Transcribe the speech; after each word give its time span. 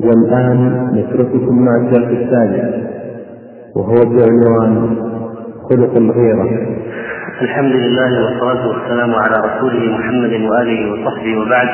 والآن 0.00 0.90
نترككم 0.94 1.64
مع 1.64 1.76
الدرس 1.76 2.18
الثالث 2.18 2.86
وهو 3.76 3.94
بعنوان 3.94 4.96
خلق 5.70 5.96
الغيرة. 5.96 6.76
الحمد 7.42 7.72
لله 7.72 8.24
والصلاة 8.24 8.68
والسلام 8.68 9.14
على 9.14 9.36
رسوله 9.36 9.98
محمد 9.98 10.32
وآله 10.32 10.92
وصحبه 10.92 11.38
وبعد. 11.38 11.68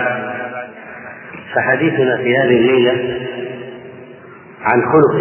فحديثنا 1.54 2.16
في 2.16 2.36
هذه 2.36 2.56
الليلة 2.60 2.92
عن 4.62 4.82
خلق 4.93 5.16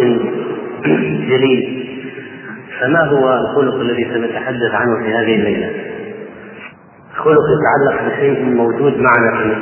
جليل. 1.28 1.88
فما 2.80 3.04
هو 3.04 3.34
الخلق 3.34 3.74
الذي 3.74 4.04
سنتحدث 4.04 4.74
عنه 4.74 5.04
في 5.04 5.14
هذه 5.14 5.34
الليلة؟ 5.34 5.70
خلق 7.14 7.44
يتعلق 7.58 8.08
بشيء 8.08 8.44
موجود 8.44 8.92
معنا 8.92 9.42
في 9.42 9.54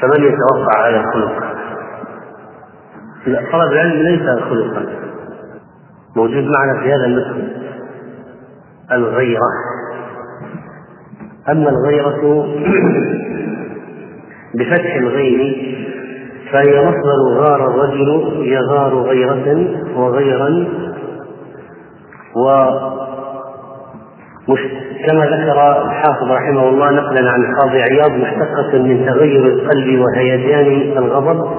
فمن 0.00 0.24
يتوقع 0.24 0.88
هذا 0.88 1.00
الخلق 1.00 1.56
طلب 3.52 3.72
العلم 3.72 4.02
ليس 4.02 4.40
خلقا 4.40 4.86
موجود 6.16 6.44
معنا 6.44 6.80
في 6.82 6.92
هذا 6.92 7.06
النصف 7.06 7.36
الغيرة. 8.92 9.50
أما 11.48 11.70
الغيرة 11.70 12.46
بفتح 14.54 14.94
الغين 14.94 15.76
فهي 16.52 16.84
مصدر 16.84 17.40
غار 17.40 17.66
الرجل 17.70 18.32
يغار 18.46 18.94
غيرة 18.94 19.68
وغيرا 19.96 20.66
و 22.36 22.48
كما 25.06 25.24
ذكر 25.24 25.82
الحافظ 25.86 26.30
رحمه 26.30 26.68
الله 26.68 26.90
نقلا 26.90 27.30
عن 27.30 27.40
القاضي 27.44 27.82
عياض 27.82 28.10
مشتقة 28.12 28.78
من 28.78 29.06
تغير 29.06 29.44
القلب 29.46 30.00
وهيجان 30.00 30.98
الغضب 30.98 31.50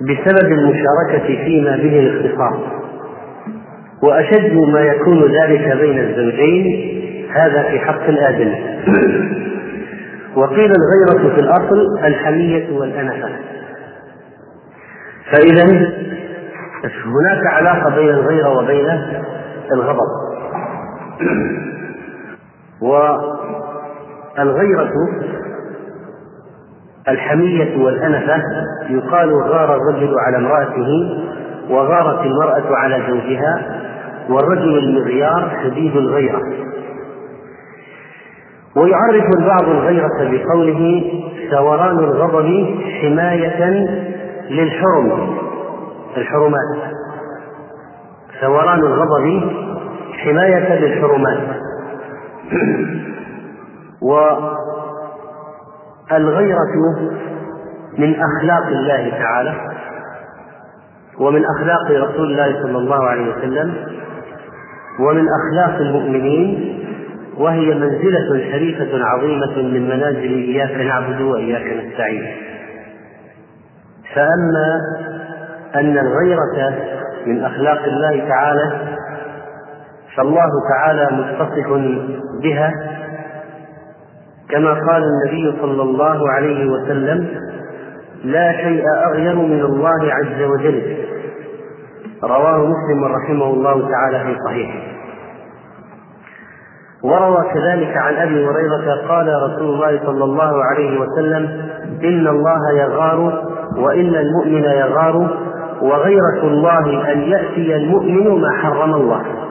بسبب 0.00 0.52
المشاركة 0.52 1.44
فيما 1.44 1.76
به 1.76 1.98
الاختصاص 1.98 2.54
وأشد 4.02 4.52
ما 4.72 4.80
يكون 4.80 5.22
ذلك 5.22 5.76
بين 5.76 5.98
الزوجين 5.98 6.96
هذا 7.30 7.62
في 7.62 7.78
حق 7.78 8.02
الآدمي. 8.08 8.56
وقيل 10.36 10.72
الغيرة 10.72 11.34
في 11.34 11.40
الأصل 11.40 11.86
الحمية 12.04 12.78
والأنفة. 12.78 13.28
فإذا 15.32 15.64
هناك 17.04 17.46
علاقة 17.46 17.96
بين 17.96 18.08
الغيرة 18.08 18.58
وبين 18.58 18.86
الغضب. 19.72 20.08
والغيرة 22.82 24.92
الحمية 27.08 27.84
والأنفة 27.84 28.42
يقال 28.88 29.42
غار 29.42 29.76
الرجل 29.76 30.14
على 30.18 30.36
امرأته 30.36 30.88
وغارت 31.70 32.26
المرأة 32.26 32.76
على 32.76 33.02
زوجها 33.08 33.82
والرجل 34.30 34.78
المغيار 34.78 35.50
شديد 35.64 35.96
الغيرة. 35.96 36.40
ويعرف 38.76 39.24
البعض 39.38 39.68
الغيرة 39.68 40.10
بقوله 40.20 41.02
ثوران 41.50 41.98
الغضب 41.98 42.66
حماية 43.00 43.86
للحرم. 44.50 45.36
الحرمات. 46.16 46.92
ثوران 48.40 48.78
الغضب 48.78 49.50
حماية 50.12 50.78
للحرمات. 50.78 51.38
والغيرة 56.10 56.74
من 57.98 58.14
أخلاق 58.14 58.66
الله 58.66 59.10
تعالى 59.10 59.54
ومن 61.18 61.44
أخلاق 61.44 61.90
رسول 61.90 62.32
الله 62.32 62.62
صلى 62.62 62.78
الله 62.78 63.04
عليه 63.04 63.30
وسلم 63.36 63.74
ومن 65.00 65.26
أخلاق 65.28 65.80
المؤمنين 65.80 66.76
وهي 67.38 67.74
منزلة 67.74 68.50
شريفة 68.52 69.04
عظيمة 69.04 69.56
من 69.56 69.88
منازل 69.88 70.32
إياك 70.32 70.70
نعبد 70.70 71.20
وإياك 71.20 71.84
نستعين. 71.84 72.26
فأما 74.14 74.80
أن 75.74 75.98
الغيرة 75.98 76.74
من 77.26 77.44
أخلاق 77.44 77.84
الله 77.84 78.28
تعالى 78.28 78.95
فالله 80.16 80.48
تعالى 80.70 81.08
متصف 81.12 81.68
بها 82.42 82.72
كما 84.50 84.72
قال 84.72 85.02
النبي 85.02 85.60
صلى 85.60 85.82
الله 85.82 86.30
عليه 86.30 86.70
وسلم 86.70 87.28
لا 88.24 88.52
شيء 88.52 88.82
أغير 89.06 89.34
من 89.34 89.60
الله 89.60 90.12
عز 90.12 90.42
وجل. 90.42 90.96
رواه 92.24 92.58
مسلم 92.58 93.04
رحمه 93.04 93.44
الله 93.44 93.90
تعالى 93.90 94.18
في 94.24 94.36
صحيحه. 94.46 94.96
وروى 97.04 97.44
كذلك 97.54 97.96
عن 97.96 98.14
أبي 98.14 98.46
هريرة 98.46 99.06
قال 99.08 99.28
رسول 99.42 99.74
الله 99.74 100.00
صلى 100.06 100.24
الله 100.24 100.64
عليه 100.64 101.00
وسلم 101.00 101.42
إن 102.04 102.26
الله 102.26 102.72
يغار 102.72 103.44
وإن 103.76 104.14
المؤمن 104.14 104.64
يغار 104.64 105.38
وغيرة 105.82 106.42
الله 106.42 107.12
أن 107.12 107.18
يأتي 107.18 107.76
المؤمن 107.76 108.40
ما 108.40 108.50
حرم 108.62 108.94
الله. 108.94 109.45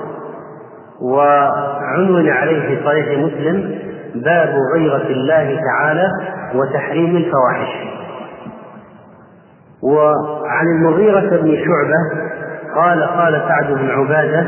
وعنون 1.02 2.30
عليه 2.30 2.68
في 2.68 2.86
صحيح 2.86 3.20
مسلم 3.20 3.80
باب 4.16 4.56
غيرة 4.76 5.08
الله 5.10 5.60
تعالى 5.70 6.08
وتحريم 6.56 7.16
الفواحش. 7.18 7.96
وعن 9.84 10.68
المغيرة 10.78 11.30
بن 11.42 11.58
شعبة 11.58 12.26
قال 12.76 13.04
قال 13.04 13.42
سعد 13.48 13.74
بن 13.74 13.90
عبادة 13.90 14.46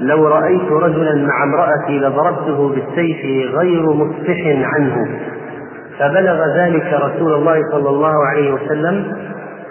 لو 0.00 0.28
رأيت 0.28 0.72
رجلا 0.72 1.14
مع 1.14 1.44
امرأتي 1.44 1.98
لضربته 1.98 2.68
بالسيف 2.68 3.50
غير 3.54 3.92
مصفح 3.92 4.46
عنه 4.46 5.08
فبلغ 5.98 6.56
ذلك 6.56 6.92
رسول 6.92 7.34
الله 7.34 7.70
صلى 7.70 7.88
الله 7.88 8.26
عليه 8.26 8.52
وسلم 8.52 9.16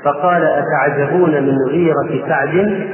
فقال 0.05 0.43
أتعجبون 0.43 1.31
من 1.43 1.55
غيرة 1.69 2.27
سعد؟ 2.27 2.87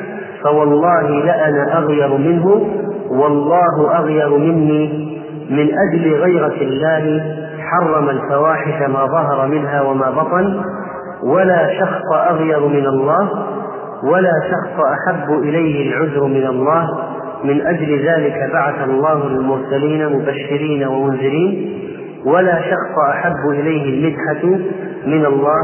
فوالله 0.44 1.09
لأنا 1.25 1.77
أغير 1.77 2.17
منه 2.17 2.73
والله 3.09 3.97
أغير 4.00 4.38
مني 4.38 5.18
من 5.50 5.69
أجل 5.90 6.13
غيرة 6.13 6.56
الله 6.62 7.23
حرم 7.59 8.09
الفواحش 8.09 8.90
ما 8.90 9.06
ظهر 9.06 9.47
منها 9.47 9.81
وما 9.81 10.12
بطن 10.12 10.62
ولا 11.23 11.79
شخص 11.79 12.29
أغير 12.29 12.68
من 12.68 12.85
الله 12.85 13.29
ولا 14.03 14.34
شخص 14.51 14.85
أحب 14.85 15.40
إليه 15.40 15.90
العذر 15.90 16.23
من 16.23 16.47
الله 16.47 16.88
من 17.44 17.68
أجل 17.68 18.07
ذلك 18.07 18.50
بعث 18.53 18.90
الله 18.90 19.28
المرسلين 19.28 20.09
مبشرين 20.09 20.88
ومنذرين 20.88 21.79
ولا 22.25 22.62
شخص 22.62 22.97
أحب 23.09 23.50
إليه 23.50 23.84
المدحة 23.94 24.57
من 25.06 25.25
الله 25.25 25.59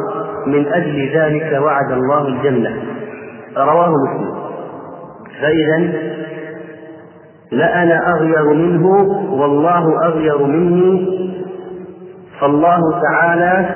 من 0.47 0.67
أجل 0.67 1.09
ذلك 1.15 1.59
وعد 1.61 1.91
الله 1.91 2.27
الجنة. 2.27 2.77
رواه 3.57 3.89
مسلم. 3.89 4.33
فإذا 5.41 5.93
لأنا 7.57 8.11
أغير 8.15 8.53
منه 8.53 8.87
والله 9.31 10.05
أغير 10.05 10.37
مني. 10.37 11.23
فالله 12.41 13.01
تعالى 13.01 13.75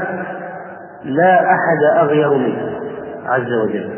لا 1.04 1.40
أحد 1.40 1.98
أغير 1.98 2.34
منه. 2.34 2.72
عز 3.26 3.54
وجل. 3.54 3.90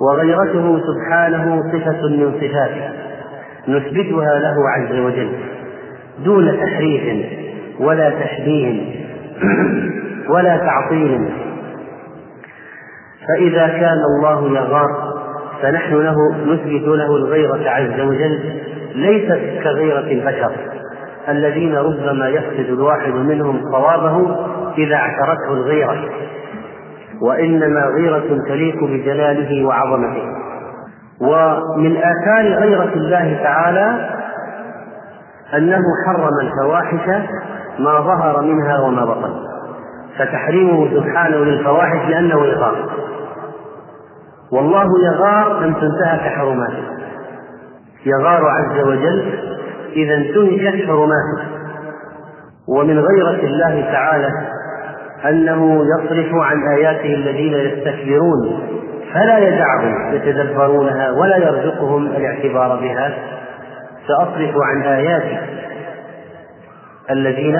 وغيرته 0.00 0.80
سبحانه 0.80 1.62
صفة 1.72 2.08
من 2.08 2.32
صفاته. 2.40 2.90
نثبتها 3.68 4.38
له 4.38 4.54
عز 4.68 4.92
وجل. 4.98 5.30
دون 6.24 6.56
تحريف 6.60 7.26
ولا 7.80 8.10
تشبيه 8.10 8.94
ولا 10.28 10.56
تعطيل. 10.56 11.30
فإذا 13.28 13.68
كان 13.68 13.98
الله 14.16 14.48
يغار 14.48 15.19
فنحن 15.62 15.94
له 15.94 16.16
نثبت 16.46 16.88
له 16.88 17.16
الغيرة 17.16 17.70
عز 17.70 18.00
وجل 18.00 18.60
ليست 18.94 19.62
كغيرة 19.64 20.12
البشر 20.12 20.50
الذين 21.28 21.74
ربما 21.74 22.28
يفقد 22.28 22.66
الواحد 22.68 23.12
منهم 23.12 23.60
صوابه 23.72 24.36
إذا 24.78 24.94
اعترته 24.94 25.52
الغيرة 25.52 26.04
وإنما 27.22 27.80
غيرة 27.80 28.38
تليق 28.48 28.84
بجلاله 28.84 29.66
وعظمته. 29.66 30.22
ومن 31.20 31.96
آثار 31.96 32.44
غيرة 32.62 32.92
الله 32.94 33.38
تعالى 33.42 34.10
أنه 35.56 35.82
حرم 36.06 36.38
الفواحش 36.42 37.08
ما 37.78 38.00
ظهر 38.00 38.42
منها 38.42 38.80
وما 38.80 39.04
بطن 39.04 39.32
فتحريمه 40.18 40.88
سبحانه 40.94 41.36
للفواحش 41.36 42.08
لأنه 42.08 42.46
يغار 42.46 42.90
والله 44.52 44.86
يغار 45.04 45.64
أن 45.64 45.74
تنتهك 45.74 46.20
حرماته. 46.20 46.84
يغار 48.06 48.44
عز 48.44 48.78
وجل 48.80 49.34
إذا 49.96 50.14
انتهكت 50.14 50.86
حرماته. 50.86 51.60
ومن 52.68 52.98
غيرة 52.98 53.44
الله 53.44 53.80
تعالى 53.92 54.32
أنه 55.28 55.84
يصرف 55.84 56.34
عن 56.34 56.68
آياته 56.76 57.14
الذين 57.14 57.52
يستكبرون 57.52 58.60
فلا 59.14 59.38
يدعهم 59.38 60.14
يتدبرونها 60.14 61.10
ولا 61.10 61.36
يرزقهم 61.36 62.06
الاعتبار 62.06 62.80
بها. 62.80 63.14
سأصرف 64.08 64.54
عن 64.62 64.82
آياتي 64.82 65.38
الذين 67.10 67.56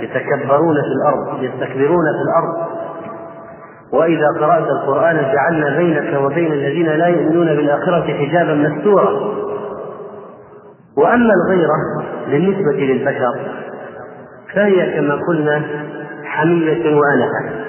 يتكبرون 0.00 0.76
في 0.82 0.92
الأرض 1.02 1.42
يستكبرون 1.42 2.04
في 2.04 2.22
الأرض. 2.28 2.81
وإذا 3.92 4.26
قرأت 4.40 4.66
القرآن 4.68 5.16
جعلنا 5.16 5.76
بينك 5.76 6.20
وبين 6.22 6.52
الذين 6.52 6.86
لا 6.86 7.06
يؤمنون 7.06 7.46
بالآخرة 7.46 8.02
حجابا 8.02 8.54
مستورا. 8.54 9.10
وأما 10.96 11.30
الغيرة 11.34 12.04
بالنسبة 12.30 12.72
للبشر 12.72 13.34
فهي 14.54 14.96
كما 14.96 15.14
قلنا 15.28 15.62
حمية 16.24 16.96
وأنفة 16.96 17.62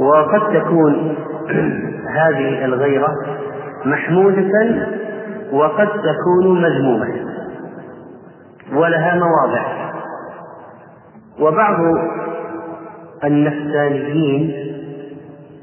وقد 0.00 0.60
تكون 0.60 1.16
هذه 2.18 2.64
الغيرة 2.64 3.08
محمودة 3.84 4.86
وقد 5.52 5.88
تكون 5.88 6.62
مذمومة 6.62 7.26
ولها 8.74 9.14
مواضع. 9.14 9.92
وبعض 11.40 11.76
النفسانيين 13.24 14.52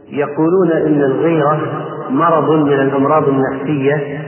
يقولون 0.09 0.71
إن 0.71 1.01
الغيرة 1.01 1.59
مرض 2.09 2.51
من 2.51 2.73
الأمراض 2.73 3.23
النفسية 3.27 4.19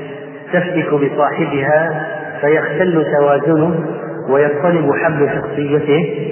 تفتك 0.53 0.93
بصاحبها 0.93 2.07
فيختل 2.41 3.05
توازنه 3.17 3.85
ويضطرب 4.29 4.91
حبل 4.93 5.29
شخصيته 5.29 6.27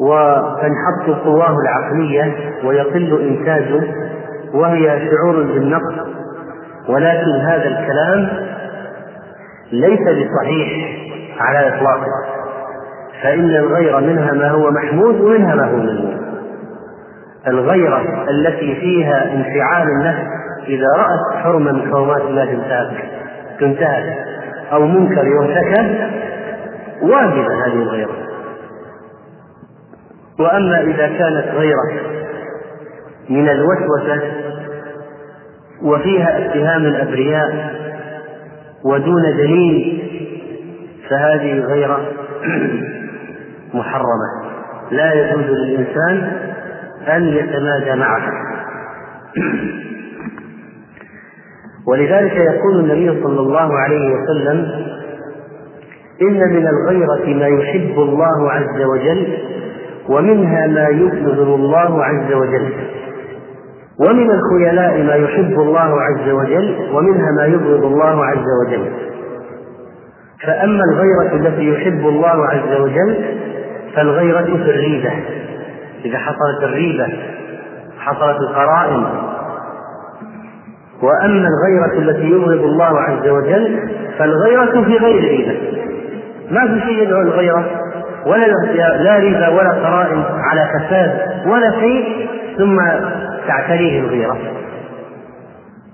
وتنحط 0.00 1.24
قواه 1.24 1.54
العقلية 1.64 2.34
ويقل 2.64 3.20
إنتاجه 3.28 3.82
وهي 4.54 5.10
شعور 5.10 5.42
بالنقص. 5.42 5.94
ولكن 6.88 7.30
هذا 7.46 7.68
الكلام 7.68 8.28
ليس 9.72 10.00
بصحيح 10.00 10.96
على 11.38 11.68
إطلاقه. 11.68 12.39
فإن 13.22 13.50
الغيرة 13.50 14.00
منها 14.00 14.32
ما 14.32 14.50
هو 14.50 14.70
محمود 14.70 15.20
ومنها 15.20 15.54
ما 15.54 15.64
هو 15.64 15.76
مذموم 15.76 16.20
الغيرة 17.48 18.26
التي 18.30 18.74
فيها 18.74 19.34
انفعال 19.34 19.88
النفس 19.88 20.40
إذا 20.68 20.86
رأت 20.96 21.42
حرمة 21.42 21.72
من 21.72 21.90
حرمات 21.90 22.22
الله 22.22 22.44
تنتهك 22.44 23.08
تنتهك 23.60 24.26
أو 24.72 24.86
منكر 24.86 25.26
يرتكب 25.26 25.96
واجبة 27.02 27.66
هذه 27.66 27.82
الغيرة. 27.82 28.16
وأما 30.38 30.80
إذا 30.80 31.06
كانت 31.06 31.44
غيرة 31.54 31.90
من 33.28 33.48
الوسوسة 33.48 34.22
وفيها 35.82 36.38
اتهام 36.38 36.84
الأبرياء 36.84 37.74
ودون 38.84 39.22
دليل 39.22 40.02
فهذه 41.08 41.60
غيرة 41.60 42.00
محرمة. 43.74 44.28
لا 44.90 45.12
يجوز 45.12 45.44
للإنسان 45.44 46.32
أن 47.08 47.22
يتمادى 47.22 47.94
معها 47.94 48.32
ولذلك 51.86 52.32
يقول 52.36 52.80
النبي 52.80 53.22
صلى 53.22 53.40
الله 53.40 53.78
عليه 53.78 54.14
وسلم 54.14 54.66
إن 56.22 56.52
من 56.52 56.68
الغيرة 56.68 57.38
ما 57.38 57.46
يحب 57.46 57.98
الله 57.98 58.52
عز 58.52 58.82
وجل 58.82 59.38
ومنها 60.08 60.66
ما 60.66 60.88
يبغض 60.88 61.48
الله 61.48 62.04
عز 62.04 62.32
وجل. 62.32 62.72
ومن 64.00 64.30
الخيلاء 64.30 65.02
ما 65.02 65.14
يحب 65.14 65.60
الله 65.60 66.00
عز 66.00 66.28
وجل 66.28 66.76
ومنها 66.92 67.32
ما 67.36 67.44
يبغض 67.44 67.84
الله 67.84 68.24
عز 68.24 68.46
وجل. 68.66 68.92
فأما 70.46 70.84
الغيرة 70.84 71.34
التي 71.34 71.68
يحب 71.68 72.08
الله 72.08 72.46
عز 72.46 72.80
وجل 72.80 73.24
فالغيرة 73.96 74.44
في 74.44 74.70
الريبة. 74.70 75.12
إذا 76.04 76.18
حصلت 76.18 76.62
الريبة 76.62 77.08
حصلت 77.98 78.36
القرائن. 78.40 79.04
وأما 81.02 81.48
الغيرة 81.48 81.98
التي 81.98 82.30
يبغض 82.30 82.64
الله 82.64 83.00
عز 83.00 83.28
وجل 83.28 83.88
فالغيرة 84.18 84.84
في 84.84 84.96
غير 84.96 85.24
ريبة. 85.24 85.58
ما 86.50 86.66
في 86.66 86.80
شيء 86.80 87.02
يدعو 87.02 87.20
الغيرة 87.20 87.64
ولا 88.26 88.46
لا 89.02 89.18
ريبة 89.18 89.50
ولا 89.50 89.70
قرائن 89.70 90.24
على 90.38 90.70
فساد 90.74 91.42
ولا 91.46 91.70
شيء 91.80 92.28
ثم 92.58 92.80
تعتريه 93.48 94.00
الغيرة. 94.00 94.38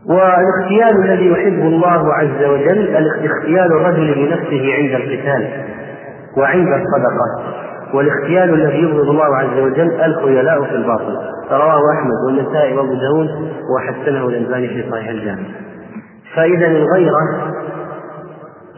والاختيال 0.08 1.04
الذي 1.04 1.30
يحب 1.30 1.60
الله 1.66 2.14
عز 2.14 2.44
وجل 2.44 2.96
اختيال 3.24 3.66
الرجل 3.66 4.14
بنفسه 4.14 4.74
عند 4.74 4.94
القتال 4.94 5.48
وعند 6.36 6.68
الصدقة 6.68 7.65
والاختيال 7.94 8.54
الذي 8.54 8.78
يبغض 8.78 9.08
الله 9.08 9.36
عز 9.36 9.58
وجل 9.58 10.00
الخيلاء 10.00 10.62
في 10.62 10.74
الباطل. 10.74 11.16
رواه 11.50 11.80
أحمد 11.94 12.14
والنسائي 12.26 12.76
وأبو 12.76 12.94
داود 12.94 13.28
وحسنه 13.76 14.28
الألباني 14.28 14.68
في 14.68 14.90
صحيح 14.90 15.08
الجامع. 15.08 15.42
فإذا 16.34 16.66
الغيره 16.66 17.52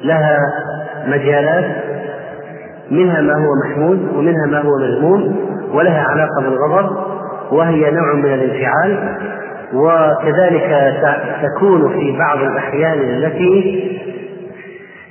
لها 0.04 0.38
مجالات 1.06 1.64
منها 2.90 3.20
ما 3.20 3.34
هو 3.34 3.54
محمود 3.64 4.08
ومنها 4.14 4.46
ما 4.46 4.60
هو 4.60 4.78
مذموم 4.78 5.36
ولها 5.74 6.02
علاقة 6.02 6.40
بالغضب 6.42 6.96
وهي 7.52 7.90
نوع 7.90 8.14
من 8.14 8.34
الانفعال 8.34 9.16
وكذلك 9.74 10.94
تكون 11.42 11.92
في 11.92 12.18
بعض 12.18 12.38
الأحيان 12.38 12.98
التي 13.00 13.98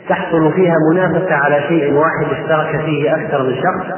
تحصل 0.09 0.53
فيها 0.53 0.75
منافسة 0.91 1.35
على 1.35 1.61
شيء 1.67 1.93
واحد 1.93 2.25
اشترك 2.31 2.81
فيه 2.85 3.15
أكثر 3.15 3.43
من 3.43 3.55
شخص 3.55 3.97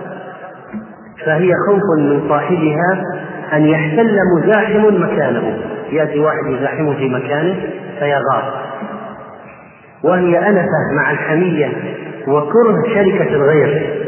فهي 1.25 1.51
خوف 1.67 1.81
من 1.99 2.29
صاحبها 2.29 3.03
أن 3.53 3.65
يحتل 3.65 4.17
مزاحم 4.37 5.03
مكانه. 5.03 5.57
يأتي 5.91 6.19
واحد 6.19 6.45
يزاحمه 6.47 6.93
في 6.93 7.09
مكانه 7.09 7.55
فيغار. 7.99 8.53
وهي 10.03 10.49
أنفة 10.49 10.95
مع 10.95 11.11
الحمية 11.11 11.67
وكره 12.27 12.83
شركة 12.93 13.35
الغير. 13.35 13.99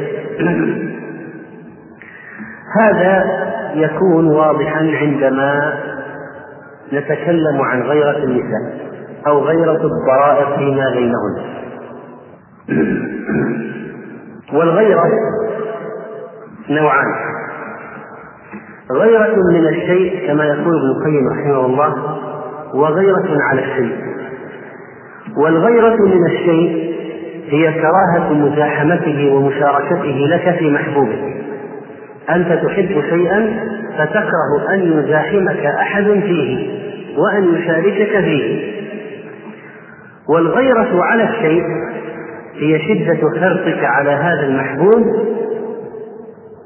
هذا 2.81 3.23
يكون 3.75 4.27
واضحا 4.27 4.91
عندما 5.01 5.73
نتكلم 6.93 7.61
عن 7.61 7.81
غيرة 7.81 8.17
النساء 8.17 8.91
أو 9.27 9.39
غيرة 9.39 9.81
الضرائر 9.83 10.57
فيما 10.57 10.89
بينهن. 10.89 11.61
والغيرة 14.53 15.03
نوعان. 16.69 17.07
غيرة 18.91 19.35
من 19.53 19.67
الشيء 19.67 20.27
كما 20.27 20.45
يقول 20.45 20.59
ابن 20.59 20.89
القيم 20.97 21.27
رحمه 21.27 21.65
الله 21.65 22.17
وغيرة 22.73 23.37
على 23.49 23.61
الشيء. 23.61 23.95
والغيرة 25.37 25.95
من 25.95 26.25
الشيء 26.25 26.91
هي 27.49 27.73
كراهة 27.73 28.33
مزاحمته 28.33 29.31
ومشاركته 29.33 30.27
لك 30.29 30.55
في 30.59 30.71
محبوبه. 30.71 31.33
أنت 32.29 32.53
تحب 32.65 33.01
شيئا 33.09 33.59
فتكره 33.97 34.73
أن 34.73 34.79
يزاحمك 34.79 35.65
أحد 35.65 36.03
فيه 36.03 36.69
وأن 37.17 37.55
يشاركك 37.55 38.19
فيه. 38.23 38.71
والغيرة 40.29 41.03
على 41.03 41.23
الشيء 41.29 41.63
هي 42.55 42.79
شدة 42.79 43.39
حرصك 43.39 43.83
على 43.83 44.11
هذا 44.11 44.47
المحبوب 44.47 45.05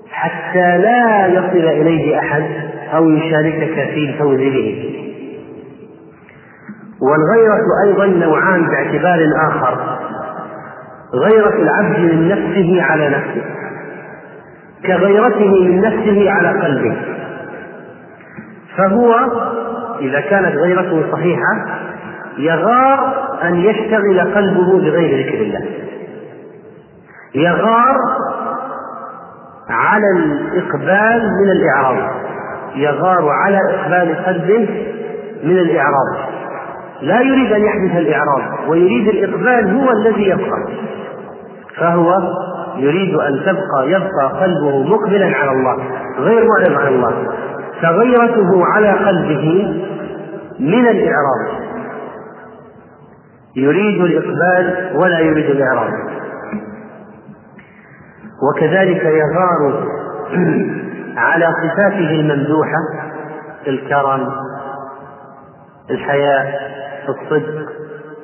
حتى 0.09 0.77
لا 0.77 1.27
يصل 1.27 1.67
إليه 1.67 2.19
أحد 2.19 2.43
أو 2.93 3.09
يشاركك 3.09 3.73
في 3.93 4.09
الفوز 4.09 4.37
به 4.39 4.91
والغيرة 7.01 7.65
أيضا 7.83 8.05
نوعان 8.05 8.67
باعتبار 8.67 9.19
آخر 9.47 9.99
غيرة 11.13 11.61
العبد 11.61 11.99
من 11.99 12.29
نفسه 12.29 12.83
على 12.83 13.09
نفسه 13.09 13.43
كغيرته 14.85 15.63
من 15.63 15.81
نفسه 15.81 16.31
على 16.31 16.61
قلبه. 16.61 16.95
فهو 18.77 19.15
إذا 20.01 20.19
كانت 20.19 20.55
غيرته 20.55 21.11
صحيحة 21.11 21.79
يغار 22.37 23.24
أن 23.43 23.55
يشتغل 23.55 24.19
قلبه 24.35 24.71
بغير 24.77 25.27
ذكر 25.27 25.41
الله. 25.41 25.65
يغار 27.35 27.95
على 29.69 30.05
الإقبال 30.17 31.29
من 31.41 31.51
الإعراض. 31.51 31.97
يغار 32.75 33.29
على 33.29 33.59
إقبال 33.73 34.25
قلبه 34.25 34.69
من 35.43 35.57
الإعراض. 35.57 36.29
لا 37.01 37.21
يريد 37.21 37.51
أن 37.51 37.61
يحدث 37.61 37.97
الإعراض 37.97 38.69
ويريد 38.69 39.07
الإقبال 39.07 39.75
هو 39.75 39.91
الذي 39.91 40.29
يبقى. 40.29 40.67
فهو 41.77 42.17
يريد 42.77 43.15
أن 43.15 43.39
تبقى 43.45 43.87
يبقى 43.91 44.41
قلبه 44.41 44.83
مقبلا 44.83 45.37
على 45.37 45.51
الله 45.51 45.77
غير 46.19 46.45
معرض 46.45 46.81
عن 46.81 46.87
الله. 46.87 47.13
فغيرته 47.81 48.65
على 48.65 48.89
قلبه 48.89 49.75
من 50.59 50.87
الإعراض. 50.87 51.64
يريد 53.55 54.01
الإقبال 54.01 54.91
ولا 54.95 55.19
يريد 55.19 55.45
الإعراض 55.45 55.91
وكذلك 58.49 59.03
يغار 59.03 59.87
على 61.17 61.47
صفاته 61.63 62.11
الممدوحة 62.11 62.79
الكرم 63.67 64.27
الحياء 65.89 66.75
الصدق 67.09 67.69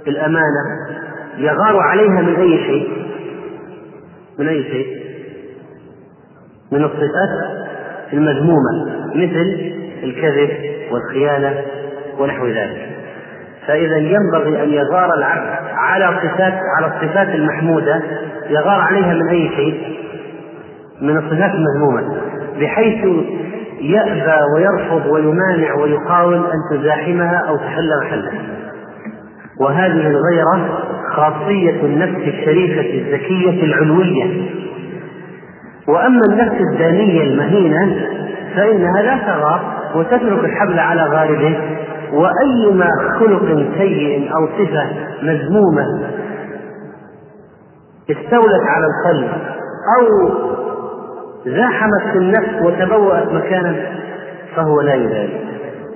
الأمانة. 0.07 0.61
يغار 1.37 1.79
عليها 1.79 2.21
من 2.21 2.35
أي 2.35 2.57
شيء؟ 2.57 3.05
من 4.39 4.47
أي 4.47 4.63
شيء؟ 4.63 5.01
من 6.71 6.83
الصفات 6.83 7.61
المذمومة 8.13 8.85
مثل 9.15 9.73
الكذب 10.03 10.49
والخيانة 10.91 11.61
ونحو 12.19 12.47
ذلك. 12.47 13.00
فإذا 13.71 13.97
ينبغي 13.97 14.63
أن 14.63 14.69
يغار 14.69 15.13
العبد 15.17 15.49
على 15.77 16.05
صفات 16.05 16.53
على 16.77 16.87
الصفات 16.87 17.27
المحمودة 17.27 18.03
يغار 18.49 18.79
عليها 18.79 19.13
من 19.13 19.27
أي 19.27 19.49
شيء؟ 19.55 19.97
من 21.01 21.17
الصفات 21.17 21.51
المذمومة. 21.51 22.21
بحيث 22.59 23.05
يأبى 23.81 24.37
ويرفض 24.55 25.05
ويمانع 25.05 25.73
ويحاول 25.75 26.35
أن 26.35 26.77
تزاحمها 26.77 27.45
أو 27.47 27.57
تحل 27.57 27.89
محلها. 28.05 28.41
وهذه 29.59 30.07
الغيرة 30.07 30.79
خاصية 31.09 31.81
النفس 31.81 32.27
الشريفة 32.27 32.81
الذكية 32.81 33.63
العلوية. 33.63 34.51
وأما 35.87 36.21
النفس 36.29 36.61
الدانية 36.71 37.23
المهينة 37.23 38.07
فإنها 38.55 39.01
لا 39.01 39.17
تغار 39.17 39.61
وتترك 39.95 40.45
الحبل 40.45 40.79
على 40.79 41.01
غاربه. 41.01 41.57
وأيما 42.13 42.89
خلق 43.19 43.67
سيء 43.77 44.31
أو 44.35 44.47
صفة 44.47 44.87
مذمومة 45.21 46.11
استولت 48.09 48.61
على 48.67 48.85
القلب 48.85 49.31
أو 49.97 50.29
زاحمت 51.45 52.01
في 52.11 52.17
النفس 52.17 52.61
وتبوأت 52.61 53.27
مكانا 53.33 53.75
فهو 54.55 54.81
لا 54.81 54.93
يبالي. 54.93 55.39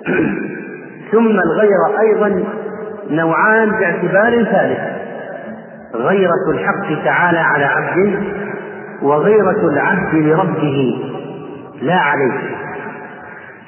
ثم 1.11 1.39
الغيرة 1.39 1.99
أيضا 1.99 2.43
نوعان 3.09 3.69
باعتبار 3.69 4.43
ثالث. 4.43 4.79
غيرة 5.95 6.51
الحق 6.51 7.03
تعالى 7.05 7.39
على 7.39 7.65
عبده 7.65 8.19
وغيرة 9.01 9.69
العبد 9.69 10.15
لربه 10.15 11.01
لا 11.81 11.95
عليه. 11.95 12.55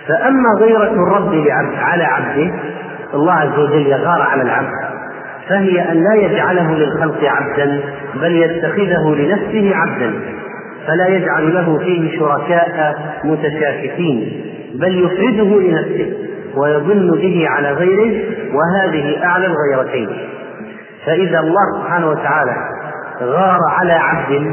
فأما 0.07 0.49
غيرة 0.59 0.91
الرب 0.91 1.33
لعبد 1.33 1.75
على 1.75 2.03
عبده 2.03 2.51
الله 3.13 3.33
عز 3.33 3.59
وجل 3.59 3.87
يغار 3.87 4.21
على 4.21 4.41
العبد. 4.41 4.71
فهي 5.49 5.91
أن 5.91 6.03
لا 6.03 6.13
يجعله 6.15 6.75
للخلق 6.75 7.23
عبدا 7.23 7.81
بل 8.15 8.31
يتخذه 8.31 9.15
لنفسه 9.15 9.75
عبدا. 9.75 10.13
فلا 10.87 11.07
يجعل 11.07 11.53
له 11.53 11.77
فيه 11.77 12.19
شركاء 12.19 12.95
متشاكسين 13.23 14.41
بل 14.75 15.05
يفرده 15.05 15.59
لنفسه 15.61 16.13
ويظن 16.55 17.11
به 17.11 17.45
على 17.49 17.71
غيره 17.71 18.23
وهذه 18.53 19.23
أعلى 19.23 19.45
الغيرتين. 19.45 20.09
فإذا 21.05 21.39
الله 21.39 21.81
سبحانه 21.81 22.09
وتعالى 22.09 22.55
غار 23.21 23.59
على 23.79 23.93
عبد 23.93 24.51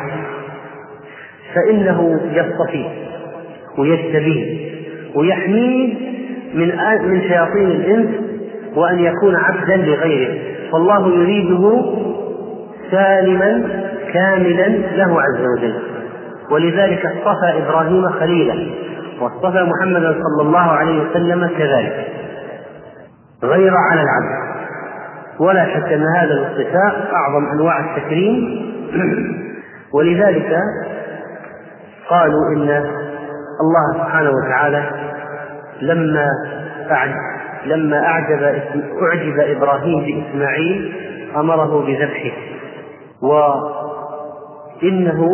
فإنه 1.55 2.21
يصطفيه 2.33 2.89
ويجتبيه. 3.79 4.74
ويحميه 5.15 5.95
من 6.55 6.73
من 7.09 7.21
شياطين 7.21 7.67
الإنس 7.67 8.09
وأن 8.77 8.99
يكون 8.99 9.37
عبدا 9.37 9.77
لغيره. 9.77 10.39
فالله 10.73 11.09
يريده 11.09 11.85
سالما 12.91 13.69
كاملا 14.13 14.69
له 14.69 15.23
عز 15.23 15.47
وجل. 15.59 15.75
ولذلك 16.51 17.07
اصطفى 17.07 17.63
إبراهيم 17.63 18.09
خليلا 18.09 18.67
واصطفى 19.21 19.63
محمدا 19.63 20.13
صلى 20.13 20.49
الله 20.49 20.71
عليه 20.71 21.03
وسلم 21.03 21.51
كذلك. 21.59 22.07
غير 23.43 23.73
على 23.77 24.03
العبد. 24.03 24.45
ولا 25.41 25.65
شك 25.65 25.93
أن 25.93 26.03
هذا 26.17 26.35
الاصطفاء 26.35 27.15
أعظم 27.15 27.47
أنواع 27.53 27.81
التكريم. 27.81 28.65
ولذلك 29.95 30.59
قالوا 32.09 32.49
إن 32.57 32.69
الله 33.61 34.05
سبحانه 34.05 34.31
وتعالى 34.31 35.04
لما 35.83 36.29
أعجب 36.91 37.35
لما 37.67 38.07
أعجب 38.07 38.43
أعجب 39.03 39.39
إبراهيم 39.57 40.01
بإسماعيل 40.01 40.95
أمره 41.37 41.87
بذبحه. 41.87 42.33
وإنه 44.83 45.29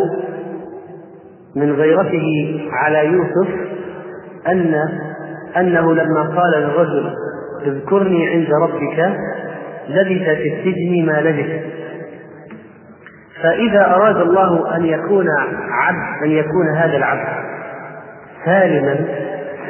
من 1.55 1.71
غيرته 1.71 2.59
على 2.71 3.05
يوسف 3.05 3.49
أن 4.47 4.75
أنه 5.57 5.93
لما 5.93 6.21
قال 6.21 6.51
للرجل 6.61 7.13
اذكرني 7.65 8.27
عند 8.29 8.47
ربك 8.63 9.17
لبث 9.89 10.23
في 10.23 10.53
السجن 10.53 11.05
ما 11.05 11.21
لبث. 11.21 11.61
فإذا 13.43 13.85
أراد 13.95 14.15
الله 14.15 14.75
أن 14.75 14.85
يكون 14.85 15.25
عبد 15.71 16.23
أن 16.23 16.31
يكون 16.31 16.69
هذا 16.75 16.97
العبد 16.97 17.27
سالما 18.45 19.05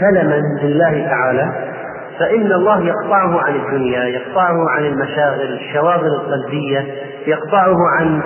سلما 0.01 0.41
لله 0.61 1.07
تعالى 1.09 1.71
فإن 2.19 2.51
الله 2.51 2.83
يقطعه 2.83 3.41
عن 3.41 3.55
الدنيا 3.55 4.03
يقطعه 4.03 4.69
عن 4.69 4.85
المشاغل 4.85 5.53
الشواغل 5.53 6.07
القلبية 6.07 6.85
يقطعه 7.27 7.75
عن 7.99 8.21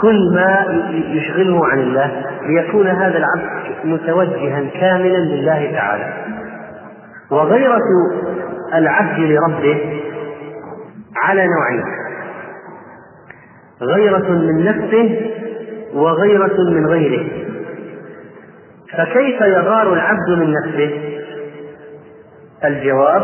كل 0.00 0.34
ما 0.34 0.66
يشغله 0.90 1.66
عن 1.66 1.78
الله 1.78 2.26
ليكون 2.46 2.86
هذا 2.86 3.18
العبد 3.18 3.50
متوجها 3.84 4.62
كاملا 4.80 5.18
لله 5.18 5.72
تعالى. 5.72 6.12
وغيرة 7.30 7.82
العبد 8.74 9.18
لربه 9.18 10.02
على 11.22 11.46
نوعين 11.46 11.84
غيرة 13.82 14.30
من 14.30 14.64
نفسه 14.64 15.30
وغيرة 15.94 16.56
من 16.70 16.86
غيره. 16.86 17.26
فكيف 18.98 19.40
يغار 19.40 19.92
العبد 19.92 20.30
من 20.38 20.52
نفسه؟ 20.52 21.09
الجواب 22.64 23.22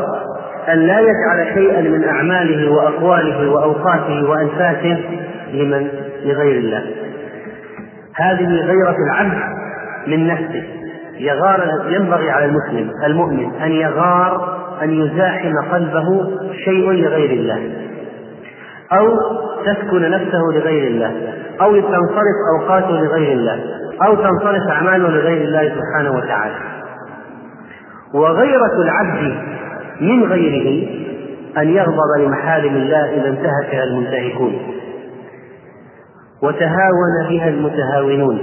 أن 0.68 0.78
لا 0.78 1.00
يجعل 1.00 1.54
شيئا 1.54 1.80
من 1.80 2.04
أعماله 2.04 2.70
وأقواله 2.72 3.50
وأوقاته 3.50 4.30
وأنفاسه 4.30 5.04
لمن؟ 5.52 5.88
لغير 6.24 6.58
الله. 6.58 6.84
هذه 8.14 8.46
غيرة 8.46 8.96
العبد 9.06 9.38
من 10.06 10.26
نفسه. 10.26 10.64
يغار 11.18 11.60
ينبغي 11.88 12.30
على 12.30 12.44
المسلم 12.44 12.90
المؤمن 13.06 13.54
أن 13.62 13.72
يغار 13.72 14.58
أن 14.82 14.90
يزاحم 14.90 15.52
قلبه 15.72 16.30
شيء 16.64 16.90
لغير 16.90 17.30
الله. 17.30 17.70
أو 18.92 19.18
تسكن 19.66 20.10
نفسه 20.10 20.40
لغير 20.54 20.86
الله. 20.86 21.12
أو 21.60 21.80
تنصرف 21.80 22.36
أوقاته 22.60 22.90
لغير 22.90 23.32
الله. 23.32 23.60
أو 24.06 24.14
تنصرف 24.14 24.62
أعماله 24.70 25.08
لغير 25.08 25.44
الله 25.44 25.74
سبحانه 25.74 26.16
وتعالى. 26.16 26.75
وغيرة 28.14 28.82
العبد 28.82 29.34
من 30.00 30.24
غيره 30.24 30.88
أن 31.58 31.68
يغضب 31.68 32.20
لمحارم 32.20 32.74
الله 32.74 33.14
إذا 33.14 33.28
انتهكها 33.28 33.84
المنتهكون. 33.84 34.52
وتهاون 36.42 37.28
بها 37.28 37.48
المتهاونون. 37.48 38.38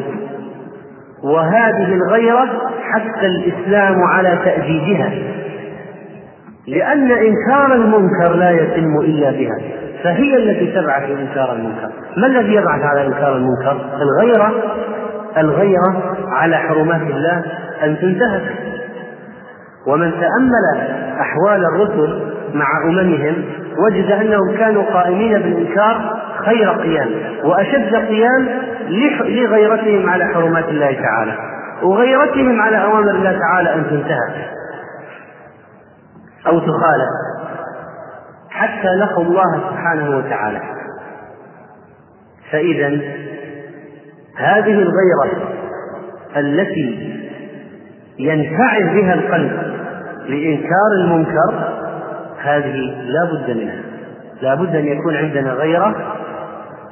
وهذه 1.24 1.94
الغيرة 1.94 2.48
حتى 2.82 3.26
الإسلام 3.26 4.04
على 4.04 4.40
تأجيجها. 4.46 5.12
لأن 6.68 7.12
إنكار 7.12 7.74
المنكر 7.76 8.34
لا 8.36 8.52
يتم 8.52 9.00
إلا 9.00 9.32
بها. 9.32 9.58
فهي 10.04 10.38
التي 10.38 10.82
تبعث 10.82 11.04
إنكار 11.04 11.54
المنكر. 11.54 11.90
ما 12.18 12.28
الذي 12.28 12.54
يبعث 12.54 12.82
على 12.82 13.08
إنكار 13.08 13.36
المنكر؟ 13.36 13.78
الغيرة. 14.02 14.52
الغيرة 15.38 16.16
على 16.32 16.58
حرمات 16.58 17.02
الله 17.02 17.44
أن 17.84 17.98
تنتهك. 18.02 18.73
ومن 19.88 20.12
تأمل 20.12 20.88
أحوال 21.22 21.66
الرسل 21.66 22.34
مع 22.54 22.66
أممهم 22.86 23.46
وجد 23.78 24.12
أنهم 24.12 24.58
كانوا 24.58 24.84
قائمين 24.84 25.34
بالإنكار 25.34 26.20
خير 26.46 26.70
قيام 26.70 27.10
وأشد 27.44 27.96
قيام 27.96 28.48
لغيرتهم 29.30 30.10
على 30.10 30.26
حرمات 30.26 30.66
الله 30.70 30.94
تعالى 30.94 31.38
وغيرتهم 31.84 32.62
على 32.62 32.84
أوامر 32.84 33.12
الله 33.12 33.40
تعالى 33.40 33.76
أن 33.76 33.84
تنتهك 33.90 34.50
أو 36.48 36.60
تخالف 36.60 37.10
حتى 38.50 38.88
لقوا 38.88 39.24
الله 39.24 39.62
سبحانه 39.70 40.18
وتعالى. 40.18 40.60
فإذا 42.52 42.88
هذه 44.38 44.74
الغيرة 44.82 45.50
التي 46.38 47.14
ينفعل 48.20 48.84
بها 48.84 49.14
القلب 49.14 49.73
لإنكار 50.28 50.92
المنكر 50.98 51.74
هذه 52.44 53.02
لا 53.06 53.24
بد 53.24 53.58
منها. 53.58 53.82
لا 54.42 54.56
بد 54.56 54.76
أن 54.76 54.86
يكون 54.86 55.16
عندنا 55.16 55.54
غيرة 55.54 55.96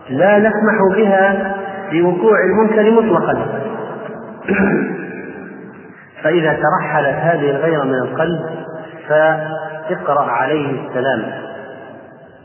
لا 0.10 0.40
نسمح 0.40 0.98
بها 0.98 1.56
لوقوع 1.92 2.38
المنكر 2.46 2.92
مطلقا. 2.92 3.46
فإذا 6.24 6.54
ترحلت 6.54 7.16
هذه 7.16 7.50
الغيرة 7.50 7.84
من 7.84 7.96
القلب 7.96 8.40
فاقرأ 9.08 10.32
عليه 10.32 10.90
السلام. 10.90 11.24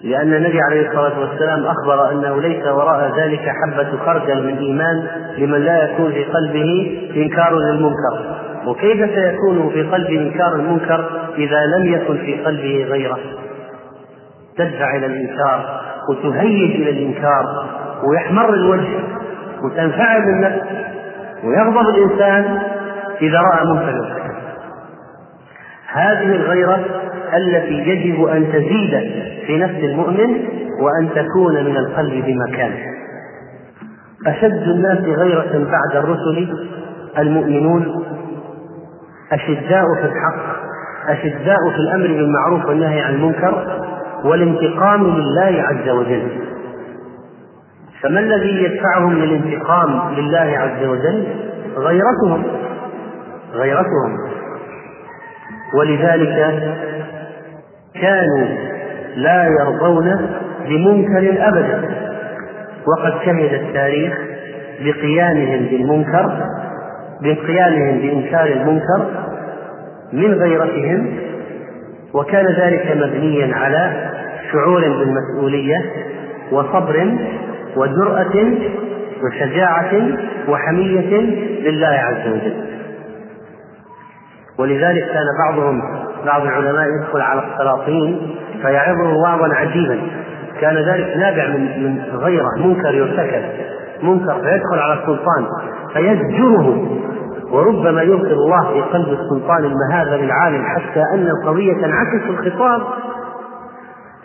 لأن 0.02 0.34
النبي 0.34 0.60
عليه 0.70 0.88
الصلاة 0.88 1.20
والسلام 1.20 1.66
أخبر 1.66 2.12
أنه 2.12 2.40
ليس 2.40 2.66
وراء 2.66 3.18
ذلك 3.18 3.52
حبة 3.62 3.98
خردل 4.06 4.46
من 4.46 4.58
إيمان 4.58 5.06
لمن 5.38 5.58
لا 5.58 5.84
يكون 5.84 6.12
في 6.12 6.24
قلبه 6.24 7.00
إنكار 7.16 7.58
للمنكر. 7.58 8.36
وكيف 8.66 9.10
سيكون 9.14 9.70
في 9.70 9.82
قلبه 9.82 10.20
إنكار 10.20 10.54
المنكر 10.54 11.10
إذا 11.38 11.66
لم 11.66 11.92
يكن 11.92 12.16
في 12.16 12.34
قلبه 12.44 12.86
غيره؟ 12.90 13.18
تدفع 14.58 14.96
إلى 14.96 15.06
الإنكار 15.06 15.80
وتهيج 16.10 16.70
إلى 16.70 16.90
الإنكار 16.90 17.66
ويحمر 18.10 18.54
الوجه 18.54 18.98
وتنفعل 19.62 20.22
النفس 20.22 20.62
ويغضب 21.44 21.88
الإنسان 21.88 22.58
إذا 23.22 23.40
رأى 23.40 23.66
منكر. 23.66 24.16
هذه 25.92 26.36
الغيرة 26.36 26.84
التي 27.36 27.74
يجب 27.74 28.24
أن 28.24 28.52
تزيد 28.52 29.12
في 29.46 29.58
نفس 29.58 29.84
المؤمن 29.84 30.30
وأن 30.80 31.08
تكون 31.14 31.64
من 31.64 31.76
القلب 31.76 32.24
بمكان 32.26 32.72
أشد 34.26 34.68
الناس 34.68 34.98
غيرة 34.98 35.68
بعد 35.70 36.04
الرسل 36.04 36.68
المؤمنون 37.18 38.04
أشداء 39.32 39.84
في 39.94 40.04
الحق 40.04 40.56
أشداء 41.08 41.70
في 41.70 41.76
الأمر 41.76 42.06
بالمعروف 42.06 42.64
والنهي 42.66 43.00
عن 43.00 43.14
المنكر 43.14 43.82
والانتقام 44.24 45.06
لله 45.06 45.62
عز 45.62 45.88
وجل. 45.88 46.28
فما 48.02 48.20
الذي 48.20 48.64
يدفعهم 48.64 49.12
للانتقام 49.12 50.14
لله 50.14 50.58
عز 50.58 50.86
وجل؟ 50.86 51.26
غيرتهم 51.76 52.44
غيرتهم. 53.52 54.18
ولذلك 55.74 56.62
كانوا 57.94 58.46
لا 59.16 59.48
يرضون 59.60 60.36
بمنكر 60.68 61.48
ابدا. 61.48 62.06
وقد 62.86 63.12
شهد 63.24 63.52
التاريخ 63.54 64.18
بقيامهم 64.80 65.66
بالمنكر 65.66 66.40
بقيامهم 67.22 67.98
بإنكار 67.98 68.46
المنكر 68.46 69.06
من 70.12 70.34
غيرتهم 70.34 71.18
وكان 72.14 72.46
ذلك 72.46 72.96
مبنيا 72.96 73.56
على 73.56 74.10
شعور 74.52 74.80
بالمسؤولية 74.80 75.84
وصبر 76.52 77.18
وجرأة 77.76 78.54
وشجاعة 79.24 79.92
وحمية 80.48 81.16
لله 81.60 81.86
عز 81.86 82.28
وجل. 82.28 82.54
ولذلك 84.58 85.04
كان 85.04 85.26
بعضهم 85.38 85.82
بعض 86.26 86.42
العلماء 86.42 86.86
يدخل 86.88 87.20
على 87.20 87.42
السلاطين 87.52 88.36
فيعظه 88.62 89.16
وعظا 89.16 89.54
عجيبا. 89.54 90.00
كان 90.60 90.76
ذلك 90.76 91.16
نابع 91.16 91.48
من 91.48 91.82
من 91.84 92.16
غيره 92.16 92.48
منكر 92.58 92.94
يرتكب. 92.94 93.42
منكر 94.02 94.34
فيدخل 94.34 94.78
على 94.78 94.92
السلطان 94.92 95.46
فيزجره. 95.92 96.98
وربما 97.50 98.02
يلقي 98.02 98.32
الله 98.32 98.72
في 98.72 98.80
قلب 98.80 99.08
السلطان 99.08 99.64
المهابه 99.64 100.16
للعالم 100.16 100.64
حتى 100.64 101.02
أن 101.14 101.28
القضية 101.28 101.72
تنعكس 101.72 102.22
الخطاب. 102.28 102.82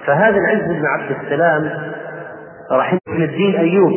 فهذا 0.06 0.38
العز 0.38 0.80
بن 0.80 0.86
عبد 0.86 1.15
السلام 1.22 1.72
رحمه 2.72 3.00
الدين 3.10 3.56
أيوب 3.56 3.91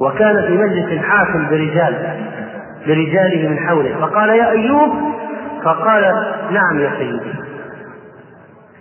وكان 0.00 0.42
في 0.46 0.56
مجلس 0.58 1.02
حاكم 1.02 1.48
برجال 1.50 1.94
برجاله 2.86 3.48
من 3.48 3.58
حوله. 3.58 3.96
فقال 4.00 4.28
يا 4.28 4.50
أيوب 4.50 4.90
فقال 5.64 6.02
نعم 6.50 6.78
يا 6.78 6.90
سيدي. 6.98 7.34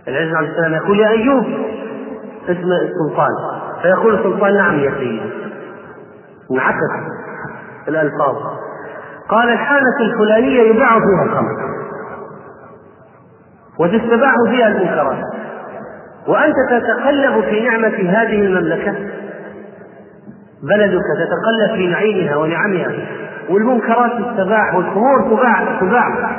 العز 0.08 0.36
عليه 0.36 0.50
السلام 0.50 0.74
يقول 0.74 1.00
يا 1.00 1.10
أيوب 1.10 1.46
اسم 2.50 2.70
السلطان. 2.72 3.32
فيقول 3.82 4.16
السلطان 4.16 4.54
نعم 4.58 4.80
يا 4.80 4.92
سيدي. 5.00 5.45
انعكس 6.52 7.12
الألفاظ. 7.88 8.36
قال 9.30 9.50
الحالة 9.50 10.00
الفلانية 10.02 10.62
يباع 10.62 10.90
فيها 10.90 11.24
الخمر. 11.24 11.52
وتستباح 13.80 14.34
فيها 14.50 14.68
المنكرات. 14.68 15.18
وأنت 16.28 16.56
تتقلب 16.72 17.44
في 17.44 17.62
نعمة 17.70 18.10
هذه 18.10 18.42
المملكة. 18.42 18.96
بلدك 20.64 21.02
تتقلب 21.18 21.76
في 21.76 21.88
نعيمها 21.88 22.36
ونعمها. 22.36 22.92
والمنكرات 23.50 24.12
تستباح 24.12 24.76
والخمور 24.76 25.22
تباع 25.30 25.80
تباع. 25.80 26.32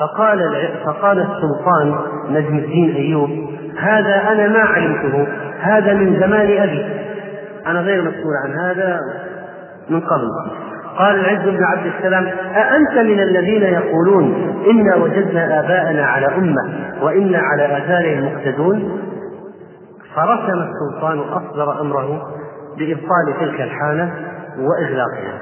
فقال 0.00 0.68
فقال 0.84 1.18
السلطان 1.18 1.98
نجم 2.28 2.56
الدين 2.58 2.96
أيوب 2.96 3.30
هذا 3.78 4.32
أنا 4.32 4.48
ما 4.48 4.60
علمته. 4.60 5.26
هذا 5.60 5.94
من 5.94 6.20
زمان 6.20 6.62
أبي. 6.62 7.09
أنا 7.66 7.80
غير 7.80 8.02
مسؤول 8.02 8.34
عن 8.44 8.52
هذا 8.58 9.00
من 9.90 10.00
قبل. 10.00 10.28
قال 10.98 11.20
العز 11.20 11.48
بن 11.48 11.64
عبد 11.64 11.86
السلام 11.86 12.26
أأنت 12.54 12.98
من 12.98 13.20
الذين 13.20 13.62
يقولون 13.62 14.34
إنا 14.70 14.96
وجدنا 14.96 15.60
آباءنا 15.60 16.04
على 16.06 16.26
أمة 16.26 16.94
وإنا 17.02 17.38
على 17.38 17.78
آثارهم 17.78 18.24
مقتدون؟ 18.24 19.00
فرسم 20.14 20.58
السلطان 20.62 21.18
أصدر 21.18 21.80
أمره 21.80 22.22
بإبطال 22.78 23.34
تلك 23.40 23.60
الحالة 23.60 24.10
وإغلاقها. 24.58 25.38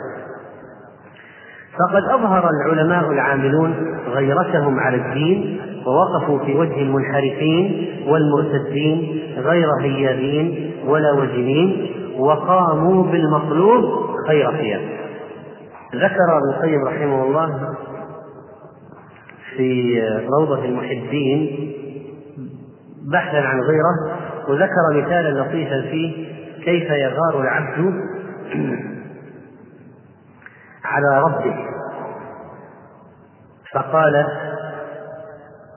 فقد 1.79 2.03
أظهر 2.21 2.51
العلماء 2.51 3.11
العاملون 3.11 3.75
غيرتهم 4.09 4.81
على 4.81 4.97
الدين 4.97 5.61
ووقفوا 5.87 6.39
في 6.39 6.55
وجه 6.55 6.83
المنحرفين 6.83 7.89
والمرتدين 8.09 9.23
غير 9.39 9.69
هيابين 9.83 10.73
ولا 10.87 11.13
وجنين 11.13 11.91
وقاموا 12.19 13.05
بالمطلوب 13.05 13.85
خير 14.27 14.47
قيام 14.47 14.81
ذكر 15.95 16.39
ابن 16.39 16.49
القيم 16.55 16.85
رحمه 16.85 17.23
الله 17.23 17.75
في 19.57 20.01
روضة 20.39 20.65
المحبين 20.65 21.73
بحثا 23.13 23.37
عن 23.37 23.61
غيرة 23.61 24.19
وذكر 24.49 25.03
مثالا 25.03 25.41
لطيفا 25.41 25.81
فيه 25.83 26.29
كيف 26.65 26.91
يغار 26.91 27.41
العبد 27.41 27.95
على 30.85 31.23
ربه. 31.23 31.57
فقال 33.75 34.27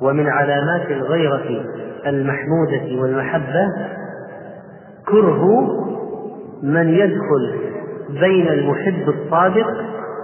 ومن 0.01 0.27
علامات 0.29 0.91
الغيرة 0.91 1.65
المحمودة 2.05 3.01
والمحبة 3.01 3.65
كره 5.07 5.67
من 6.63 6.89
يدخل 6.89 7.53
بين 8.19 8.47
المحب 8.47 9.09
الصادق 9.09 9.67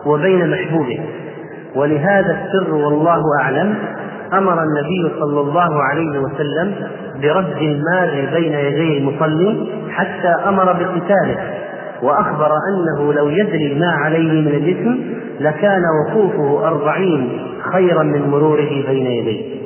وبين 0.06 0.50
محبوبه. 0.52 1.00
ولهذا 1.76 2.38
السر 2.42 2.74
والله 2.74 3.22
أعلم 3.42 3.76
أمر 4.34 4.64
النبي 4.64 5.20
صلى 5.20 5.42
الله 5.42 5.84
عليه 5.84 6.20
وسلم 6.20 6.76
برد 7.22 7.58
المال 7.62 8.28
بين 8.34 8.54
يدي 8.54 8.98
المصلي 8.98 9.68
حتى 9.90 10.28
أمر 10.28 10.66
بقتاله 10.66 11.54
وأخبر 12.02 12.52
أنه 12.70 13.14
لو 13.14 13.30
يدري 13.30 13.80
ما 13.80 13.92
عليه 13.92 14.42
من 14.42 14.48
الإثم 14.48 14.96
لكان 15.40 15.82
وقوفه 16.02 16.68
أربعين 16.68 17.30
خيرا 17.72 18.04
من 18.04 18.30
مروره 18.30 18.70
بين 18.88 19.06
يديه. 19.06 19.58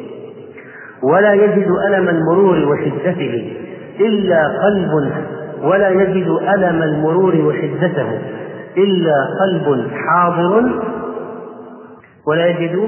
ولا 1.03 1.33
يجد 1.33 1.67
ألم 1.87 2.09
المرور 2.09 2.57
وشدته 2.71 3.53
إلا 3.99 4.47
قلب 4.47 5.11
ولا 5.63 5.89
يجد 5.89 6.27
ألم 6.27 6.81
المرور 6.83 7.35
وشدته 7.35 8.19
إلا 8.77 9.15
قلب 9.41 9.87
حاضر. 9.91 10.81
ولا 12.27 12.47
يجد 12.47 12.87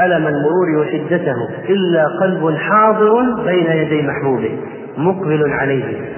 ألم 0.00 0.26
المرور 0.26 0.78
وشدته 0.78 1.48
إلا 1.68 2.06
قلب 2.20 2.56
حاضر 2.56 3.42
بين 3.44 3.66
يدي 3.66 4.02
محبوبه 4.02 4.58
مقبل 4.98 5.52
عليه. 5.52 6.14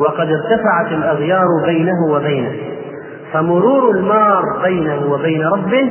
وقد 0.00 0.28
ارتفعت 0.28 0.92
الأغيار 0.92 1.46
بينه 1.66 2.06
وبينه 2.12 2.52
فمرور 3.32 3.90
المار 3.90 4.42
بينه 4.64 5.12
وبين 5.12 5.42
ربه 5.42 5.90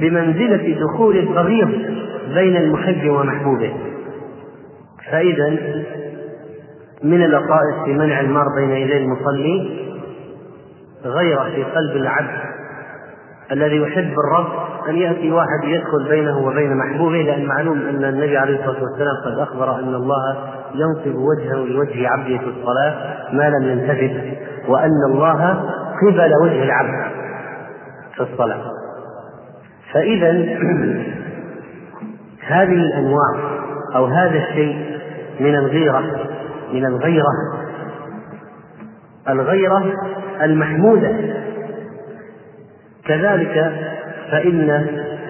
بمنزلة 0.00 0.76
دخول 0.80 1.16
الضغير 1.16 1.66
بين 2.34 2.56
المحب 2.56 3.10
ومحبوبه. 3.10 3.72
فإذا 5.10 5.56
من 7.02 7.22
اللطائف 7.24 7.84
في 7.84 7.94
منع 7.94 8.20
المار 8.20 8.44
بين 8.56 8.70
يدي 8.70 8.96
المصلي 8.96 9.86
غيرة 11.04 11.44
في 11.44 11.64
قلب 11.64 11.96
العبد 11.96 12.56
الذي 13.52 13.76
يحب 13.76 14.12
الرب 14.18 14.46
أن 14.88 14.96
يأتي 14.96 15.32
واحد 15.32 15.64
يدخل 15.64 16.08
بينه 16.08 16.38
وبين 16.38 16.76
محبوبه 16.76 17.22
لأن 17.22 17.46
معلوم 17.46 17.78
أن 17.78 18.04
النبي 18.04 18.36
عليه 18.36 18.54
الصلاة 18.54 18.82
والسلام 18.82 19.16
قد 19.24 19.38
أخبر 19.38 19.78
أن 19.78 19.94
الله 19.94 20.36
ينصب 20.74 21.18
وجهه 21.18 21.54
لوجه 21.54 22.08
عبده 22.08 22.38
في 22.38 22.46
الصلاة 22.46 23.16
ما 23.32 23.50
لم 23.50 23.68
ينتبه 23.68 24.36
وأن 24.68 25.04
الله 25.10 25.64
قبل 26.02 26.32
وجه 26.42 26.62
العبد 26.62 27.12
في 28.14 28.20
الصلاة. 28.20 28.62
فإذا 29.92 30.30
هذه 32.48 32.72
الأنواع 32.72 33.34
أو 33.96 34.04
هذا 34.04 34.38
الشيء 34.38 34.98
من 35.40 35.54
الغيرة 35.54 36.25
من 36.72 36.86
الغيرة 36.86 37.32
الغيرة 39.28 39.92
المحمودة. 40.42 41.12
كذلك 43.06 43.72
فإن 44.30 44.70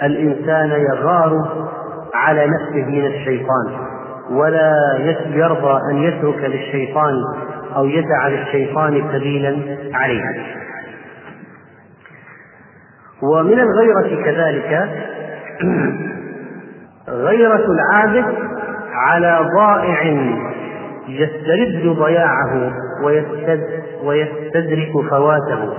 الإنسان 0.03 0.71
يغار 0.71 1.49
على 2.15 2.47
نفسه 2.47 2.91
من 2.91 3.07
الشيطان 3.07 3.87
ولا 4.31 4.73
يرضى 5.31 5.81
أن 5.93 5.97
يترك 5.97 6.45
للشيطان 6.45 7.15
أو 7.77 7.85
يدع 7.85 8.29
للشيطان 8.29 9.05
سبيلا 9.13 9.79
عليه. 9.95 10.23
ومن 13.23 13.61
الغيرة 13.61 14.25
كذلك 14.25 14.89
غيرة 17.09 17.67
العابد 17.67 18.35
على 18.95 19.41
ضائع 19.57 20.03
يسترد 21.09 21.97
ضياعه 21.99 22.73
ويستدرك 24.05 24.93
فواته. 25.11 25.73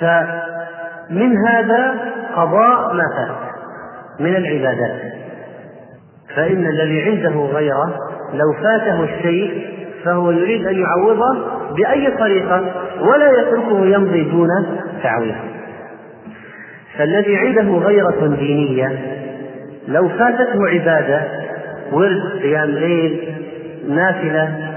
فمن 0.00 1.36
هذا 1.48 1.94
قضاء 2.36 2.94
ما 2.94 3.04
فات 3.16 3.36
من 4.20 4.36
العبادات. 4.36 5.18
فإن 6.36 6.66
الذي 6.66 7.02
عنده 7.02 7.40
غيره 7.40 7.94
لو 8.34 8.52
فاته 8.52 9.04
الشيء 9.04 9.78
فهو 10.04 10.30
يريد 10.30 10.66
أن 10.66 10.78
يعوضه 10.78 11.58
بأي 11.76 12.10
طريقة 12.18 12.64
ولا 13.00 13.30
يتركه 13.30 13.86
يمضي 13.86 14.24
دون 14.24 14.48
تعويض 15.02 15.34
فالذي 16.98 17.36
عنده 17.36 17.78
غيرة 17.78 18.36
دينية 18.38 18.98
لو 19.88 20.08
فاتته 20.08 20.68
عبادة 20.68 21.20
ورد 21.92 22.42
قيام 22.42 22.70
ليل 22.70 23.34
نافلة 23.88 24.74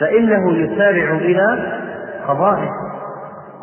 فإنه 0.00 0.52
يسارع 0.52 1.10
إلى 1.10 1.72
قضائه 2.28 2.70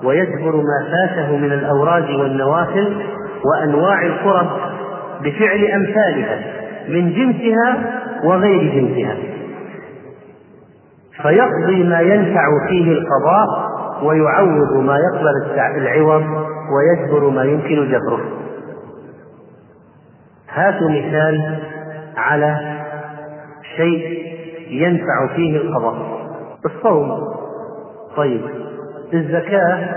ويجبر 0.04 0.56
ما 0.56 0.92
فاته 0.92 1.38
من 1.38 1.52
الأوراد 1.52 2.10
والنوافل 2.10 3.06
وأنواع 3.46 4.06
القرب 4.06 4.50
بفعل 5.22 5.66
أمثالها 5.66 6.40
من 6.90 7.14
جنسها 7.14 8.02
وغير 8.24 8.74
جنسها. 8.74 9.16
فيقضي 11.22 11.84
ما 11.84 12.00
ينفع 12.00 12.46
فيه 12.70 12.92
القضاء 12.92 13.48
ويعوض 14.04 14.84
ما 14.84 14.98
يقبل 14.98 15.62
العوض 15.78 16.24
ويجبر 16.74 17.30
ما 17.30 17.44
يمكن 17.44 17.92
جبره. 17.92 18.22
هاتوا 20.54 20.90
مثال 20.90 21.60
على 22.18 22.78
شيء 23.78 24.33
ينفع 24.82 25.36
فيه 25.36 25.58
القضاء 25.58 26.24
الصوم. 26.66 27.20
طيب. 28.18 28.42
الزكاة 29.14 29.96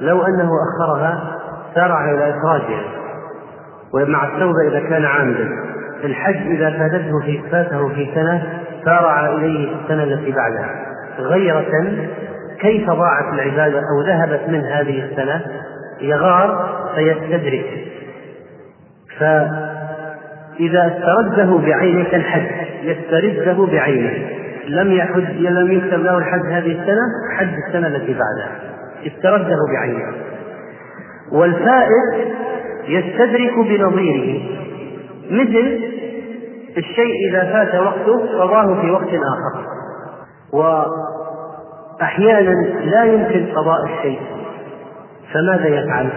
لو 0.00 0.22
أنه 0.22 0.50
أخرها 0.68 1.38
سارع 1.74 2.10
إلى 2.10 2.30
إخراجها. 2.30 2.82
ومع 3.94 4.24
التوبة 4.24 4.68
إذا 4.68 4.80
كان 4.80 5.04
عامدا. 5.04 5.48
الحج 6.04 6.36
إذا 6.36 6.70
فاتته 6.70 7.20
في 7.20 7.42
فاته 7.50 7.88
في 7.88 8.10
سنة 8.14 8.62
سارع 8.84 9.28
إليه 9.28 9.68
في 9.68 9.82
السنة 9.82 10.02
التي 10.02 10.32
بعدها. 10.32 10.86
غيرة 11.18 11.64
كيف 12.60 12.90
ضاعت 12.90 13.34
العبادة 13.34 13.78
أو 13.78 14.02
ذهبت 14.06 14.40
من 14.48 14.60
هذه 14.60 15.04
السنة؟ 15.04 15.42
يغار 16.00 16.68
فيستدرك. 16.94 17.86
فإذا 19.18 20.86
استرده 20.86 21.58
بعينه 21.58 22.10
كالحج 22.10 22.69
يسترده 22.82 23.66
بعينه. 23.66 24.28
لم 24.66 24.92
يحج 24.92 25.38
لم 25.38 25.72
يكتب 25.72 26.02
له 26.02 26.18
الحج 26.18 26.46
هذه 26.46 26.72
السنة 26.72 27.36
حج 27.38 27.54
السنة 27.68 27.86
التي 27.86 28.14
بعدها. 28.14 28.52
استرده 29.06 29.56
بعينه. 29.72 30.12
والفائت 31.32 32.28
يستدرك 32.88 33.58
بنظيره. 33.58 34.42
مثل 35.30 35.80
الشيء 36.78 37.28
إذا 37.30 37.42
فات 37.52 37.74
وقته 37.74 38.40
قضاه 38.40 38.80
في 38.80 38.90
وقت 38.90 39.08
آخر. 39.08 39.66
وأحيانا 42.00 42.50
لا 42.84 43.04
يمكن 43.04 43.46
قضاء 43.54 43.84
الشيء. 43.84 44.20
فماذا 45.34 45.66
يفعل؟ 45.66 46.10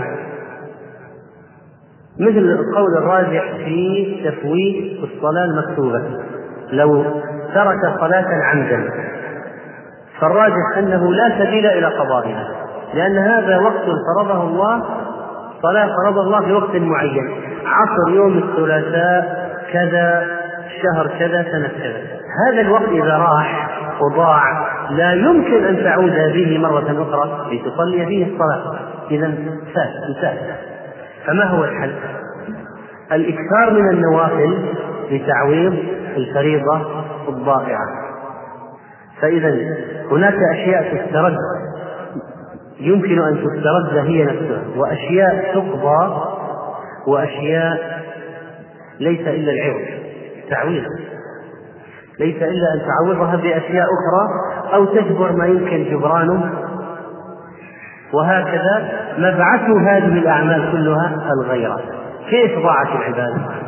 مثل 2.20 2.38
القول 2.38 2.98
الراجح 2.98 3.54
في 3.66 4.06
تفويت 4.26 5.04
الصلاة 5.04 5.46
المكتوبة. 5.46 6.04
لو 6.74 7.04
ترك 7.54 8.00
صلاة 8.00 8.44
عمدا 8.44 8.90
فالراجح 10.20 10.78
أنه 10.78 11.14
لا 11.14 11.30
سبيل 11.40 11.66
إلى 11.66 11.86
قضائها 11.86 12.48
لأن 12.94 13.18
هذا 13.18 13.58
وقت 13.58 13.86
فرضه 14.16 14.44
الله 14.44 14.84
صلاة 15.62 15.88
فرض 16.04 16.18
الله 16.18 16.46
في 16.46 16.54
وقت 16.54 16.76
معين 16.76 17.32
عصر 17.66 18.16
يوم 18.16 18.38
الثلاثاء 18.38 19.50
كذا 19.74 20.28
شهر 20.84 21.08
كذا 21.20 21.44
سنة 21.52 21.68
كذا. 21.68 22.02
هذا 22.48 22.62
الوقت 22.62 22.90
إذا 22.90 23.18
راح 23.18 23.70
وضاع 24.02 24.42
لا 24.90 25.14
يمكن 25.14 25.66
أن 25.66 25.84
تعود 25.84 26.34
به 26.34 26.58
مرة 26.58 27.08
أخرى 27.10 27.56
لتصلي 27.56 28.06
فيه 28.06 28.34
الصلاة. 28.34 28.80
إذا 29.12 29.34
فات 29.76 30.44
فما 31.26 31.44
هو 31.44 31.64
الحل؟ 31.64 31.94
الإكثار 33.12 33.74
من 33.74 33.90
النوافل 33.90 34.58
لتعويض 35.12 35.74
الفريضة 36.18 36.82
الضائعة. 37.30 37.88
فإذا 39.22 39.50
هناك 40.12 40.36
أشياء 40.54 40.96
تسترد. 40.96 41.36
يمكن 42.80 43.22
أن 43.22 43.38
تسترد 43.38 43.98
هي 43.98 44.24
نفسها. 44.24 44.64
وأشياء 44.78 45.54
تقضى 45.54 46.24
وأشياء 47.08 48.04
ليس 49.00 49.28
إلا 49.28 49.52
العوض 49.52 49.86
تعويض. 50.50 50.84
ليس 52.20 52.36
إلا 52.36 52.74
أن 52.74 52.82
تعوضها 52.88 53.36
بأشياء 53.36 53.86
أخرى 53.86 54.28
أو 54.74 54.86
تجبر 54.86 55.32
ما 55.32 55.46
يمكن 55.46 55.84
جبرانه. 55.84 56.54
وهكذا 58.14 58.92
مبعث 59.18 59.70
هذه 59.70 60.18
الأعمال 60.18 60.72
كلها 60.72 61.18
الغيرة. 61.40 61.82
كيف 62.30 62.60
ضاعت 62.60 62.88
العبادة؟ 62.88 63.63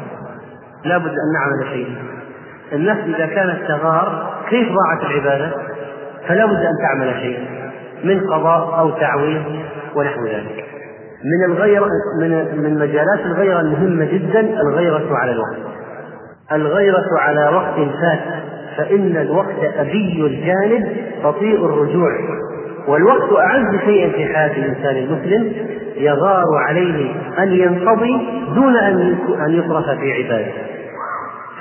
لا 0.85 0.97
بد 0.97 1.07
أن 1.07 1.33
نعمل 1.33 1.73
شيء 1.73 1.95
النفس 2.73 3.01
إذا 3.15 3.25
كانت 3.25 3.67
تغار 3.67 4.33
كيف 4.49 4.67
ضاعت 4.67 5.03
العبادة؟ 5.03 5.51
فلا 6.27 6.45
بد 6.45 6.65
أن 6.65 6.73
تعمل 6.81 7.13
شيء 7.21 7.39
من 8.03 8.19
قضاء 8.19 8.79
أو 8.79 8.89
تعويض 8.89 9.43
ونحو 9.95 10.25
ذلك. 10.25 10.65
من 11.23 11.53
الغيرة 11.53 11.87
من 12.21 12.29
من 12.63 12.79
مجالات 12.79 13.19
الغيرة 13.25 13.59
المهمة 13.59 14.05
جدا 14.05 14.39
الغيرة 14.39 15.15
على 15.15 15.31
الوقت. 15.31 15.57
الغيرة 16.51 17.19
على 17.19 17.49
وقت 17.49 17.75
فات 17.75 18.19
فإن 18.77 19.17
الوقت 19.17 19.73
أبي 19.77 20.21
الجانب 20.21 20.97
بطيء 21.23 21.65
الرجوع. 21.65 22.11
والوقت 22.87 23.33
أعز 23.33 23.79
شيء 23.85 24.11
في 24.11 24.25
حياة 24.33 24.57
الإنسان 24.57 24.95
المسلم 24.95 25.53
يغار 25.97 26.45
عليه 26.67 27.11
أن 27.39 27.53
ينقضي 27.53 28.27
دون 28.55 28.77
أن 28.77 29.17
أن 29.45 29.51
يصرف 29.51 29.99
في 29.99 30.13
عباده 30.13 30.64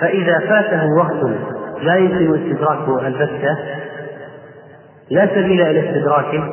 فإذا 0.01 0.39
فاته 0.39 0.87
وقت 0.99 1.37
لا 1.83 1.97
يمكن 1.97 2.35
استدراكه 2.35 3.07
البتة 3.07 3.59
لا 5.11 5.27
سبيل 5.27 5.63
إلى 5.63 5.91
استدراكه 5.91 6.53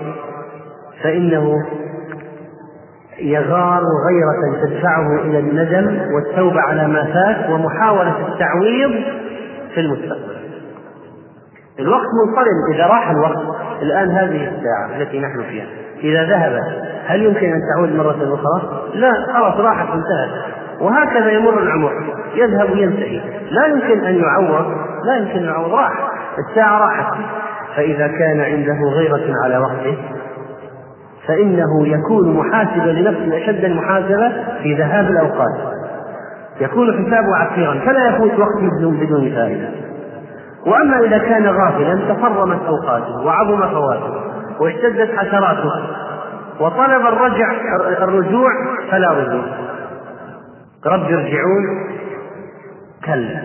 فإنه 1.04 1.54
يغار 3.20 3.82
غيرة 4.08 4.66
تدفعه 4.66 5.22
إلى 5.22 5.40
الندم 5.40 6.02
والتوبة 6.14 6.62
على 6.62 6.88
ما 6.88 7.04
فات 7.04 7.50
ومحاولة 7.50 8.28
التعويض 8.28 8.92
في 9.74 9.80
المستقبل. 9.80 10.42
الوقت 11.80 12.06
منصرم 12.26 12.74
إذا 12.76 12.88
راح 12.88 13.10
الوقت. 13.10 13.62
الآن 13.82 14.12
هذه 14.12 14.50
الساعة 14.50 14.98
التي 14.98 15.20
نحن 15.20 15.44
فيها. 15.44 15.66
إذا 16.04 16.24
ذهب 16.24 16.60
هل 17.06 17.24
يمكن 17.24 17.54
أن 17.54 17.62
تعود 17.76 17.96
مرة 17.96 18.36
أخرى؟ 18.36 18.82
لا 18.96 19.12
خلاص 19.34 19.60
راحت 19.60 19.88
انتهت. 19.88 20.61
وهكذا 20.82 21.32
يمر 21.32 21.60
العمر. 21.60 21.92
يذهب 22.36 22.72
وينتهي. 22.72 23.22
لا 23.52 23.66
يمكن 23.66 24.06
أن 24.06 24.16
يعوض 24.16 24.66
لا 25.06 25.18
يمكن 25.18 25.38
أن 25.38 25.46
يعوض 25.46 25.74
راح. 25.74 25.92
الساعة 26.50 26.80
راحت. 26.80 27.18
فإذا 27.76 28.08
كان 28.08 28.40
عنده 28.40 28.80
غيرة 28.98 29.34
على 29.44 29.58
وقته 29.58 29.98
فإنه 31.28 31.88
يكون 31.88 32.36
محاسبا 32.36 32.90
لنفسه 32.90 33.38
أشد 33.38 33.66
المحاسبة 33.66 34.32
في 34.64 34.76
ذهاب 34.76 35.06
الأوقات. 35.06 35.76
يكون 36.62 36.94
حسابه 36.94 37.36
عسيرا. 37.36 37.80
فلا 37.86 38.08
يفوت 38.08 38.40
وقت 38.40 38.64
بدون 38.82 39.32
فائدة. 39.36 39.70
وأما 40.66 41.00
إذا 41.00 41.18
كان 41.18 41.48
غافلا 41.48 42.14
تفرمت 42.14 42.60
أوقاته 42.68 43.26
وعظم 43.26 43.60
فواته 43.60 44.14
واشتدت 44.60 45.18
حسراته 45.18 45.72
وطلب 46.60 47.06
الرجع 47.06 47.52
الرجوع 48.02 48.50
فلا 48.92 49.12
رجوع. 49.12 49.44
رب 50.86 51.04
ارجعون 51.04 51.66
كلا 53.06 53.42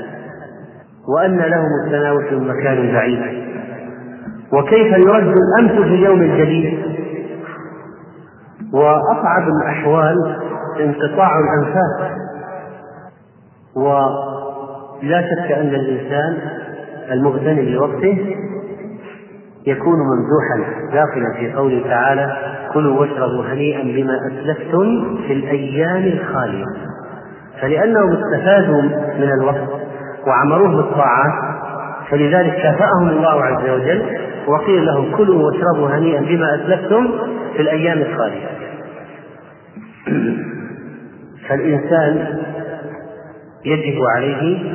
وأن 1.09 1.37
لهم 1.39 1.69
التناوش 1.85 2.33
من 2.33 2.49
مكان 2.49 2.93
بعيد. 2.93 3.47
وكيف 4.53 4.99
يرد 4.99 5.35
الأمس 5.37 5.73
في 5.73 5.95
اليوم 5.95 6.21
الجديد 6.23 6.79
وأصعب 8.73 9.49
الأحوال 9.63 10.37
انقطاع 10.81 11.31
الأنفاس. 11.39 12.13
ولا 13.77 15.21
شك 15.23 15.53
أن 15.53 15.69
الإنسان 15.75 16.39
المغتنم 17.13 17.59
لوقته 17.69 18.37
يكون 19.67 19.99
ممدوحا 19.99 20.87
داخلا 20.93 21.33
في 21.39 21.53
قوله 21.53 21.83
تعالى 21.89 22.37
كلوا 22.75 23.01
واشربوا 23.01 23.45
هنيئا 23.53 23.83
بما 23.83 24.19
أسلفتم 24.27 25.17
في 25.27 25.33
الأيام 25.33 26.03
الخالية. 26.19 26.65
فلأنهم 27.61 28.13
استفادوا 28.13 28.83
من 29.19 29.29
الوقت 29.41 29.69
وعمروه 30.27 30.77
بالطاعات 30.77 31.57
فلذلك 32.11 32.55
كافأهم 32.55 33.09
الله 33.09 33.45
عز 33.45 33.71
وجل 33.71 34.03
وقيل 34.47 34.87
لهم 34.87 35.17
كلوا 35.17 35.43
واشربوا 35.43 35.89
هنيئا 35.89 36.21
بما 36.21 36.55
أسلفتم 36.55 37.11
في 37.57 37.63
الأيام 37.63 37.99
الخالية. 37.99 38.47
فالإنسان 41.49 42.39
يجب 43.65 44.03
عليه 44.17 44.73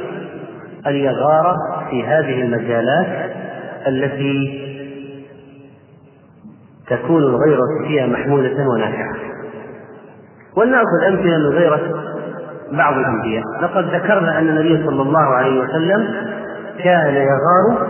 أن 0.87 0.95
يغار 0.95 1.55
في 1.89 2.03
هذه 2.03 2.41
المجالات 2.41 3.31
التي 3.87 4.61
تكون 6.89 7.23
الغيرة 7.23 7.87
فيها 7.87 8.07
محمودة 8.07 8.67
ونافعة. 8.67 9.15
ولنأخذ 10.57 11.03
أمثلة 11.07 11.37
من 11.37 11.57
غيرة 11.57 12.10
بعض 12.71 12.93
الأنبياء. 12.93 13.43
لقد 13.61 13.83
ذكرنا 13.95 14.39
أن 14.39 14.47
النبي 14.47 14.85
صلى 14.85 15.01
الله 15.01 15.35
عليه 15.35 15.61
وسلم 15.61 16.07
كان 16.83 17.15
يغار 17.15 17.87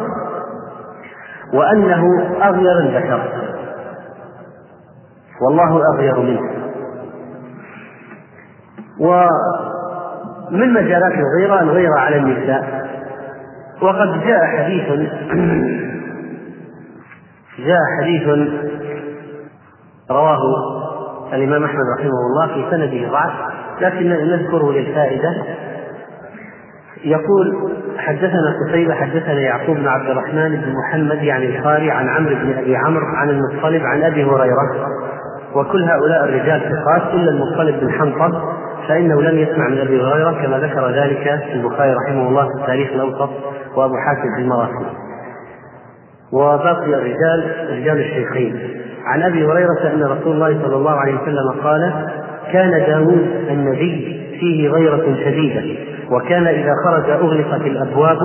وأنه 1.53 2.27
أغير 2.43 2.79
البشر. 2.79 3.21
والله 5.41 5.81
أغير 5.95 6.19
منه. 6.19 6.41
ومن 8.99 10.73
مجالات 10.73 11.13
الغيرة 11.13 11.61
الغيرة 11.61 11.99
على 11.99 12.17
النساء. 12.17 12.81
وقد 13.81 14.23
جاء 14.23 14.45
حديث 14.57 14.87
جاء 17.67 17.79
حديث 18.01 18.49
رواه 20.11 20.41
الإمام 21.33 21.63
أحمد 21.63 21.85
رحمه 21.99 22.19
الله 22.29 22.47
في 22.47 22.65
سنده 22.71 23.11
ضعف. 23.11 23.60
لكن 23.81 24.09
نذكره 24.09 24.71
للفائدة. 24.71 25.35
يقول 27.03 27.71
حدثنا 27.97 28.55
قتيبة 28.67 28.93
حدثنا 28.93 29.39
يعقوب 29.39 29.77
بن 29.77 29.87
عبد 29.87 30.09
الرحمن 30.09 30.49
بن 30.49 30.73
محمد 30.73 31.23
يعني 31.23 31.57
الخاري 31.57 31.91
عن 31.91 32.09
عمرو 32.09 32.35
بن 32.35 32.53
أبي 32.57 32.75
عمرو 32.75 33.05
عن 33.05 33.29
المطلب 33.29 33.81
عن 33.81 34.03
أبي 34.03 34.23
هريرة. 34.23 34.87
وكل 35.55 35.83
هؤلاء 35.83 36.23
الرجال 36.23 36.61
ثقات 36.61 37.13
إلا 37.13 37.31
المطلب 37.31 37.79
بن 37.79 37.91
حنطب 37.91 38.41
فإنه 38.87 39.21
لم 39.21 39.37
يسمع 39.37 39.67
من 39.67 39.77
أبي 39.77 40.01
هريرة 40.01 40.31
كما 40.31 40.57
ذكر 40.59 40.89
ذلك 40.89 41.41
البخاري 41.53 41.93
رحمه 41.93 42.27
الله 42.27 42.47
في 42.47 42.61
التاريخ 42.61 42.89
الأوسط 42.93 43.29
وأبو 43.75 43.93
حاتم 43.97 44.35
في 44.35 44.41
المراسيل 44.41 44.87
وباقي 46.33 46.93
الرجال 46.93 47.67
رجال 47.69 47.99
الشيخين. 47.99 48.81
عن 49.05 49.23
أبي 49.23 49.45
هريرة 49.45 49.93
أن 49.93 50.03
رسول 50.03 50.35
الله 50.35 50.61
صلى 50.63 50.75
الله 50.75 50.91
عليه 50.91 51.13
وسلم 51.13 51.61
قال 51.63 51.93
كان 52.53 52.71
داود 52.87 53.27
النبي 53.49 54.21
فيه 54.39 54.69
غيرة 54.69 55.15
شديدة 55.25 55.79
وكان 56.11 56.47
إذا 56.47 56.73
خرج 56.85 57.09
أغلقت 57.09 57.61
الأبواب 57.61 58.17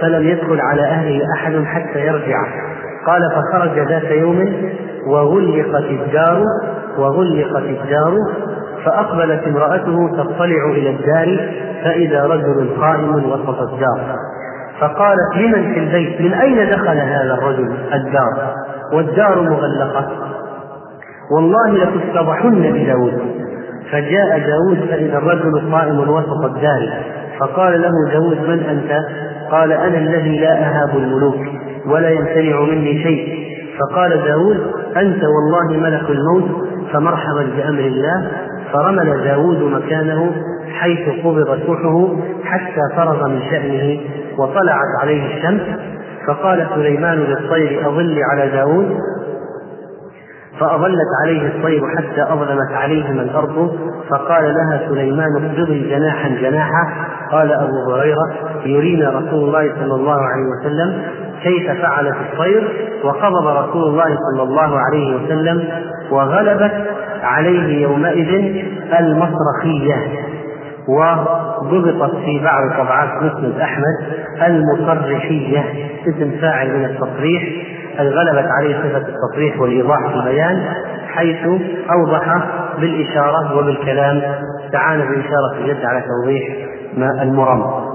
فلم 0.00 0.28
يدخل 0.28 0.60
على 0.60 0.82
أهله 0.82 1.20
أحد 1.36 1.64
حتى 1.64 2.06
يرجع. 2.06 2.38
قال 3.06 3.22
فخرج 3.36 3.78
ذات 3.78 4.10
يوم 4.10 4.52
وغلقت 5.06 5.84
الدار 5.84 6.44
وغلقت 6.98 7.62
الدار 7.62 8.14
فأقبلت 8.84 9.46
امرأته 9.46 10.08
تطلع 10.16 10.70
إلى 10.70 10.90
الدار 10.90 11.48
فإذا 11.84 12.26
رجل 12.26 12.68
قائم 12.80 13.14
وسط 13.14 13.60
الدار. 13.60 14.16
فقالت 14.80 15.36
لمن 15.36 15.74
في 15.74 15.80
البيت؟ 15.80 16.20
من 16.20 16.32
أين 16.32 16.70
دخل 16.70 16.98
هذا 16.98 17.34
الرجل؟ 17.34 17.72
الدار. 17.92 18.54
والدار 18.94 19.42
مغلقة. 19.42 20.10
والله 21.34 21.70
لتصطبحن 21.70 22.72
بداود. 22.72 23.49
فجاء 23.92 24.38
داود 24.38 24.88
فإذا 24.90 25.18
الرجل 25.18 25.72
قائم 25.72 25.98
وسط 25.98 26.44
الدار 26.44 26.90
فقال 27.40 27.82
له 27.82 27.92
داود 28.12 28.48
من 28.48 28.60
أنت؟ 28.60 29.04
قال 29.50 29.72
أنا 29.72 29.98
الذي 29.98 30.38
لا 30.38 30.58
أهاب 30.58 30.96
الملوك 30.96 31.38
ولا 31.86 32.10
يمتنع 32.10 32.60
مني 32.60 33.02
شيء. 33.02 33.50
فقال 33.78 34.24
داود 34.24 34.56
أنت 34.96 35.22
والله 35.24 35.80
ملك 35.80 36.10
الموت 36.10 36.68
فمرحبا 36.92 37.48
بأمر 37.56 37.80
الله. 37.80 38.30
فرمل 38.72 39.24
داود 39.24 39.62
مكانه 39.62 40.32
حيث 40.72 41.24
قبضت 41.24 41.66
روحه 41.68 42.16
حتى 42.44 42.96
فرغ 42.96 43.28
من 43.28 43.40
شأنه 43.50 44.00
وطلعت 44.38 45.00
عليه 45.02 45.36
الشمس. 45.36 45.62
فقال 46.26 46.66
سليمان 46.74 47.18
للطير 47.18 47.88
أظل 47.88 48.18
على 48.32 48.50
داود؟ 48.50 48.96
فأظلت 50.60 51.08
عليه 51.24 51.46
الطير 51.46 51.80
حتى 51.96 52.22
أظلمت 52.22 52.72
عليهما 52.72 53.22
الأرض 53.22 53.76
فقال 54.10 54.54
لها 54.54 54.88
سليمان 54.88 55.36
اقبضي 55.36 55.90
جناحا 55.90 56.28
جناحا 56.28 57.10
قال 57.32 57.52
أبو 57.52 57.92
هريرة 57.92 58.32
يرينا 58.64 59.10
رسول 59.10 59.44
الله 59.44 59.74
صلى 59.74 59.94
الله 59.94 60.20
عليه 60.20 60.44
وسلم 60.60 61.02
كيف 61.42 61.70
فعلت 61.70 62.16
الطير؟ 62.32 62.90
وقبض 63.04 63.46
رسول 63.46 63.82
الله 63.82 64.16
صلى 64.32 64.42
الله 64.42 64.78
عليه 64.78 65.16
وسلم 65.16 65.68
وغلبت 66.10 66.86
عليه 67.22 67.82
يومئذ 67.82 68.64
المصرخية. 68.98 69.96
وضبطت 70.98 72.16
في 72.16 72.40
بعض 72.44 72.84
طبعات 72.84 73.22
مسند 73.22 73.60
أحمد 73.60 73.96
المصرحية 74.46 75.64
اسم 76.08 76.30
فاعل 76.40 76.78
من 76.78 76.84
التصريح 76.84 77.42
غلبت 77.98 78.48
عليه 78.58 78.76
صفة 78.76 79.08
التصريح 79.08 79.60
والإيضاح 79.60 80.08
في 80.08 80.14
البيان 80.14 80.62
حيث 81.06 81.46
أوضح 81.90 82.44
بالإشارة 82.80 83.58
وبالكلام 83.58 84.22
استعان 84.66 84.98
بإشارة 85.00 85.52
اليد 85.58 85.84
على 85.84 86.02
توضيح 86.02 86.48
ما 86.96 87.22
المرمى 87.22 87.90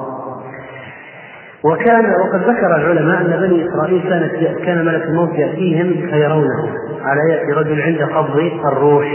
وكان 1.63 2.05
وقد 2.05 2.41
ذكر 2.49 2.75
العلماء 2.75 3.21
أن 3.21 3.47
بني 3.47 3.69
إسرائيل 3.69 4.01
كانت 4.09 4.57
كان 4.65 4.85
ملك 4.85 5.03
الموت 5.03 5.33
يأتيهم 5.33 6.07
فيرونه 6.09 6.69
على 7.03 7.19
يأتي 7.31 7.51
رجل 7.51 7.81
عند 7.81 8.01
قبض 8.01 8.51
الروح. 8.65 9.05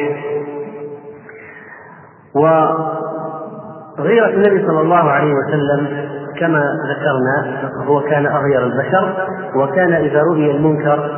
وغيرة 4.01 4.27
النبي 4.27 4.67
صلى 4.67 4.81
الله 4.81 5.11
عليه 5.11 5.33
وسلم 5.35 6.09
كما 6.41 6.63
ذكرنا 6.91 7.61
هو 7.87 8.01
كان 8.01 8.27
أغير 8.27 8.63
البشر 8.67 9.13
وكان 9.55 9.93
إذا 9.93 10.23
رؤي 10.23 10.51
المنكر 10.51 11.11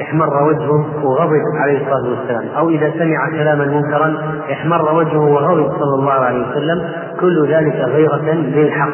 احمر 0.00 0.42
وجهه 0.42 1.06
وغضب 1.06 1.42
عليه 1.62 1.78
الصلاة 1.78 2.10
والسلام. 2.10 2.44
أو 2.56 2.68
إذا 2.68 2.92
سمع 2.98 3.30
كلاما 3.30 3.64
منكرا 3.64 4.16
احمر 4.52 4.94
وجهه 4.94 5.18
وغضب 5.18 5.72
صلى 5.72 5.94
الله 5.94 6.12
عليه 6.12 6.50
وسلم. 6.50 6.90
كل 7.20 7.48
ذلك 7.48 7.74
غيرة 7.74 8.32
للحق 8.32 8.92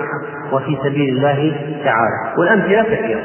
وفي 0.53 0.79
سبيل 0.85 1.17
الله 1.17 1.57
تعالى. 1.85 2.39
والأمثلة 2.39 2.83
كثيرة. 2.83 3.21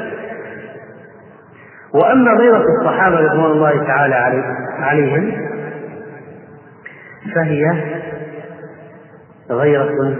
وأما 1.94 2.32
غيرة 2.32 2.64
الصحابة 2.80 3.20
رضوان 3.20 3.50
الله 3.50 3.84
تعالى 3.86 4.42
عليهم 4.80 5.32
فهي 7.34 7.64
غيرة 9.50 10.16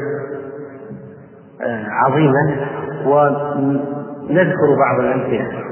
آه، 1.67 1.87
عظيمة 1.89 2.67
ونذكر 3.07 4.77
بعض 4.79 5.01
الأمثلة. 5.01 5.67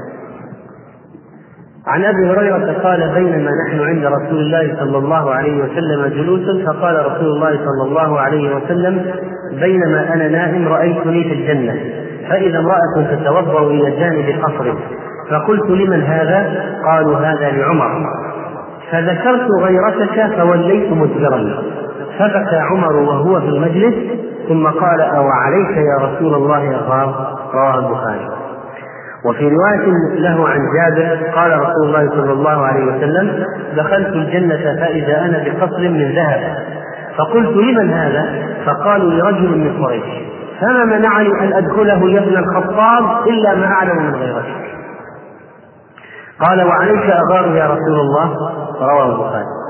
عن 1.86 2.04
أبي 2.04 2.30
هريرة 2.30 2.72
قال 2.82 3.14
بينما 3.14 3.50
نحن 3.66 3.80
عند 3.80 4.04
رسول 4.04 4.38
الله 4.38 4.76
صلى 4.78 4.98
الله 4.98 5.30
عليه 5.30 5.62
وسلم 5.62 6.06
جلوس 6.06 6.66
فقال 6.66 7.06
رسول 7.06 7.26
الله 7.26 7.50
صلى 7.50 7.88
الله 7.88 8.20
عليه 8.20 8.56
وسلم 8.56 9.14
بينما 9.60 10.14
أنا 10.14 10.28
نائم 10.28 10.68
رأيتني 10.68 11.24
في 11.24 11.32
الجنة 11.32 11.80
فإذا 12.28 12.58
امرأة 12.58 13.14
تتوضأ 13.16 13.70
إلى 13.70 13.90
جانب 13.90 14.44
قصره 14.44 14.78
فقلت 15.30 15.70
لمن 15.70 16.02
هذا؟ 16.02 16.64
قالوا 16.84 17.16
هذا 17.16 17.50
لعمر. 17.50 18.06
فذكرت 18.90 19.48
غيرتك 19.60 20.36
فوليت 20.38 20.92
مدبرا. 20.92 21.62
فبكى 22.18 22.56
عمر 22.56 22.96
وهو 22.96 23.40
في 23.40 23.46
المجلس 23.46 23.94
ثم 24.48 24.66
قال 24.66 25.00
أو 25.00 25.28
عليك 25.28 25.76
يا 25.76 26.06
رسول 26.06 26.34
الله 26.34 26.76
أغار 26.76 27.36
رواه 27.54 27.78
البخاري. 27.78 28.28
وفي 29.24 29.48
رواية 29.48 29.86
له 30.14 30.48
عن 30.48 30.60
جابر 30.76 31.30
قال 31.34 31.60
رسول 31.60 31.86
الله 31.86 32.10
صلى 32.10 32.32
الله 32.32 32.66
عليه 32.66 32.84
وسلم 32.84 33.44
دخلت 33.76 34.08
الجنة 34.08 34.80
فإذا 34.80 35.20
أنا 35.20 35.44
بقصر 35.44 35.80
من 35.80 36.12
ذهب. 36.14 36.56
فقلت 37.18 37.56
لمن 37.56 37.92
هذا؟ 37.92 38.46
فقالوا 38.66 39.10
لرجل 39.10 39.58
من 39.58 39.84
قريش. 39.84 40.24
فما 40.60 40.84
منعني 40.84 41.40
أن 41.40 41.52
أدخله 41.52 42.10
يا 42.10 42.20
ابن 42.20 42.36
الخطاب 42.36 43.26
إلا 43.26 43.54
ما 43.54 43.66
أعلم 43.66 44.02
من 44.02 44.14
غيرتك 44.14 44.64
قال 46.40 46.66
وعليك 46.66 47.10
أغار 47.10 47.56
يا 47.56 47.64
رسول 47.64 48.00
الله؟ 48.00 48.36
رواه 48.80 49.06
البخاري. 49.06 49.63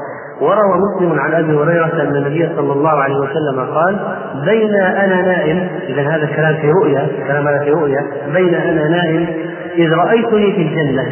وروى 0.45 0.79
مسلم 0.79 1.19
عن 1.21 1.35
أبي 1.35 1.57
هريرة 1.57 2.03
أن 2.03 2.17
النبي 2.17 2.49
صلى 2.57 2.73
الله 2.73 2.91
عليه 2.91 3.17
وسلم 3.17 3.61
قال 3.75 3.99
بين 4.45 4.75
أنا 4.75 5.23
نائم 5.23 5.69
إذا 5.89 6.03
هذا 6.03 6.27
كلام 6.27 6.55
في 6.55 6.71
رؤيا 6.71 7.09
كلام 7.27 7.49
هذا 7.49 7.65
في 7.65 7.71
رؤيا 7.71 8.07
بين 8.35 8.55
أنا 8.55 8.89
نائم 8.89 9.27
إذ 9.75 9.93
رأيتني 9.93 10.53
في 10.53 10.63
الجنة 10.63 11.05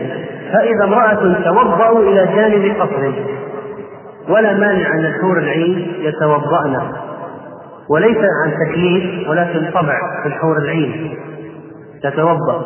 فإذا 0.53 0.85
امرأة 0.85 1.42
توضأ 1.45 2.01
إلى 2.01 2.29
جانب 2.37 2.81
قصر 2.81 3.12
ولا 4.29 4.53
مانع 4.53 4.95
أن 4.95 5.05
الحور 5.05 5.38
العين 5.38 5.92
يتوضأن 6.01 6.81
وليس 7.88 8.18
عن 8.18 8.53
تكليف 8.66 9.29
ولكن 9.29 9.71
طبع 9.75 9.99
في 10.23 10.29
الحور 10.29 10.59
العين 10.59 11.18
تتوضأ. 12.03 12.62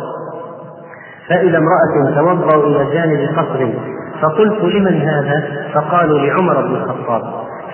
فإذا 1.29 1.59
امرأة 1.59 2.15
توضأ 2.17 2.67
إلى 2.67 2.95
جانب 2.95 3.29
قصر 3.39 3.69
فقلت 4.23 4.65
لمن 4.65 5.01
هذا؟ 5.01 5.43
فقالوا 5.75 6.19
لعمر 6.19 6.61
بن 6.67 6.75
الخطاب. 6.75 7.23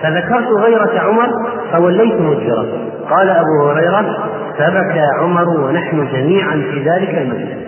فذكرت 0.01 0.47
غيرة 0.47 0.99
عمر 0.99 1.29
فوليت 1.71 2.21
مدبرا 2.21 2.65
قال 3.09 3.29
أبو 3.29 3.69
هريرة 3.69 4.17
فبكى 4.57 5.05
عمر 5.19 5.49
ونحن 5.49 6.07
جميعا 6.13 6.51
في 6.71 6.89
ذلك 6.89 7.09
المجلس 7.17 7.63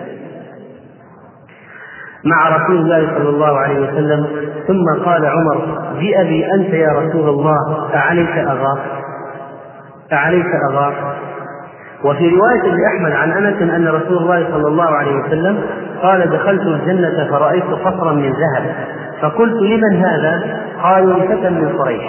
مع 2.24 2.56
رسول 2.56 2.76
الله 2.76 3.08
صلى 3.18 3.28
الله 3.28 3.58
عليه 3.58 3.80
وسلم. 3.80 4.26
ثم 4.68 5.04
قال 5.04 5.26
عمر 5.26 5.56
بأبي 6.00 6.52
أنت 6.54 6.74
يا 6.74 6.92
رسول 6.92 7.28
الله 7.28 7.88
أعليك 7.94 8.30
أغار 8.38 8.78
أعليك 10.12 10.46
أغار 10.70 10.94
وفي 12.04 12.28
رواية 12.28 12.74
لأحمد 12.74 13.12
عن 13.12 13.30
أنس 13.44 13.62
أن 13.62 13.88
رسول 13.88 14.18
الله 14.18 14.48
صلى 14.52 14.68
الله 14.68 14.84
عليه 14.90 15.16
وسلم 15.16 15.60
قال 16.02 16.30
دخلت 16.30 16.62
الجنة 16.62 17.30
فرأيت 17.30 17.64
قصرا 17.64 18.12
من 18.12 18.30
ذهب 18.32 18.74
فقلت 19.22 19.62
لمن 19.62 20.04
هذا؟ 20.04 20.42
قالوا 20.82 21.14
لفتى 21.14 21.50
من 21.50 21.68
قريش. 21.78 22.02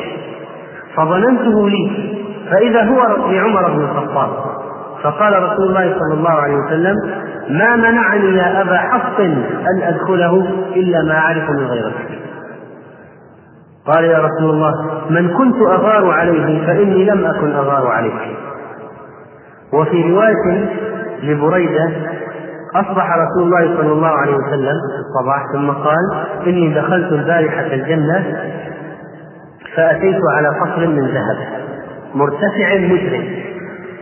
فظننته 0.96 1.70
لي 1.70 2.14
فإذا 2.52 2.84
هو 2.84 3.32
لعمر 3.32 3.72
بن 3.72 3.82
الخطاب. 3.82 4.30
فقال 5.04 5.44
رسول 5.44 5.68
الله 5.68 5.96
صلى 6.00 6.14
الله 6.14 6.30
عليه 6.32 6.56
وسلم 6.56 6.96
ما 7.50 7.76
منعني 7.76 8.38
يا 8.38 8.62
أبا 8.62 8.78
حفص 8.78 9.20
أن 9.68 9.82
أدخله 9.84 10.48
إلا 10.76 11.04
ما 11.04 11.18
أعرف 11.18 11.50
من 11.50 11.66
غيرك 11.68 11.94
قال 13.86 14.04
يا 14.04 14.18
رسول 14.18 14.50
الله 14.50 14.72
من 15.10 15.30
كنت 15.38 15.56
أغار 15.68 16.12
عليه 16.12 16.66
فإني 16.68 17.06
لم 17.06 17.26
أكن 17.26 17.52
أغار 17.52 17.88
عليك. 17.88 18.38
وفي 19.74 20.12
رواية 20.12 20.70
لبريدة 21.24 21.92
أصبح 22.76 23.12
رسول 23.18 23.44
الله 23.44 23.78
صلى 23.82 23.92
الله 23.92 24.08
عليه 24.08 24.36
وسلم 24.36 24.74
في 24.74 25.00
الصباح 25.00 25.44
ثم 25.54 25.72
قال 25.72 26.26
إني 26.48 26.74
دخلت 26.74 27.12
البارحة 27.12 27.62
الجنة 27.74 28.26
فأتيت 29.76 30.22
على 30.38 30.48
قصر 30.48 30.88
من 30.88 31.08
ذهب 31.08 31.38
مرتفع 32.16 32.78
مشرق 32.80 33.24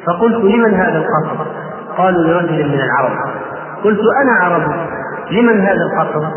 فقلت 0.07 0.35
لمن 0.43 0.73
هذا 0.73 0.97
القصر؟ 0.97 1.45
قالوا 1.97 2.23
لرجل 2.23 2.67
من 2.67 2.79
العرب 2.79 3.17
قلت 3.83 3.99
أنا 4.21 4.31
عربي 4.31 4.75
لمن 5.31 5.61
هذا 5.61 5.81
القصر؟ 5.81 6.27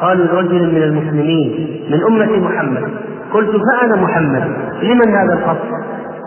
قالوا 0.00 0.26
لرجل 0.26 0.74
من 0.74 0.82
المسلمين 0.82 1.80
من 1.90 2.02
أمة 2.04 2.48
محمد 2.48 2.84
قلت 3.32 3.50
فأنا 3.50 3.96
محمد 4.02 4.52
لمن 4.82 5.08
هذا 5.14 5.32
القصر؟ 5.32 5.74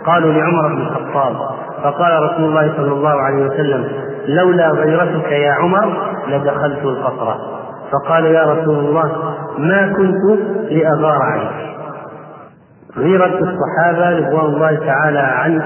قالوا 0.06 0.32
لعمر 0.32 0.68
بن 0.74 0.80
الخطاب 0.80 1.36
فقال 1.82 2.22
رسول 2.22 2.44
الله 2.44 2.72
صلى 2.76 2.92
الله 2.92 3.22
عليه 3.22 3.46
وسلم 3.46 3.88
لولا 4.26 4.70
غيرتك 4.70 5.32
يا 5.32 5.52
عمر 5.52 6.14
لدخلت 6.28 6.82
القصر 6.84 7.34
فقال 7.92 8.24
يا 8.24 8.42
رسول 8.44 8.78
الله 8.78 9.34
ما 9.58 9.92
كنت 9.96 10.40
لأغار 10.70 11.22
عليك 11.22 11.68
غيرة 12.96 13.38
الصحابة 13.38 14.18
رضوان 14.18 14.44
الله 14.44 14.76
تعالى 14.86 15.18
عن 15.18 15.60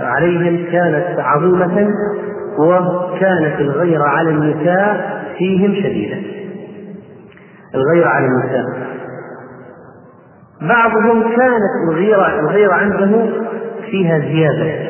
عليهم 0.00 0.72
كانت 0.72 1.18
عظيمة 1.18 1.88
وكانت 2.58 3.60
الغيرة 3.60 4.04
على 4.04 4.30
النساء 4.30 5.18
فيهم 5.38 5.74
شديدة. 5.74 6.16
الغيرة 7.74 8.08
على 8.08 8.26
النساء. 8.26 8.64
بعضهم 10.60 11.22
كانت 11.22 11.90
الغيرة 11.90 12.40
الغيرة 12.40 12.72
عنده 12.72 13.26
فيها 13.90 14.18
زيادة. 14.18 14.87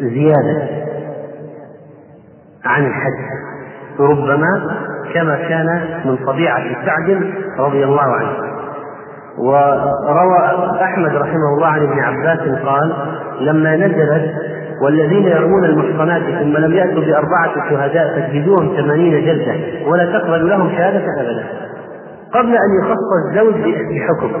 زيادة 0.00 0.68
عن 2.64 2.86
الحد 2.86 3.12
ربما 4.00 4.76
كما 5.14 5.36
كان 5.48 6.00
من 6.04 6.16
طبيعة 6.16 6.86
سعد 6.86 7.32
رضي 7.58 7.84
الله 7.84 8.02
عنه. 8.02 8.46
وروى 9.38 10.38
أحمد 10.82 11.14
رحمه 11.14 11.54
الله 11.56 11.66
عن 11.66 11.82
ابن 11.82 11.98
عباس 11.98 12.38
قال 12.64 12.92
لما 13.40 13.76
نزلت 13.76 14.34
والذين 14.82 15.24
يرمون 15.24 15.64
المحصنات 15.64 16.22
ثم 16.22 16.56
لم 16.56 16.72
يأتوا 16.72 17.04
بأربعة 17.04 17.70
شهداء 17.70 18.20
فاجلدوهم 18.20 18.76
ثمانين 18.76 19.24
جلدة 19.24 19.54
ولا 19.90 20.18
تقبل 20.18 20.48
لهم 20.48 20.70
شهادة 20.70 21.04
أبدا. 21.20 21.46
قبل 22.32 22.48
أن 22.48 22.70
يخص 22.82 22.98
الزوج 23.26 23.54
بحكم. 23.64 24.32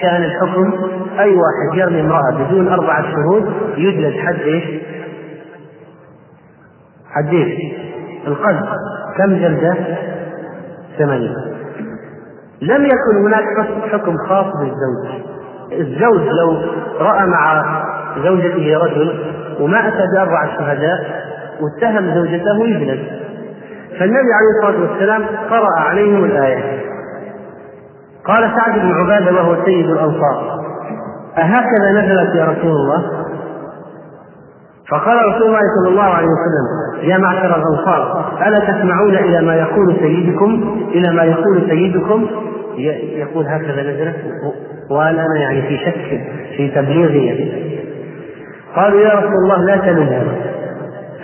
كان 0.00 0.22
الحكم 0.22 0.72
أي 1.18 1.30
واحد 1.30 1.78
يرمي 1.78 2.00
امرأة 2.00 2.44
بدون 2.44 2.68
أربعة 2.68 3.02
شهود 3.02 3.52
يجلد 3.76 4.14
حد 4.18 4.40
إيش؟ 4.40 4.64
حد 7.10 7.28
إيش؟ 7.28 7.72
القذف 8.26 8.68
كم 9.16 9.34
جلدة؟ 9.38 9.74
ثمانية 10.98 11.34
لم 12.62 12.84
يكن 12.84 13.26
هناك 13.26 13.44
حكم 13.92 14.16
خاص 14.28 14.46
بالزوج 14.46 15.22
الزوج 15.72 16.28
لو 16.28 16.60
رأى 17.00 17.26
مع 17.26 17.64
زوجته 18.24 18.78
رجل 18.78 19.34
وما 19.60 19.88
أتى 19.88 20.06
بأربعة 20.14 20.58
شهداء 20.58 21.24
واتهم 21.60 22.14
زوجته 22.14 22.64
يجلد 22.64 23.06
فالنبي 23.98 24.32
عليه 24.32 24.50
الصلاة 24.58 24.90
والسلام 24.90 25.26
قرأ 25.50 25.80
عليهم 25.80 26.24
الآية 26.24 26.80
قال 28.28 28.50
سعد 28.56 28.78
بن 28.78 28.92
عبادة 28.92 29.32
وهو 29.32 29.64
سيد 29.64 29.90
الأنصار 29.90 30.58
أهكذا 31.38 31.92
نزلت 31.92 32.34
يا 32.34 32.44
رسول 32.44 32.70
الله؟ 32.70 33.02
فقال 34.90 35.16
رسول 35.26 35.46
الله 35.46 35.60
صلى 35.78 35.88
الله 35.88 36.02
عليه 36.02 36.26
وسلم 36.26 37.08
يا 37.10 37.18
معشر 37.18 37.56
الأنصار 37.56 38.32
ألا 38.46 38.58
تسمعون 38.58 39.14
إلى 39.16 39.42
ما 39.42 39.54
يقول 39.54 39.96
سيدكم؟ 40.00 40.78
إلى 40.94 41.12
ما 41.12 41.22
يقول 41.22 41.62
سيدكم؟ 41.68 42.26
يقول 43.16 43.46
هكذا 43.46 43.82
نزلت 43.82 44.16
وأنا 44.90 45.26
أنا 45.26 45.40
يعني 45.40 45.62
في 45.62 45.76
شك 45.76 46.20
في 46.56 46.68
تبليغي 46.68 47.58
قالوا 48.76 49.00
يا 49.00 49.14
رسول 49.14 49.34
الله 49.44 49.64
لا 49.64 49.76
تنزل 49.76 50.26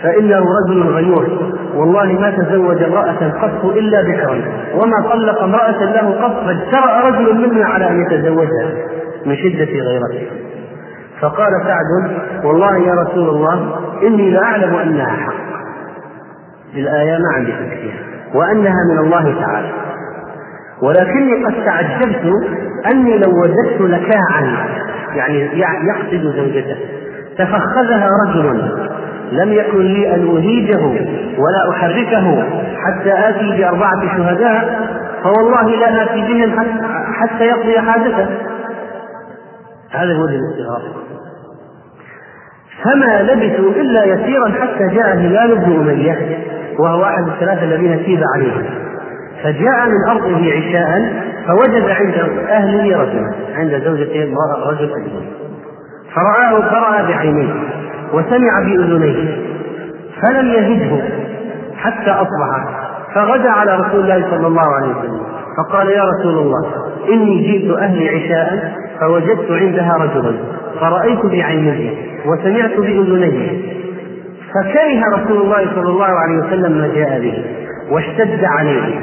فإنه 0.03 0.45
رجل 0.67 0.83
غيور. 0.83 1.54
والله 1.75 2.05
ما 2.19 2.31
تزوج 2.31 2.83
امرأة 2.83 3.31
قط 3.41 3.65
إلا 3.65 4.01
بكرا 4.01 4.41
وما 4.73 5.09
طلق 5.11 5.43
امرأة 5.43 5.83
له 5.83 6.21
قط 6.21 6.45
فاجترأ 6.45 7.09
رجل 7.09 7.47
منا 7.47 7.65
على 7.65 7.89
أن 7.89 8.01
يتزوجها 8.01 8.71
من 9.25 9.35
شدة 9.35 9.65
غيرته. 9.65 10.27
فقال 11.21 11.51
سعد 11.65 12.17
والله 12.45 12.77
يا 12.77 12.93
رسول 12.93 13.29
الله 13.29 13.79
إني 14.03 14.31
لأعلم 14.31 14.75
أنها 14.75 15.09
حق. 15.09 15.33
الآية 16.75 17.17
ما 17.17 17.35
عندي 17.35 17.51
شك 17.51 17.93
وأنها 18.35 18.83
من 18.91 18.97
الله 19.05 19.41
تعالى. 19.41 19.71
ولكني 20.81 21.45
قد 21.45 21.65
تعجبت 21.65 22.33
أني 22.91 23.17
لو 23.17 23.31
وجدت 23.41 23.81
لكاعا 23.81 24.67
يعني 25.15 25.49
يقصد 25.87 26.35
زوجته 26.35 26.77
تفخذها 27.37 28.09
رجل 28.25 28.71
لم 29.31 29.53
يكن 29.53 29.81
لي 29.81 30.15
أن 30.15 30.37
أهيجه 30.37 30.83
ولا 31.37 31.69
أحركه 31.71 32.43
حتى 32.85 33.29
آتي 33.29 33.57
بأربعة 33.57 34.17
شهداء 34.17 34.89
فوالله 35.23 35.69
لا 35.69 36.03
آتي 36.03 36.21
بهم 36.21 36.59
حتى 37.13 37.43
يقضي 37.43 37.79
حاجته. 37.79 38.27
هذا 39.91 40.13
هو 40.13 40.25
الاستغراق 40.25 40.81
فما 42.83 43.21
لبثوا 43.21 43.71
إلا 43.71 44.05
يسيرا 44.05 44.51
حتى 44.61 44.95
جاء 44.95 45.15
هلال 45.15 45.55
بن 45.55 45.89
أمية 45.89 46.37
وهو 46.79 47.03
أحد 47.03 47.27
الثلاثة 47.27 47.63
الذين 47.63 48.05
تيب 48.05 48.19
عليهم. 48.35 48.63
فجاء 49.43 49.87
من 49.87 50.09
أرضه 50.09 50.51
عشاء 50.51 51.13
فوجد 51.47 51.89
عند 51.89 52.13
أهله 52.49 53.01
رجلا 53.01 53.31
عند 53.55 53.83
زوجته 53.85 54.23
امرأة 54.23 54.69
رجل 54.69 54.91
أجنبي. 54.91 55.31
فرآه 56.15 56.61
فرأى 56.61 57.07
بعينيه. 57.07 57.53
وسمع 58.15 58.59
بأذنيه 58.59 59.37
فلم 60.21 60.47
يجده 60.47 61.03
حتى 61.77 62.11
أصبح. 62.11 62.85
فغدا 63.15 63.49
على 63.49 63.75
رسول 63.75 63.99
الله 63.99 64.29
صلى 64.29 64.47
الله 64.47 64.75
عليه 64.75 64.95
وسلم 64.95 65.21
فقال 65.57 65.87
يا 65.87 66.03
رسول 66.03 66.37
الله 66.37 66.65
إني 67.09 67.41
جئت 67.41 67.77
أهلي 67.77 68.09
عشاء 68.09 68.73
فوجدت 68.99 69.51
عندها 69.51 69.93
رجلا 69.97 70.33
فرأيت 70.79 71.25
بعينيه 71.25 71.95
وسمعت 72.25 72.77
بأذنيه. 72.77 73.75
فكره 74.53 75.17
رسول 75.17 75.41
الله 75.41 75.75
صلى 75.75 75.89
الله 75.89 76.05
عليه 76.05 76.37
وسلم 76.37 76.71
ما 76.77 76.87
جاء 76.87 77.19
به 77.19 77.45
واشتد 77.91 78.43
عليه. 78.43 79.01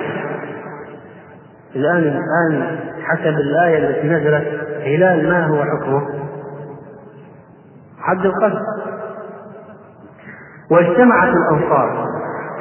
الآن 1.76 1.98
الآن 1.98 2.78
حسب 3.04 3.34
الآية 3.34 3.78
التي 3.78 4.08
نزلت 4.08 4.44
هلال 4.84 5.28
ما 5.28 5.46
هو 5.46 5.64
حكمه؟ 5.64 6.02
حد 8.02 8.26
القذف 8.26 8.81
واجتمعت 10.72 11.28
الأنصار 11.28 12.08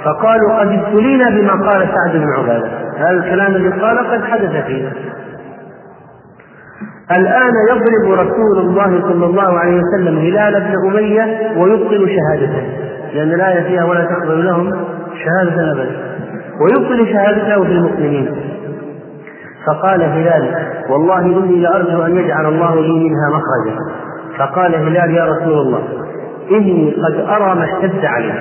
فقالوا 0.04 0.60
قد 0.60 0.68
ابتلينا 0.68 1.30
بما 1.30 1.72
قال 1.72 1.88
سعد 1.88 2.18
بن 2.18 2.28
عبادة. 2.38 2.68
هذا 2.98 3.10
الكلام 3.10 3.56
الذي 3.56 3.82
قال 3.82 3.98
قد 3.98 4.24
حدث 4.24 4.66
فينا. 4.66 4.92
الآن 7.12 7.54
يضرب 7.70 8.20
رسول 8.20 8.58
الله 8.60 9.02
صلى 9.02 9.26
الله 9.26 9.60
عليه 9.60 9.82
وسلم 9.82 10.18
هلال 10.18 10.54
بن 10.62 10.90
أمية 10.90 11.52
ويبطل 11.58 12.10
شهادته. 12.10 12.64
لأن 13.14 13.34
الآية 13.34 13.64
فيها 13.64 13.84
ولا 13.84 14.06
تقبل 14.06 14.46
لهم 14.46 14.72
شهادة 15.24 15.72
أبدا. 15.72 15.96
ويبطل 16.62 17.14
شهادته 17.14 17.64
في 17.64 17.72
المسلمين 17.72 18.36
فقال 19.68 20.04
هلال 20.04 20.56
والله 20.90 21.20
إني 21.20 21.62
لأرجو 21.62 22.02
أن 22.02 22.16
يجعل 22.16 22.46
الله 22.46 22.76
لي 22.76 22.94
منها 22.94 23.30
مخرجا. 23.30 23.78
فقال 24.38 24.76
هلال 24.76 25.16
يا 25.16 25.26
رسول 25.26 25.54
الله 25.54 25.84
إني 26.58 26.92
قد 26.92 27.16
أرى 27.30 27.56
ما 27.56 27.64
اشتد 27.64 28.06
علي 28.06 28.34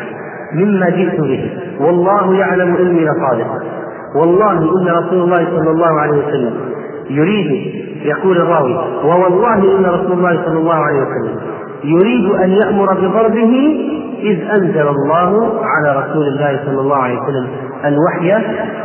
مما 0.54 0.88
جئت 0.90 1.20
به. 1.20 1.50
والله 1.80 2.34
يعلم 2.34 2.76
إني 2.76 3.04
لصادق. 3.04 3.50
والله 4.16 4.52
إن 4.52 4.88
رسول 4.88 5.22
الله 5.22 5.44
صلى 5.44 5.70
الله 5.70 6.00
عليه 6.00 6.18
وسلم 6.18 6.54
يريد 7.10 7.74
يقول 8.04 8.36
الراوي 8.36 8.74
ووالله 9.04 9.78
إن 9.78 9.84
رسول 9.84 10.12
الله 10.12 10.42
صلى 10.46 10.58
الله 10.58 10.74
عليه 10.74 11.00
وسلم 11.00 11.36
يريد 11.84 12.30
أن 12.30 12.50
يأمر 12.50 12.94
بضربه 12.94 13.52
إذ 14.22 14.50
أنزل 14.50 14.88
الله 14.88 15.60
على 15.64 15.98
رسول 16.00 16.28
الله 16.28 16.60
صلى 16.66 16.80
الله 16.80 16.96
عليه 16.96 17.18
وسلم 17.20 17.48
الوحي 17.84 18.44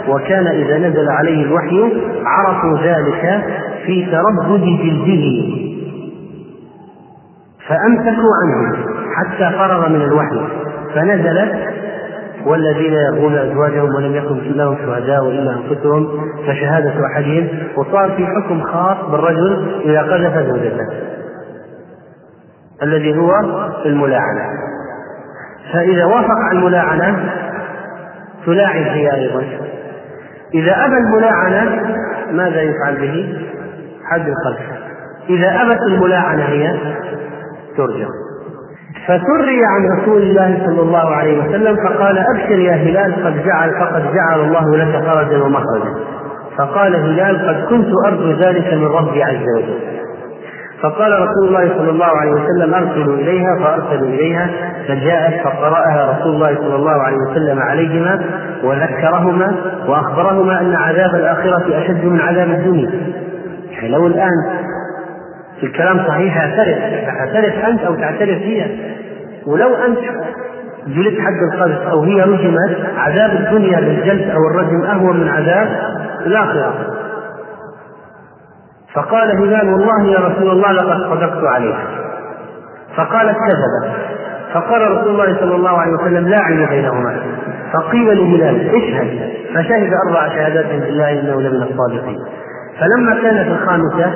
وكان 0.10 0.48
إذا 0.48 0.78
نزل 0.78 1.10
عليه 1.10 1.44
الوحي 1.44 1.94
عرفوا 2.26 2.78
ذلك 2.84 3.44
في 3.86 4.06
تردد 4.06 4.64
جلده. 4.64 5.66
فأمسكوا 7.68 8.32
عنه. 8.42 8.76
حتى 9.16 9.58
فرغ 9.58 9.90
من 9.90 10.02
الوحي. 10.02 10.48
فنزلت 10.96 11.76
والذين 12.46 12.94
يرغون 12.94 13.36
أزواجهم 13.36 13.96
ولم 13.96 14.16
يكن 14.16 14.52
لهم 14.56 14.78
شهداء 14.78 15.30
إلا 15.30 15.52
أنفسهم 15.52 16.08
فشهادة 16.48 16.94
أحدهم. 17.06 17.48
وصار 17.76 18.12
في 18.12 18.28
حكم 18.28 18.62
خاص 18.62 18.98
بالرجل 19.12 19.82
إذا 19.86 20.02
قذف 20.02 20.48
زوجته 20.48 20.88
الذي 22.84 23.18
هو 23.18 23.32
الملاعنة. 23.86 24.50
فإذا 25.74 26.06
وافق 26.06 26.52
الملاعنة 26.52 27.30
تلاعن 28.46 28.84
هي 28.84 29.16
أيضا. 29.16 29.44
إذا 30.54 30.86
أبى 30.86 30.98
الملاعنة 30.98 31.96
ماذا 32.32 32.62
يفعل 32.62 32.96
به؟ 32.96 33.38
حد 34.12 34.28
القذف 34.28 34.66
إذا 35.30 35.62
أبت 35.62 35.82
الملاعنة 35.82 36.44
هي 36.44 36.78
ترجع. 37.78 38.08
فسري 39.04 39.60
عن 39.66 40.00
رسول 40.00 40.22
الله 40.22 40.62
صلى 40.66 40.82
الله 40.82 41.16
عليه 41.16 41.40
وسلم 41.40 41.76
فقال 41.76 42.18
أبشر 42.18 42.60
يا 42.60 42.74
هلال 42.74 43.26
قد 43.26 43.46
جعل 43.46 43.70
فقد 43.80 44.04
جعل 44.14 44.40
الله 44.40 44.78
لك 44.78 45.04
فرجا 45.06 45.44
ومخرجا. 45.44 45.94
فقال 46.58 46.96
هلال 46.96 47.48
قد 47.48 47.70
كنت 47.70 47.88
أرجو 48.08 48.32
ذلك 48.32 48.74
من 48.74 48.86
ربي 48.86 49.24
عز 49.24 49.46
وجل. 49.58 49.80
فقال 50.82 51.12
رسول 51.12 51.48
الله 51.48 51.78
صلى 51.78 51.90
الله 51.90 52.06
عليه 52.06 52.32
وسلم 52.32 52.74
ارسلوا 52.74 53.16
إليها. 53.16 53.56
فارسلوا 53.64 54.10
إليها 54.10 54.50
فجاءت 54.88 55.44
فقرأها 55.44 56.18
رسول 56.20 56.36
الله 56.36 56.56
صلى 56.56 56.76
الله 56.76 57.02
عليه 57.04 57.18
وسلم 57.18 57.60
عليهما 57.60 58.22
وذكرهما 58.64 59.56
وأخبرهما 59.88 60.62
أن 60.62 60.76
عذاب 60.76 61.16
الآخرة 61.16 61.78
أشد 61.78 62.06
من 62.06 62.22
عذاب 62.22 62.50
الدنيا. 62.50 62.90
يعني 63.72 63.90
لو 63.90 64.08
الآن 64.08 64.65
الكلام 65.66 66.08
صحيح 66.08 66.38
اعترف. 66.38 66.78
اعترف 67.08 67.66
أنت 67.66 67.82
أو 67.82 67.96
تعترف 67.96 68.42
هي. 68.42 68.66
ولو 69.48 69.76
أنت 69.76 70.00
جلدت 70.88 71.20
حد 71.20 71.54
القذف 71.54 71.88
أو 71.88 72.04
هي 72.04 72.22
رجمت 72.22 72.78
عذاب 72.98 73.32
الدنيا 73.32 73.80
بالجلد 73.80 74.30
أو 74.30 74.48
الرجم 74.48 74.82
أهون 74.82 75.20
من 75.20 75.30
عذاب 75.30 75.68
الآخرة. 76.26 76.74
فقال 78.94 79.32
هلال 79.38 79.70
والله 79.70 80.04
يا 80.04 80.20
رسول 80.20 80.50
الله 80.50 80.72
لقد 80.72 81.10
صدقت 81.10 81.44
عليك. 81.44 81.76
فقالت 82.96 83.36
كذبت 83.38 83.96
فقال 84.54 84.92
رسول 84.92 85.10
الله 85.10 85.40
صلى 85.40 85.56
الله 85.56 85.78
عليه 85.78 85.92
وسلم 85.92 86.28
لا 86.28 86.40
عين 86.40 86.66
بينهما. 86.66 87.16
فقيل 87.74 88.18
لهلال 88.18 88.76
اشهد. 88.76 89.30
فشهد 89.56 89.92
أربع 90.08 90.28
شهادات 90.28 90.66
بالله 90.66 91.12
إنه 91.12 91.42
لمن 91.42 91.64
الصادقين. 91.64 92.20
فلما 92.80 93.22
كانت 93.22 93.48
الخامسة 93.48 94.14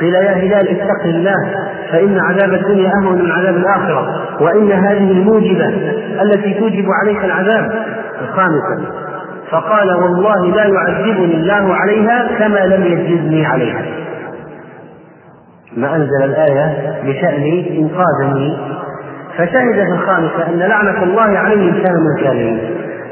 قيل 0.00 0.14
يا 0.14 0.32
هلال 0.32 0.68
اتق 0.68 1.04
الله 1.04 1.54
فإن 1.92 2.18
عذاب 2.18 2.54
الدنيا 2.54 2.90
أهون 3.02 3.24
من 3.24 3.30
عذاب 3.30 3.56
الآخرة 3.56 4.06
وإن 4.40 4.72
هذه 4.72 5.10
الموجبة 5.10 5.68
التي 6.22 6.54
توجب 6.54 6.86
عليك 7.02 7.24
العذاب 7.24 7.72
الخامسة 8.22 8.92
فقال 9.50 9.94
والله 9.94 10.46
لا 10.46 10.64
يعذبني 10.64 11.34
الله 11.34 11.74
عليها 11.74 12.28
كما 12.38 12.66
لم 12.66 12.84
يجزني 12.84 13.46
عليها. 13.46 13.82
ما 15.76 15.96
أنزل 15.96 16.24
الآية 16.24 16.94
بشأن 17.04 17.64
إنقاذني 17.78 18.58
فشهد 19.36 19.74
في 19.74 19.92
الخامسة 19.92 20.46
أن 20.48 20.58
لعنة 20.58 21.02
الله 21.02 21.38
عليه 21.38 21.84
كان 21.84 21.92
من 21.94 22.18
الكاذبين. 22.18 22.60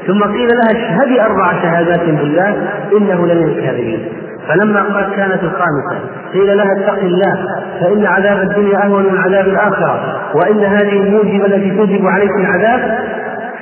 ثم 0.07 0.23
قيل 0.23 0.47
لها 0.47 0.71
اشهدي 0.71 1.21
أربع 1.21 1.61
شهادات 1.61 2.01
بالله 2.01 2.55
إنه 2.97 3.27
لمن 3.27 3.43
الكاذبين. 3.43 4.05
فلما 4.51 4.81
قد 4.81 5.11
كانت 5.15 5.43
الخامسة 5.43 5.99
قيل 6.33 6.57
لها 6.57 6.71
اتق 6.71 6.99
الله 6.99 7.33
فإن 7.81 8.05
عذاب 8.05 8.37
الدنيا 8.37 8.85
أهون 8.85 9.03
من 9.03 9.17
عذاب 9.17 9.47
الآخرة 9.47 10.21
وإن 10.35 10.63
هذه 10.63 10.99
الموجبة 11.03 11.45
التي 11.45 11.77
توجب 11.77 12.05
عليك 12.05 12.31
العذاب 12.31 12.99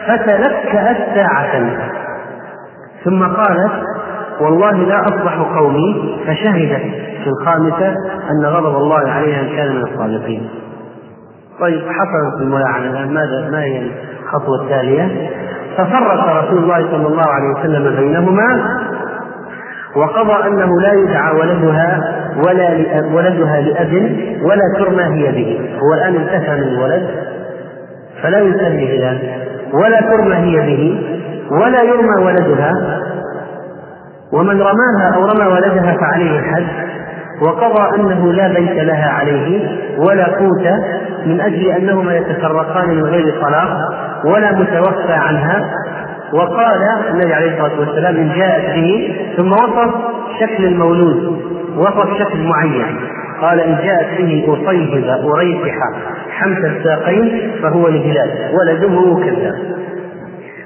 فتلكأت 0.07 0.97
ساعة 1.15 1.69
ثم 3.03 3.23
قالت 3.23 3.71
والله 4.41 4.71
لا 4.71 5.01
أصلح 5.01 5.37
قومي 5.57 6.19
فشهدت 6.27 6.81
في 7.23 7.27
الخامسة 7.27 7.87
أن 8.31 8.45
غضب 8.45 8.75
الله 8.75 9.11
عليها 9.11 9.41
إن 9.41 9.55
كان 9.55 9.75
من 9.75 9.83
الصادقين 9.83 10.49
طيب 11.59 11.81
حصلت 11.81 12.41
الملاعنة 12.41 12.89
الآن 12.89 13.13
ماذا 13.13 13.49
ما 13.51 13.63
هي 13.63 13.81
الخطوة 14.23 14.63
التالية؟ 14.63 15.29
ففرق 15.77 16.43
رسول 16.43 16.57
الله 16.57 16.91
صلى 16.91 17.07
الله 17.07 17.27
عليه 17.27 17.59
وسلم 17.59 17.95
بينهما 17.95 18.79
وقضى 19.99 20.47
أنه 20.47 20.81
لا 20.81 20.93
يدعى 20.93 21.35
ولدها 21.35 22.15
ولا 22.45 22.69
ولدها 23.13 23.61
لأب 23.61 23.93
ولا 24.41 24.73
ترمى 24.77 25.03
هي 25.03 25.31
به. 25.31 25.79
هو 25.79 25.93
الآن 25.93 26.15
انتهى 26.15 26.55
من 26.55 26.63
الولد 26.63 27.07
فلا 28.23 28.39
يسمي 28.39 28.97
هلال 28.97 29.17
ولا 29.73 30.01
ترمى 30.01 30.35
هي 30.35 30.57
به 30.67 31.01
ولا 31.51 31.83
يرمى 31.83 32.25
ولدها. 32.25 32.71
ومن 34.33 34.61
رماها 34.61 35.15
أو 35.15 35.25
رمى 35.25 35.45
ولدها 35.45 35.97
فعليه 36.01 36.39
الحد 36.39 36.67
وقضى 37.41 37.95
أنه 37.95 38.33
لا 38.33 38.47
بيت 38.47 38.83
لها 38.83 39.09
عليه 39.09 39.67
ولا 39.97 40.25
قوت 40.25 40.67
من 41.25 41.41
أجل 41.41 41.67
أنهما 41.67 42.15
يتفرقان 42.15 42.89
من 42.89 43.03
غير 43.03 43.41
طلاق 43.41 43.77
ولا 44.25 44.51
متوفى 44.51 45.13
عنها. 45.13 45.71
وقال 46.33 46.77
النبي 47.11 47.33
عليه 47.33 47.51
الصلاة 47.51 47.79
والسلام 47.79 48.15
ان 48.15 48.31
جاءت 48.35 48.75
به 48.75 49.15
ثم 49.37 49.51
وصف 49.51 49.91
شكل 50.39 50.65
المولود 50.65 51.41
وصف 51.77 52.19
شكل 52.19 52.39
معين. 52.43 52.95
قال 53.41 53.59
إن 53.59 53.77
جاءت 53.83 54.21
به 54.21 54.45
اصيبب 54.47 55.05
اريحح 55.35 55.77
حمس 56.29 56.57
الساقين 56.57 57.51
فهو 57.61 57.87
لهلال 57.87 58.29
ولده 58.59 59.25
كذا 59.25 59.55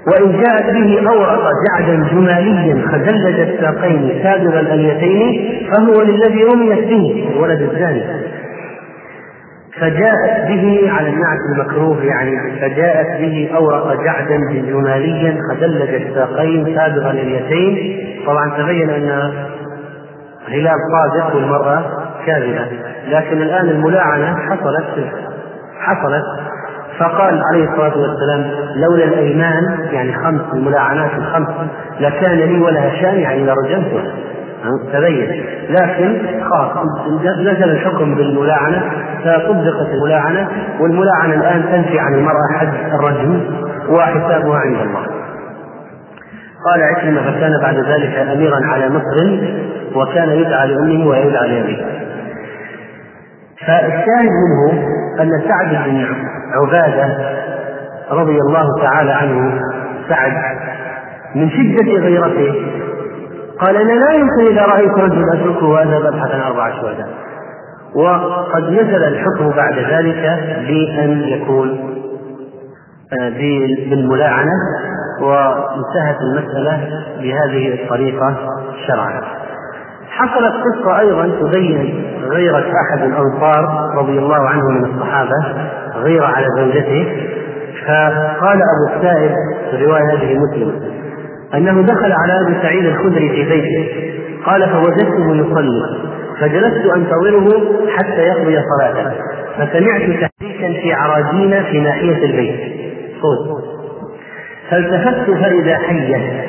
وإن 0.08 0.32
جاءت 0.42 0.74
به 0.74 1.10
أورق 1.10 1.50
جعدا 1.68 2.08
جماليا 2.12 2.88
خزلج 2.88 3.40
الساقين 3.40 4.20
سادر 4.24 4.60
الأليتين 4.60 5.50
فهو 5.72 6.02
للذي 6.02 6.44
رميت 6.44 6.88
به 6.88 7.30
ولد 7.40 7.62
الزاني. 7.62 8.04
فجاءت 9.80 10.48
به 10.48 10.92
على 10.92 11.10
النعت 11.10 11.40
المكروه 11.52 12.04
يعني 12.04 12.60
فجاءت 12.62 13.22
به 13.22 13.52
أورق 13.56 14.04
جعدا 14.04 14.38
جماليا 14.52 15.38
خدلج 15.52 15.90
الساقين 15.94 16.76
سابغا 16.76 17.12
اليتين 17.12 18.00
طبعا 18.28 18.58
تبين 18.58 18.90
أن 18.90 19.32
هلال 20.48 20.78
صادق 20.92 21.36
والمرأة 21.36 21.84
كاذبة 22.26 22.68
لكن 23.10 23.42
الآن 23.42 23.70
الملاعنة 23.70 24.36
حصلت 24.36 25.08
حصلت. 25.80 26.24
فقال 27.00 27.42
عليه 27.52 27.64
الصلاة 27.72 27.98
والسلام 27.98 28.52
لولا 28.76 29.06
الأيمان 29.06 29.88
يعني 29.92 30.14
خمس 30.14 30.42
الملاعنات 30.54 31.12
الخمس 31.18 31.50
لكان 32.00 32.38
لي 32.38 32.60
ولها 32.60 33.02
شان 33.02 33.16
يعني 33.16 33.46
لرجمتها 33.46 34.14
تبين. 34.94 35.46
لكن 35.70 36.22
خاص 36.44 36.86
نزل 37.40 37.70
الحكم 37.70 38.16
بالملاعنة 38.16 38.82
فطبقت 39.24 39.88
الملاعنة 39.94 40.48
والملاعنة 40.80 41.34
الآن 41.34 41.64
تنفي 41.72 42.00
عن 42.00 42.14
المرأة 42.14 42.58
حد 42.60 42.74
الرجم 42.94 43.42
وحسابها 43.90 44.58
عند 44.58 44.76
الله. 44.76 45.06
قال 46.66 46.84
عكرمة 46.84 47.22
فكان 47.22 47.52
بعد 47.62 47.76
ذلك 47.76 48.16
أميرا 48.16 48.66
على 48.66 48.90
مصر 48.90 49.40
وكان 49.96 50.30
يدعى 50.30 50.68
لأمه 50.68 51.08
ويدعى 51.08 51.48
لأبيه. 51.48 51.86
فالشاهد 53.68 54.32
منه 54.44 54.84
أن 55.20 55.30
سعد 55.48 55.90
بن 55.90 56.06
عبادة 56.54 57.34
رضي 58.12 58.38
الله 58.48 58.66
تعالى 58.82 59.12
عنه 59.12 59.62
سعد 60.10 60.34
من 61.36 61.50
شدة 61.50 61.92
غيرته 61.92 62.54
قال 63.60 63.76
أنا 63.76 63.94
لا 63.94 64.14
يمكن 64.14 64.52
إذا 64.52 64.66
رأيت 64.66 64.92
رجل 64.92 65.30
أتركه 65.34 65.66
وأذهب 65.66 66.06
أبحث 66.06 66.32
عن 66.32 66.42
أربع 66.42 66.72
شهداء 66.82 67.08
وقد 67.96 68.64
نزل 68.64 69.04
الحكم 69.04 69.50
بعد 69.50 69.74
ذلك 69.74 70.40
بأن 70.68 71.24
يكون 71.24 71.94
آه، 73.22 73.30
بالملاعنة 73.30 74.52
وانتهت 75.22 76.18
المسألة 76.22 77.04
بهذه 77.22 77.84
الطريقة 77.84 78.36
شرعا. 78.88 79.22
حصلت 80.10 80.54
قصة 80.54 81.00
أيضا 81.00 81.30
تبين 81.42 82.06
غيرة 82.30 82.66
أحد 82.82 83.04
الأنصار 83.04 83.92
رضي 83.98 84.20
الله 84.20 84.50
عنه 84.50 84.70
من 84.70 84.86
الصحابة 84.86 85.36
غيرة 85.96 86.26
على 86.26 86.48
زوجته. 86.58 87.28
فقال 87.88 88.60
أبو 88.62 88.96
السائب 88.96 89.32
في 89.70 89.76
الرواية 89.76 90.14
هذه 90.14 90.38
مسلم 90.38 91.03
أنه 91.54 91.82
دخل 91.82 92.12
على 92.12 92.48
أبي 92.48 92.56
سعيد 92.62 92.86
الخدري 92.86 93.30
في 93.30 93.50
بيته. 93.50 94.14
قال 94.46 94.70
فوجدته 94.70 95.36
يصلي. 95.36 96.14
فجلست 96.40 96.86
أنتظره 96.96 97.48
حتى 97.98 98.22
يقضي 98.22 98.58
صلاته. 98.78 99.12
فسمعت 99.58 100.02
تحريكا 100.02 100.82
في 100.82 100.94
عراجين 100.94 101.64
في 101.64 101.80
ناحية 101.82 102.26
البيت. 102.26 102.60
صوت 103.22 103.64
فالتفت 104.70 105.32
فإذا 105.32 105.78
حية 105.78 106.46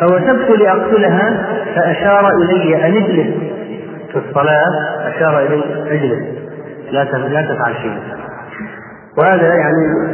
فوثبت 0.00 0.50
لأقتلها 0.50 1.46
فأشار 1.74 2.28
إلي 2.28 2.86
أن 2.86 2.96
اجلس. 2.96 3.34
في 4.12 4.18
الصلاة 4.28 4.70
أشار 5.08 5.38
إلي 5.38 5.64
اجلس. 5.90 6.22
لا 6.90 7.04
لا 7.04 7.42
تفعل 7.42 7.74
شيء. 7.82 7.98
وهذا 9.18 9.54
يعني 9.54 10.12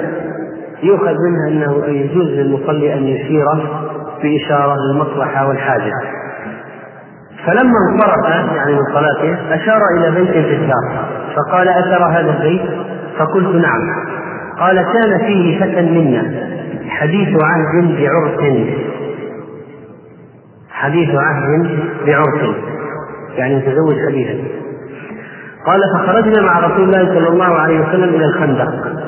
يؤخذ 0.82 1.14
منه 1.14 1.48
أنه 1.48 1.86
يجوز 1.86 2.26
للمصلي 2.26 2.94
أن 2.94 3.08
يشير 3.08 3.46
بإشارة 4.22 4.74
للمصلحة 4.74 5.48
والحاجة. 5.48 5.92
فلما 7.46 7.72
انصرف 7.92 8.24
يعني 8.56 8.72
من 8.72 8.84
صلاته 8.94 9.54
أشار 9.54 9.80
إلى 9.96 10.10
بيت 10.10 10.30
في 10.30 10.54
الدار. 10.54 11.08
فقال 11.36 11.68
أترى 11.68 12.12
هذا 12.12 12.30
البيت؟ 12.30 12.70
فقلت 13.18 13.54
نعم. 13.54 14.08
قال 14.60 14.76
كان 14.76 15.18
فيه 15.26 15.60
فتى 15.60 15.82
منا. 15.82 16.48
حديث 16.88 17.28
عهد 17.42 17.96
بعرف. 17.98 18.40
حديث 20.70 21.10
عهد 21.14 21.78
بعرف. 22.06 22.56
يعني 23.36 23.56
متزوج 23.56 23.96
حديثا 24.08 24.58
قال 25.66 25.80
فخرجنا 25.94 26.42
مع 26.42 26.58
رسول 26.58 26.82
الله 26.82 27.14
صلى 27.14 27.28
الله 27.28 27.58
عليه 27.58 27.80
وسلم 27.80 28.14
إلى 28.14 28.24
الخندق. 28.24 29.07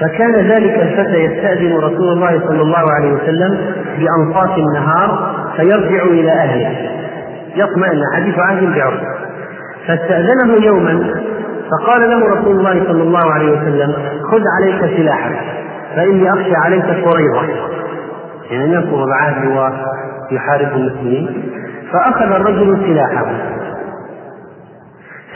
فكان 0.00 0.34
ذلك 0.34 0.82
الفتى 0.82 1.16
يستأذن 1.16 1.76
رسول 1.76 2.12
الله 2.12 2.40
صلى 2.48 2.62
الله 2.62 2.92
عليه 2.92 3.12
وسلم 3.12 3.58
بأنصاف 3.98 4.58
النهار 4.58 5.34
فيرجع 5.56 6.02
إلى 6.02 6.30
أهله. 6.32 6.90
يطمئن 7.56 8.02
حديث 8.14 8.38
عهد 8.38 8.74
بعرف. 8.74 9.00
فاستأذنه 9.86 10.66
يوما 10.66 11.14
فقال 11.70 12.10
له 12.10 12.26
رسول 12.34 12.56
الله 12.56 12.84
صلى 12.86 13.02
الله 13.02 13.32
عليه 13.32 13.50
وسلم 13.50 13.92
خذ 14.30 14.42
عليك 14.60 14.96
سلاحك 14.96 15.38
فإني 15.96 16.32
أخشى 16.32 16.54
عليك 16.64 16.84
قريظة 16.84 17.42
يعني 18.50 18.72
ينقض 18.72 18.98
العهد 18.98 19.46
ويحارب 19.46 20.68
المسلمين. 20.76 21.52
فأخذ 21.92 22.32
الرجل 22.32 22.78
سلاحه. 22.86 23.26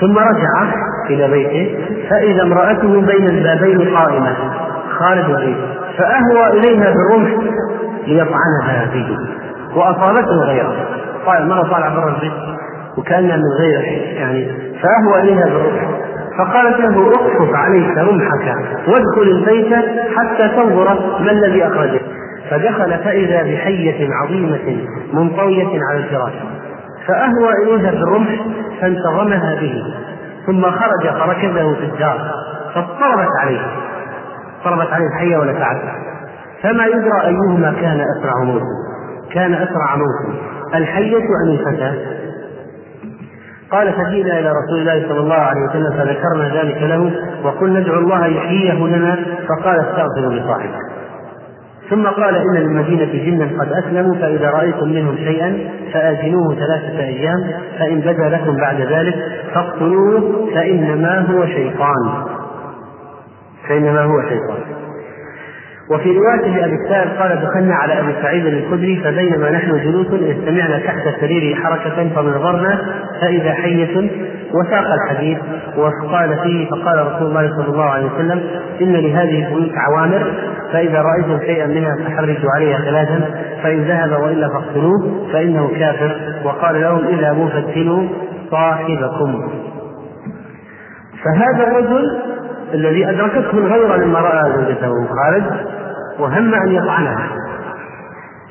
ثم 0.00 0.18
رجع 0.18 0.74
إلى 1.10 1.28
بيته 1.28 1.78
فإذا 2.10 2.42
امرأته 2.42 3.00
بين 3.00 3.28
البابين 3.28 3.96
قائمة 3.96 4.34
خارج 4.98 5.30
البيت 5.30 5.56
فأهوى 5.98 6.58
إليها 6.58 6.94
بالرمح 6.94 7.30
ليطعنها 8.06 8.90
به 8.94 9.18
وأصابته 9.76 10.44
غيره. 10.44 10.74
قال 11.26 11.48
مرة 11.48 11.62
طالع 11.62 11.88
برا 11.88 12.14
البيت 12.14 12.32
وكأنها 12.98 13.36
من 13.36 13.42
غيره 13.60 14.18
يعني 14.18 14.48
فأهوى 14.82 15.20
إليها 15.22 15.44
بالرمح. 15.44 15.88
فقالت 16.38 16.80
له 16.80 17.08
اقصف 17.08 17.54
عليك 17.54 17.98
رمحك 17.98 18.56
وادخل 18.88 19.22
البيت 19.22 19.74
حتى 20.16 20.48
تنظر 20.48 21.18
ما 21.20 21.30
الذي 21.30 21.66
أخرجك. 21.66 22.02
فدخل 22.50 22.98
فإذا 22.98 23.42
بحية 23.42 24.08
عظيمة 24.14 24.76
منطوية 25.12 25.80
على 25.90 25.98
الفراش. 25.98 26.32
فأهوى 27.06 27.52
إليها 27.62 27.90
بالرمح 27.90 28.40
فانتظمها 28.80 29.54
به 29.60 29.82
ثم 30.46 30.62
خرج 30.62 31.10
فركزه 31.18 31.74
في 31.74 31.84
الدار 31.84 32.30
فاضطربت 32.74 33.28
عليه. 33.40 33.60
اضطربت 34.60 34.92
عليه 34.92 35.06
الحية 35.06 35.36
ولا 35.36 35.52
تعب 35.52 35.76
فما 36.62 36.86
يدرى 36.86 37.20
أيهما 37.26 37.72
كان 37.80 38.00
أسرع 38.00 38.44
موتا 38.44 38.64
كان 39.32 39.54
أسرع 39.54 39.96
موتا 39.96 40.40
الحية 40.74 41.16
أم 41.18 41.50
الفتاة؟ 41.50 41.94
قال 43.72 43.92
فجئنا 43.92 44.38
إلى 44.38 44.52
رسول 44.52 44.78
الله 44.78 45.08
صلى 45.08 45.20
الله 45.20 45.34
عليه 45.34 45.60
وسلم 45.60 45.90
فذكرنا 45.90 46.60
ذلك 46.62 46.82
له 46.82 47.12
وقلنا 47.44 47.78
ادعو 47.78 47.98
الله 47.98 48.26
يحييه 48.26 48.86
لنا 48.86 49.16
فقال 49.48 49.80
استغفر 49.80 50.28
لصاحبك 50.32 50.99
ثم 51.90 52.06
قال 52.06 52.36
إن 52.36 52.54
للمدينه 52.54 53.24
جنا 53.24 53.44
قد 53.60 53.72
أسلموا 53.72 54.14
فإذا 54.14 54.50
رأيتم 54.50 54.88
منهم 54.88 55.16
شيئا 55.16 55.58
فاجنوه 55.92 56.54
ثلاثة 56.54 57.00
أيام 57.00 57.50
فإن 57.78 58.00
بدا 58.00 58.28
لكم 58.28 58.56
بعد 58.56 58.80
ذلك 58.80 59.14
فاقتلوه 59.54 60.50
فإنما 60.54 61.18
هو 61.18 61.46
شيطان. 61.46 62.24
فإنما 63.68 64.02
هو 64.02 64.22
شيطان. 64.22 64.80
وفي 65.90 66.10
رواية 66.10 66.56
لأبي 66.56 66.74
السائب 66.74 67.10
قال 67.20 67.40
دخلنا 67.42 67.74
على 67.74 68.00
أبي 68.00 68.14
سعيد 68.22 68.46
الخدري 68.46 69.00
فبينما 69.04 69.50
نحن 69.50 69.70
جلوس 69.70 70.06
إذ 70.06 70.44
سمعنا 70.46 70.78
تحت 70.78 71.20
سريره 71.20 71.54
حركة 71.54 72.08
فنظرنا 72.14 72.78
فإذا 73.20 73.52
حية 73.52 74.10
وساق 74.54 74.92
الحديث 74.92 75.38
وقال 75.76 76.38
فيه 76.42 76.70
فقال 76.70 77.06
رسول 77.06 77.26
الله 77.26 77.50
صلى 77.56 77.68
الله 77.68 77.84
عليه 77.84 78.06
وسلم 78.06 78.42
إن 78.80 78.92
لهذه 78.92 79.46
البيوت 79.46 79.72
عوامر 79.76 80.32
فإذا 80.72 81.02
رأيتم 81.02 81.40
شيئا 81.40 81.66
منها 81.66 81.96
فحرجوا 81.96 82.50
عليها 82.56 82.78
ثلاثا 82.78 83.20
فإن 83.62 83.82
ذهب 83.82 84.22
وإلا 84.22 84.48
فاقتلوه 84.48 85.28
فإنه 85.32 85.68
كافر. 85.78 86.16
وقال 86.44 86.80
لهم 86.80 87.06
اذهبوا 87.06 87.48
فاقتلوا 87.48 88.08
صاحبكم. 88.50 89.50
فهذا 91.24 91.66
الرجل 91.66 92.20
الذي 92.74 93.10
أدركته 93.10 93.58
الغيرة 93.58 93.96
لما 93.96 94.18
رأى 94.20 94.52
زوجته 94.52 95.06
خارج 95.14 95.42
وهم 96.18 96.54
أن 96.54 96.72
يطعنها 96.72 97.28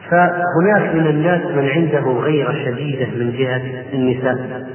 فهناك 0.10 0.96
من 0.96 1.08
الناس 1.08 1.42
من 1.42 1.70
عنده 1.70 2.22
غيرة 2.22 2.52
شديدة 2.52 3.06
من 3.06 3.32
جهة 3.32 3.62
النساء. 3.94 4.68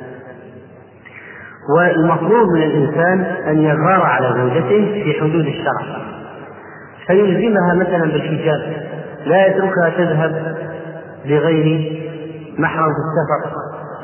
والمطلوب 1.76 2.48
من 2.56 2.62
الإنسان 2.62 3.20
أن 3.48 3.58
يغار 3.58 4.02
على 4.02 4.34
زوجته 4.36 5.02
في 5.04 5.20
حدود 5.20 5.46
الشرع. 5.46 6.04
فيلزمها 7.06 7.74
مثلا 7.74 8.12
بالحجاب. 8.12 8.72
لا 9.26 9.46
يتركها 9.46 9.90
تذهب 9.96 10.56
بغير 11.24 12.00
محرم 12.58 12.84
في 12.84 13.00
السفر. 13.00 13.56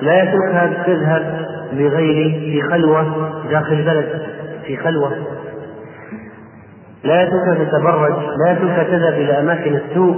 لا 0.02 0.22
يتركها 0.22 0.84
تذهب 0.86 1.46
بغير 1.72 2.40
في 2.40 2.62
خلوة 2.70 3.32
داخل 3.50 3.72
البلد 3.72 4.22
في 4.66 4.76
خلوة. 4.76 5.12
لا 7.04 7.22
يترك 7.22 7.68
تتبرج 7.68 8.12
لا 8.44 8.52
يترك 8.52 8.86
تذهب 8.86 9.12
إلى 9.12 9.40
أماكن 9.40 9.74
السوق 9.74 10.16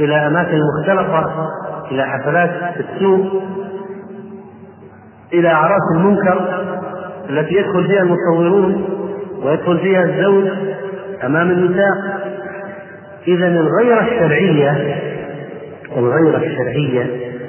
إلى 0.00 0.26
أماكن 0.26 0.58
مختلطة 0.78 1.48
إلى 1.90 2.06
حفلات 2.06 2.50
السوق 2.80 3.42
إلى 5.32 5.48
أعراس 5.48 5.82
المنكر 5.96 6.64
التي 7.30 7.54
يدخل 7.54 7.84
فيها 7.86 8.02
المصورون 8.02 8.84
ويدخل 9.42 9.78
فيها 9.78 10.04
الزوج 10.04 10.48
أمام 11.24 11.50
النساء. 11.50 12.22
إذا 13.28 13.46
الغيرة 13.46 14.00
الشرعية 14.00 14.96
الغيرة 15.96 16.36
الشرعية 16.38 17.06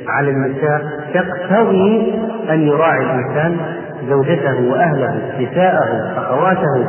على 0.07 0.29
النساء 0.29 0.81
تقتضي 1.13 2.13
أن 2.49 2.61
يراعي 2.67 3.05
الإنسان 3.05 3.57
زوجته 4.09 4.61
وأهله 4.71 5.21
نساءه 5.39 6.13
أخواته 6.17 6.87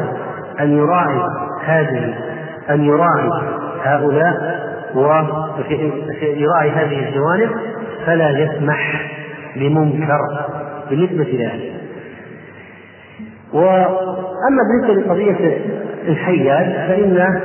أن 0.61 0.79
يراعي 0.79 1.21
هذه 1.65 2.15
أن 2.71 2.85
يراعي 2.85 3.29
هؤلاء 3.83 4.35
ويراعي 4.95 6.71
هذه 6.71 7.09
الجوانب 7.09 7.51
فلا 8.07 8.31
يسمح 8.31 9.11
بمنكر 9.57 10.19
بالنسبة 10.91 11.25
لأهله. 11.25 11.84
وأما 13.55 14.63
بالنسبة 14.69 14.95
لقضية 14.95 15.59
الحيات 16.09 16.89
فإن 16.89 17.41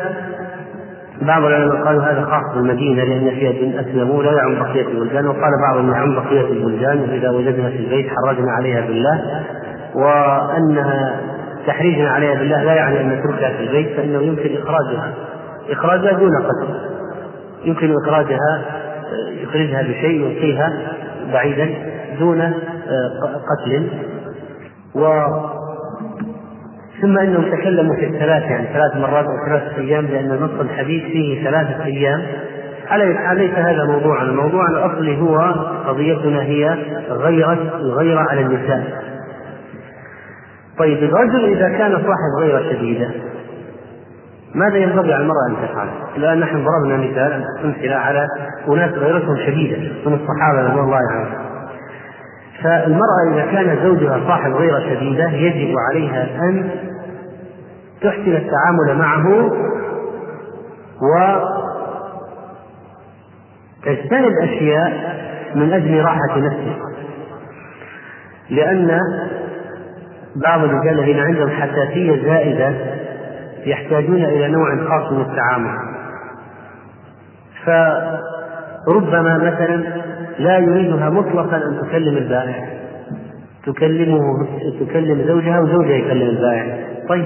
بعض 1.22 1.43
العلماء 1.43 1.84
قالوا 1.84 2.03
هذا 2.03 2.22
خاص 2.22 2.55
بالمدينة 2.55 3.03
لأن 3.03 3.30
فيها 3.30 3.51
جن 3.51 3.80
أسلموا 3.80 4.24
لا 4.24 4.32
يعم 4.32 4.55
بقية 4.55 4.88
البلدان 4.88 5.28
وقال 5.28 5.51
بعضهم 5.62 5.91
يعم 5.91 6.16
بقية 6.16 6.47
البلدان 6.47 7.10
إذا 7.12 7.30
وجدنا 7.30 7.70
في 7.70 7.76
البيت 7.76 8.07
حرجنا 8.10 8.51
عليها 8.51 8.82
بالله 8.82 9.43
وأنها 9.95 11.20
تحريجنا 11.68 12.10
عليها 12.10 12.34
بالله 12.34 12.64
لا 12.64 12.74
يعني 12.74 13.01
أن 13.01 13.10
نتركها 13.10 13.49
في 13.49 13.64
البيت 13.64 13.95
فإنه 13.97 14.22
يمكن 14.22 14.57
إخراجها 14.57 15.14
إخراجها 15.70 16.12
دون 16.12 16.38
قتل. 16.38 16.89
يمكن 17.66 17.93
إخراجها 18.03 18.62
يخرجها 19.43 19.82
بشيء 19.82 20.22
يلقيها 20.22 20.74
بعيدا 21.34 21.70
دون 22.20 22.41
آه، 22.41 22.53
قتل. 23.49 23.88
و 24.95 25.05
ثم 27.01 27.17
انهم 27.17 27.43
تكلموا 27.51 27.95
في 27.95 28.05
الثلاث 28.05 28.43
يعني 28.43 28.67
ثلاث 28.73 28.95
مرات 28.95 29.25
أو 29.25 29.45
ثلاثة 29.45 29.81
أيام 29.81 30.05
لأن 30.05 30.39
نص 30.41 30.59
الحديث 30.59 31.03
فيه 31.03 31.43
ثلاثة 31.43 31.85
أيام 31.85 32.21
ليس 33.33 33.53
هذا 33.53 33.85
موضوعنا، 33.85 34.29
الموضوع 34.29 34.67
الاصلي 34.69 35.21
هو 35.21 35.37
قضيتنا 35.87 36.41
هي 36.41 36.77
غيرة 37.09 37.57
الغيرة 37.75 38.19
على 38.19 38.41
النساء. 38.41 38.83
طيب 40.77 40.97
الرجل 40.97 41.45
إذا 41.45 41.69
كان 41.77 41.91
صاحب 41.91 42.39
غيرة 42.39 42.73
شديدة 42.73 43.09
ماذا 44.55 44.77
ينبغي 44.77 45.13
على 45.13 45.23
المرأة 45.23 45.47
أن 45.49 45.67
تفعل؟ 45.67 45.87
الآن 46.17 46.39
نحن 46.39 46.65
ضربنا 46.65 46.97
مثال 46.97 47.43
أمثلة 47.65 47.95
على 47.95 48.27
أناس 48.67 48.91
غيرتهم 48.91 49.37
شديدة 49.45 49.77
من 49.77 50.13
الصحابة 50.13 50.61
رضي 50.61 50.79
الله 50.79 50.97
عنهم. 51.11 51.48
فالمرأة 52.64 53.34
إذا 53.34 53.51
كان 53.51 53.84
زوجها 53.84 54.20
صاحب 54.28 54.51
غيرة 54.51 54.80
شديدة 54.80 55.30
يجب 55.32 55.76
عليها 55.89 56.24
أن 56.41 56.70
تحسن 58.01 58.36
التعامل 58.36 58.97
معه 58.97 59.51
وتجتنب 63.86 64.34
أشياء 64.43 65.20
من 65.55 65.74
أجل 65.74 66.03
راحة 66.03 66.38
نفسه. 66.38 66.76
لأن 68.49 68.99
بعض 70.36 70.64
الرجال 70.64 70.99
الذين 70.99 71.20
عندهم 71.20 71.49
حساسية 71.49 72.24
زائدة 72.24 72.74
يحتاجون 73.66 74.26
إلى 74.26 74.47
نوع 74.47 74.76
خاص 74.76 75.12
من 75.12 75.22
التعامل. 75.22 75.89
فربما 78.86 79.38
مثلا 79.38 80.09
لا 80.39 80.57
يريدها 80.57 81.09
مطلقا 81.09 81.57
أن 81.57 81.81
تكلم 81.87 82.17
البائع 82.17 82.67
تكلمه 83.65 84.47
تكلم 84.79 85.27
زوجها 85.27 85.59
وزوجها 85.59 85.95
يكلم 85.95 86.29
البائع 86.29 86.77
طيب 87.09 87.25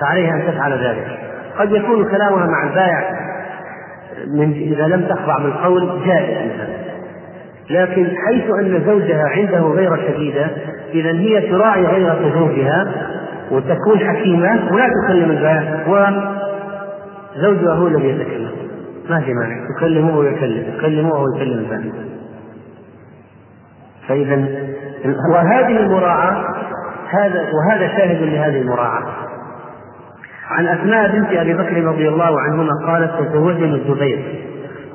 فعليها 0.00 0.34
أن 0.34 0.42
تفعل 0.52 0.72
ذلك. 0.72 1.06
قد 1.58 1.72
يكون 1.72 2.04
كلامها 2.04 2.46
مع 2.46 2.70
البائع 2.70 3.20
من 4.34 4.52
إذا 4.52 4.86
لم 4.86 5.04
تخضع 5.08 5.38
بالقول 5.38 6.00
جائز 6.06 6.52
مثلا. 6.52 6.80
لكن 7.70 8.08
حيث 8.26 8.50
أن 8.50 8.82
زوجها 8.86 9.24
عنده 9.36 9.60
غيرة 9.60 9.96
شديدة 9.96 10.46
إذا 10.94 11.10
هي 11.10 11.40
تراعي 11.50 11.86
غيرة 11.86 12.32
زوجها 12.34 12.92
وتكون 13.50 13.98
حكيمة 13.98 14.72
ولا 14.72 14.88
تكلم 15.04 15.30
البائع 15.30 15.84
وزوجها 17.36 17.74
هو 17.74 17.86
الذي 17.86 18.08
يتكلم. 18.08 18.49
ما 19.10 19.20
في 19.20 19.34
مانع. 19.34 19.56
تكلمه 19.76 20.18
ويكلم 20.18 20.78
تكلمه 20.78 21.12
وهو 21.12 21.24
يكلم 21.36 21.58
البائع 21.58 21.92
فإذا 24.08 24.34
وهذه 25.34 25.76
المراعاة 25.80 26.44
هذا 27.08 27.48
وهذا 27.52 27.88
شاهد 27.88 28.22
لهذه 28.22 28.60
المراعاة. 28.60 29.02
عن 30.50 30.66
أسماء 30.66 31.12
بنت 31.12 31.32
أبي 31.32 31.54
بكر 31.54 31.84
رضي 31.84 32.08
الله 32.08 32.40
عنهما 32.40 32.72
قالت 32.86 33.10
تزوجني 33.28 33.74
الزبير. 33.74 34.44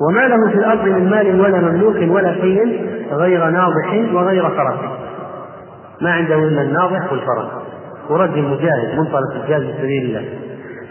وما 0.00 0.20
له 0.20 0.50
في 0.50 0.58
الأرض 0.58 0.84
من 0.84 1.10
مال 1.10 1.40
ولا 1.40 1.60
مملوك 1.60 1.96
ولا 2.14 2.34
شيء 2.34 2.86
غير 3.12 3.50
ناضح 3.50 4.12
وغير 4.12 4.50
فرس. 4.50 4.80
ما 6.02 6.10
عنده 6.10 6.34
إلا 6.34 6.62
الناضح 6.62 7.12
والفرس. 7.12 7.48
ورجل 8.10 8.42
مجاهد 8.42 8.98
منطلق 8.98 9.42
الجهاد 9.42 9.62
في 9.62 9.72
سبيل 9.78 10.04
الله. 10.04 10.24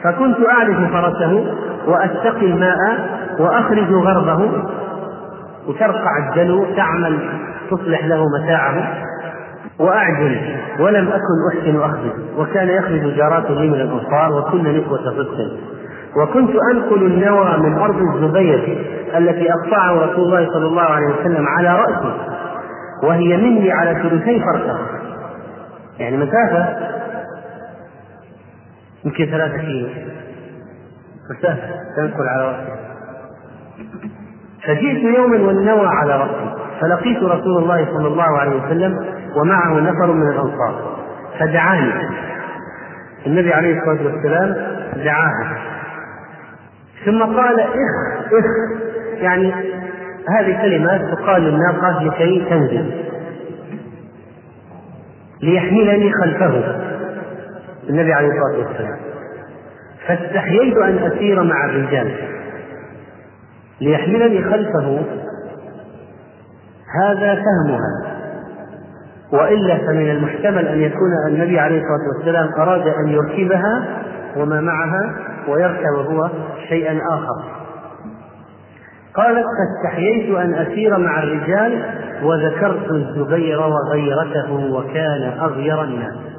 فكنت 0.03 0.37
أعرف 0.49 0.91
فرسه 0.91 1.55
وأستقي 1.87 2.45
الماء 2.45 2.77
وأخرج 3.39 3.93
غربه. 3.93 4.51
وترقع 5.67 6.29
الدلو 6.29 6.65
تعمل 6.75 7.19
تصلح 7.71 8.05
له 8.05 8.25
متاعه. 8.39 9.05
وأعجل 9.79 10.57
ولم 10.79 11.07
أكن 11.07 11.57
أحسن 11.57 11.79
أخذ 11.81 12.09
وكان 12.37 12.69
يخرج 12.69 13.15
جارات 13.15 13.51
لي 13.51 13.67
من 13.67 13.81
الأنصار 13.81 14.31
وكن 14.31 14.63
نسوة 14.63 14.97
صدق 14.97 15.57
وكنت 16.17 16.51
أنقل 16.71 17.05
النوى 17.05 17.57
من 17.57 17.77
أرض 17.77 18.01
الزبير 18.01 18.85
التي 19.17 19.53
أقطعه 19.53 19.93
رسول 19.93 20.25
الله 20.25 20.53
صلى 20.53 20.65
الله 20.65 20.81
عليه 20.81 21.07
وسلم 21.07 21.45
على 21.47 21.79
رأسي. 21.79 22.13
وهي 23.03 23.37
مني 23.37 23.71
على 23.71 23.95
ثلثي 24.03 24.39
فرسخ 24.39 24.79
يعني 25.99 26.17
مسافة 26.17 26.77
يمكن 29.05 29.25
ثلاثة 29.25 29.57
كيلو. 29.57 29.87
مسافة 31.29 31.69
تنقل 31.97 32.27
على 32.27 32.47
رأسي 32.47 32.71
فجئت 34.63 35.15
يوما 35.17 35.47
والنوى 35.47 35.87
على 35.87 36.17
رأسي 36.17 36.55
فلقيت 36.81 37.23
رسول 37.23 37.63
الله 37.63 37.85
صلى 37.85 38.07
الله 38.07 38.39
عليه 38.39 38.65
وسلم 38.65 39.05
ومعه 39.35 39.79
نفر 39.79 40.11
من 40.11 40.27
الأنصار. 40.31 40.95
فدعاني. 41.39 41.91
النبي 43.25 43.53
عليه 43.53 43.79
الصلاة 43.79 44.05
والسلام 44.05 44.55
دعاها 45.03 45.57
ثم 47.05 47.23
قال 47.23 47.59
إخ 47.59 48.33
إخ. 48.33 48.45
يعني 49.21 49.53
هذه 50.29 50.61
كلمات 50.61 51.01
تقال 51.01 51.41
للناقة 51.41 52.03
لكي 52.03 52.45
تنزل. 52.49 52.91
ليحملني 55.41 56.11
خلفه. 56.21 56.75
النبي 57.89 58.13
عليه 58.13 58.27
الصلاة 58.27 58.67
والسلام. 58.67 59.04
فاستحييت 60.07 60.77
أن 60.77 60.97
أسير 60.97 61.43
مع 61.43 61.65
الرجال 61.65 62.11
ليحملني 63.81 64.43
خلفه. 64.43 64.99
هذا 67.01 67.35
فهمها. 67.35 68.15
وإلا 69.31 69.77
فمن 69.77 70.11
المحتمل 70.11 70.67
أن 70.67 70.81
يكون 70.81 71.11
النبي 71.27 71.59
عليه 71.59 71.81
الصلاة 71.81 72.15
والسلام 72.15 72.49
أراد 72.61 72.87
أن 72.87 73.07
يركبها 73.07 74.01
وما 74.37 74.61
معها 74.61 75.15
ويركب 75.47 75.93
هو 76.09 76.29
شيئا 76.69 76.99
آخر. 77.11 77.43
قالت 79.15 79.45
فاستحييت 79.57 80.35
أن 80.35 80.53
أسير 80.53 80.97
مع 80.97 81.23
الرجال 81.23 81.85
وذكرت 82.23 82.91
الزبير 82.91 83.59
وغيرته 83.59 84.53
وكان 84.53 85.33
أغير 85.39 85.83
الناس. 85.83 86.34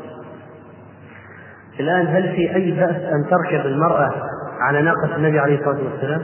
الآن 1.81 2.07
هل 2.07 2.23
في 2.23 2.55
أي 2.55 2.71
بأس 2.71 2.97
أن 2.97 3.25
تركب 3.31 3.67
المرأة 3.67 4.13
على 4.61 4.83
ناقة 4.83 5.17
النبي 5.17 5.39
عليه 5.39 5.59
الصلاة 5.59 5.79
والسلام؟ 5.93 6.23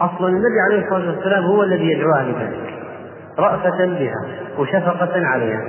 أصلا 0.00 0.28
النبي 0.28 0.60
عليه 0.70 0.84
الصلاة 0.84 1.10
والسلام 1.10 1.44
هو 1.44 1.62
الذي 1.62 1.92
يدعوها 1.92 2.22
لذلك 2.22 2.74
رأفة 3.38 3.86
بها 3.86 4.24
وشفقة 4.58 5.26
عليها. 5.26 5.60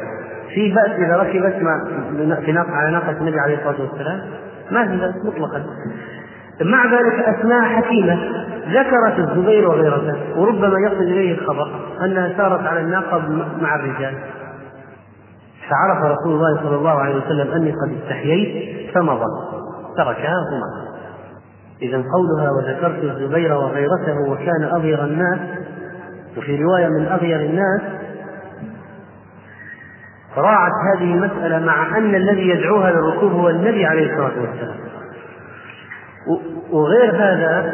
في 0.53 0.73
بأس 0.73 0.91
إذا 0.91 1.17
ركبت 1.17 1.53
في 2.45 2.51
ناقة 2.51 2.71
على 2.71 2.91
ناقة 2.91 3.11
النبي 3.11 3.39
عليه 3.39 3.55
الصلاة 3.55 3.89
والسلام؟ 3.89 4.19
ما 4.71 4.87
في 4.87 4.97
بأس 4.97 5.15
مطلقا. 5.25 5.63
مع 6.61 6.85
ذلك 6.85 7.13
أسماء 7.19 7.61
حكيمة 7.61 8.19
ذكرت 8.69 9.19
الزبير 9.19 9.67
وغيرته 9.67 10.15
وربما 10.37 10.79
يصل 10.87 11.03
إليه 11.03 11.33
الخبر 11.33 11.67
أنها 12.05 12.33
سارت 12.37 12.67
على 12.67 12.79
الناقة 12.79 13.19
مع 13.61 13.75
الرجال. 13.75 14.13
فعرف 15.69 16.17
رسول 16.17 16.33
الله 16.33 16.63
صلى 16.63 16.75
الله 16.75 16.91
عليه 16.91 17.15
وسلم 17.15 17.51
أني 17.51 17.71
قد 17.71 17.97
استحييت 18.01 18.95
فمضى 18.95 19.25
تركها 19.97 20.35
ثم 20.49 20.83
إذا 21.81 21.97
قولها 21.97 22.51
وذكرت 22.51 23.03
الزبير 23.03 23.53
وغيرته 23.53 24.29
وكان 24.29 24.63
أغير 24.63 25.03
الناس. 25.03 25.39
وفي 26.37 26.63
رواية 26.63 26.87
من 26.87 27.05
أغير 27.05 27.39
الناس 27.39 27.81
راعت 30.37 30.71
هذه 30.93 31.13
المسألة 31.13 31.59
مع 31.59 31.97
أن 31.97 32.15
الذي 32.15 32.49
يدعوها 32.49 32.91
للركوب 32.91 33.31
هو 33.31 33.49
النبي 33.49 33.85
عليه 33.85 34.11
الصلاة 34.11 34.41
والسلام. 34.41 34.75
وغير 36.71 37.15
هذا 37.15 37.73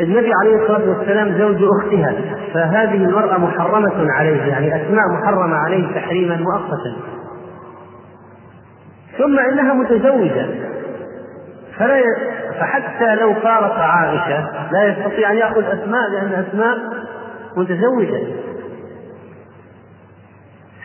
النبي 0.00 0.30
عليه 0.42 0.62
الصلاة 0.62 0.88
والسلام 0.88 1.38
زوج 1.38 1.58
أختها 1.62 2.14
فهذه 2.54 2.94
المرأة 2.94 3.38
محرمة 3.38 4.12
عليه 4.12 4.42
يعني 4.42 4.82
أسماء 4.82 5.08
محرمة 5.08 5.56
عليه 5.56 5.94
تحريما 5.94 6.36
مؤقتا. 6.36 6.96
ثم 9.18 9.38
إنها 9.38 9.74
متزوجة. 9.74 10.46
فلا. 11.78 12.02
فحتى 12.60 13.14
لو 13.14 13.34
فارق 13.34 13.78
عائشة 13.78 14.70
لا 14.72 14.84
يستطيع 14.84 15.32
أن 15.32 15.36
يأخذ 15.36 15.64
أسماء 15.64 16.10
لأن 16.10 16.44
أسماء 16.48 16.78
متزوجة. 17.56 18.20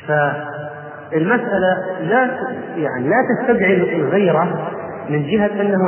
فالمسألة 0.08 1.78
لا 2.02 2.30
يعني 2.78 3.10
لا 3.10 3.16
تستدعي 3.30 3.96
الغيرة 3.96 4.70
من 5.10 5.28
جهة 5.28 5.62
أنه 5.62 5.80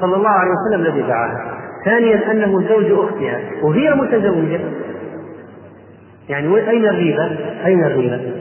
صلى 0.00 0.16
الله 0.16 0.30
عليه 0.30 0.50
وسلم 0.50 0.86
الذي 0.86 1.02
دعاها. 1.02 1.61
ثانيا 1.84 2.30
أنه 2.30 2.68
زوج 2.68 2.92
أختها 2.92 3.40
وهي 3.62 3.94
متزوجة. 3.94 4.60
يعني 6.28 6.70
أين 6.70 6.86
الريبة؟ 6.86 7.24
أين 7.66 7.84
الريبة؟ 7.84 8.32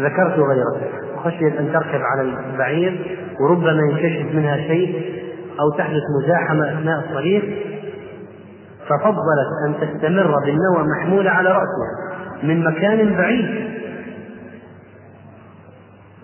ذكرت 0.00 0.38
غيره 0.38 0.90
خشيت 1.24 1.56
أن 1.56 1.72
تركب 1.72 2.00
على 2.02 2.22
البعير 2.22 3.18
وربما 3.40 3.80
ينكشف 3.90 4.34
منها 4.34 4.56
شيء 4.56 5.20
أو 5.60 5.70
تحدث 5.78 6.02
مزاحمة 6.22 6.78
أثناء 6.78 6.98
الطريق. 6.98 7.44
ففضلت 8.88 9.50
أن 9.66 9.74
تستمر 9.74 10.34
بالنوى 10.44 10.88
محمولة 10.96 11.30
على 11.30 11.48
رأسها 11.48 12.20
من 12.42 12.64
مكان 12.64 13.16
بعيد. 13.16 13.70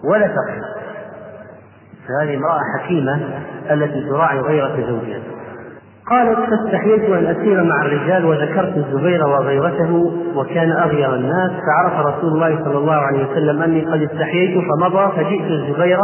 ولا 0.04 0.26
تقف 0.26 0.76
فهذه 2.08 2.36
امرأة 2.36 2.60
حكيمة 2.78 3.20
التي 3.70 4.08
تراعي 4.10 4.38
غيرة 4.38 4.76
زوجها. 4.76 5.20
قالت 6.10 6.38
فاستحييت 6.50 7.04
أن 7.04 7.26
أسير 7.26 7.62
مع 7.62 7.82
الرجال 7.82 8.24
وذكرت 8.24 8.76
الزبير 8.76 9.26
وغيرته 9.26 10.12
وكان 10.34 10.70
أغير 10.70 11.14
الناس 11.14 11.50
فعرف 11.66 12.06
رسول 12.06 12.32
الله 12.32 12.64
صلى 12.64 12.78
الله 12.78 12.94
عليه 12.94 13.26
وسلم 13.26 13.62
أني 13.62 13.84
قد 13.84 14.02
استحييت 14.02 14.58
فمضى 14.58 15.12
فجئت 15.16 15.50
الزبير 15.50 15.98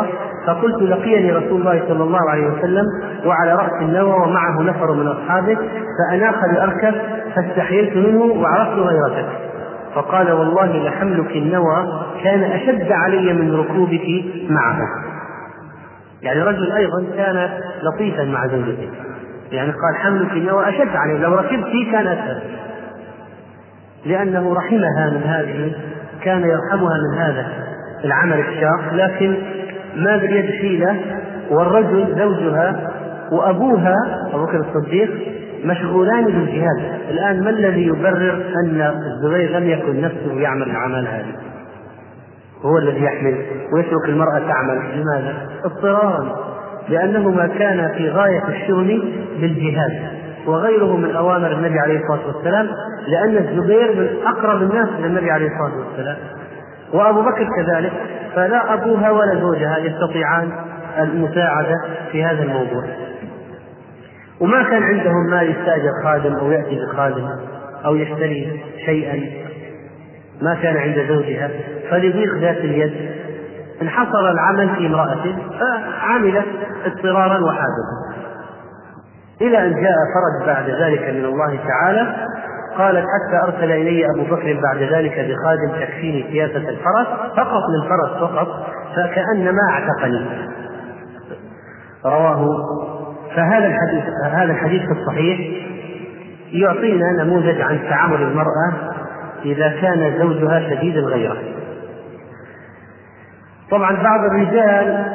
فقلت 0.46 0.82
لقيني 0.82 1.32
رسول 1.32 1.60
الله 1.60 1.82
صلى 1.88 2.02
الله 2.02 2.30
عليه 2.30 2.46
وسلم 2.46 2.84
وعلى 3.26 3.54
رأس 3.54 3.82
النوى 3.82 4.12
ومعه 4.12 4.62
نفر 4.62 4.92
من 4.92 5.06
اصحابه 5.06 5.56
فأناخ 5.98 6.44
لاركب 6.44 6.94
فاستحييت 7.34 7.96
منه 7.96 8.22
وعرفت 8.22 8.78
غيرتك. 8.78 9.28
فقال 9.94 10.32
والله 10.32 10.84
لحملك 10.84 11.30
النوى 11.36 12.04
كان 12.24 12.42
أشد 12.42 12.92
علي 12.92 13.32
من 13.32 13.54
ركوبك 13.54 14.24
معه. 14.50 14.78
يعني 16.22 16.42
رجل 16.42 16.72
أيضا 16.72 17.04
كان 17.16 17.50
لطيفا 17.82 18.24
مع 18.24 18.46
زوجته. 18.46 19.11
يعني 19.52 19.70
قال 19.70 19.96
حملك 19.96 20.32
النوى 20.32 20.68
أشد 20.68 20.96
عليه 20.96 21.18
لو 21.18 21.34
ركبت 21.34 21.64
فيه 21.64 21.92
كان 21.92 22.06
أسهل. 22.06 22.42
لأنه 24.06 24.54
رحمها 24.54 25.10
من 25.10 25.22
هذه 25.22 25.72
كان 26.22 26.40
يرحمها 26.40 26.94
من 26.98 27.18
هذا 27.18 27.46
العمل 28.04 28.40
الشاق 28.40 28.94
لكن 28.94 29.36
ما 29.96 30.16
باليد 30.16 30.50
حيلة 30.50 31.00
والرجل 31.50 32.18
زوجها 32.18 32.90
وأبوها 33.32 33.94
أبو 34.32 34.44
بكر 34.44 34.56
الصديق 34.60 35.10
مشغولان 35.64 36.24
بالجهاد. 36.24 37.00
الآن 37.10 37.44
ما 37.44 37.50
الذي 37.50 37.86
يبرر 37.86 38.44
أن 38.64 38.80
الزبير 38.80 39.58
لم 39.58 39.70
يكن 39.70 40.00
نفسه 40.00 40.40
يعمل 40.40 40.62
الأعمال 40.62 41.08
هذه؟ 41.08 41.34
هو 42.62 42.78
الذي 42.78 43.02
يحمل 43.02 43.44
ويترك 43.74 44.08
المرأة 44.08 44.38
تعمل. 44.38 45.00
لماذا؟ 45.00 45.48
اضطرارا. 45.64 46.51
لأنهما 46.88 47.46
كانا 47.46 47.88
في 47.88 48.08
غاية 48.08 48.42
الشغل 48.48 49.02
بالجهاد 49.40 50.22
وغيره 50.46 50.96
من 50.96 51.16
أوامر 51.16 51.52
النبي 51.52 51.78
عليه 51.78 52.00
الصلاة 52.00 52.26
والسلام 52.26 52.68
لأن 53.08 53.36
الزبير 53.36 53.92
من 53.96 54.26
أقرب 54.26 54.62
الناس 54.62 54.88
إلى 54.98 55.06
النبي 55.06 55.30
عليه 55.30 55.46
الصلاة 55.46 55.86
والسلام. 55.86 56.16
وأبو 56.92 57.22
بكر 57.22 57.48
كذلك 57.56 57.92
فلا 58.34 58.74
أبوها 58.74 59.10
ولا 59.10 59.40
زوجها 59.40 59.78
يستطيعان 59.78 60.52
المساعدة 60.98 61.74
في 62.12 62.24
هذا 62.24 62.42
الموضوع. 62.42 62.84
وما 64.40 64.62
كان 64.62 64.82
عندهم 64.82 65.30
مال 65.30 65.50
يستأجر 65.50 65.90
خادم 66.04 66.34
أو 66.34 66.52
يأتي 66.52 66.78
بخادم 66.86 67.28
أو 67.84 67.96
يشتري 67.96 68.60
شيئا 68.86 69.20
ما 70.42 70.54
كان 70.62 70.76
عند 70.76 71.06
زوجها 71.08 71.50
فلضيق 71.90 72.34
ذات 72.34 72.56
اليد 72.56 72.92
انحصر 73.82 74.30
العمل 74.30 74.76
في 74.76 74.86
امرأته 74.86 75.36
فعملت 75.60 76.46
اضطرارا 76.84 77.44
وحاجة 77.44 78.12
إلى 79.40 79.66
أن 79.66 79.74
جاء 79.74 79.96
فرج 80.14 80.46
بعد 80.46 80.70
ذلك 80.70 81.02
من 81.02 81.24
الله 81.24 81.58
تعالى 81.68 82.16
قالت 82.78 83.06
حتى 83.06 83.44
أرسل 83.44 83.72
إلي 83.72 84.06
أبو 84.14 84.22
بكر 84.22 84.60
بعد 84.62 84.82
ذلك 84.82 85.12
بخادم 85.12 85.80
تكفيني 85.80 86.22
سياسة 86.32 86.68
الفرس 86.68 87.06
فقط 87.36 87.62
للفرس 87.70 88.20
فقط 88.20 88.48
فكأنما 88.96 89.60
اعتقني. 89.70 90.26
رواه. 92.04 92.46
فهذا 93.36 93.66
الحديث 93.66 94.04
هذا 94.24 94.52
الحديث 94.52 94.82
الصحيح 94.90 95.38
يعطينا 96.52 97.24
نموذج 97.24 97.60
عن 97.60 97.80
تعامل 97.90 98.22
المرأة 98.22 98.72
إذا 99.44 99.68
كان 99.80 100.18
زوجها 100.18 100.60
شديد 100.60 100.96
الغيرة. 100.96 101.36
طبعا 103.72 104.02
بعض 104.02 104.20
الرجال 104.24 105.12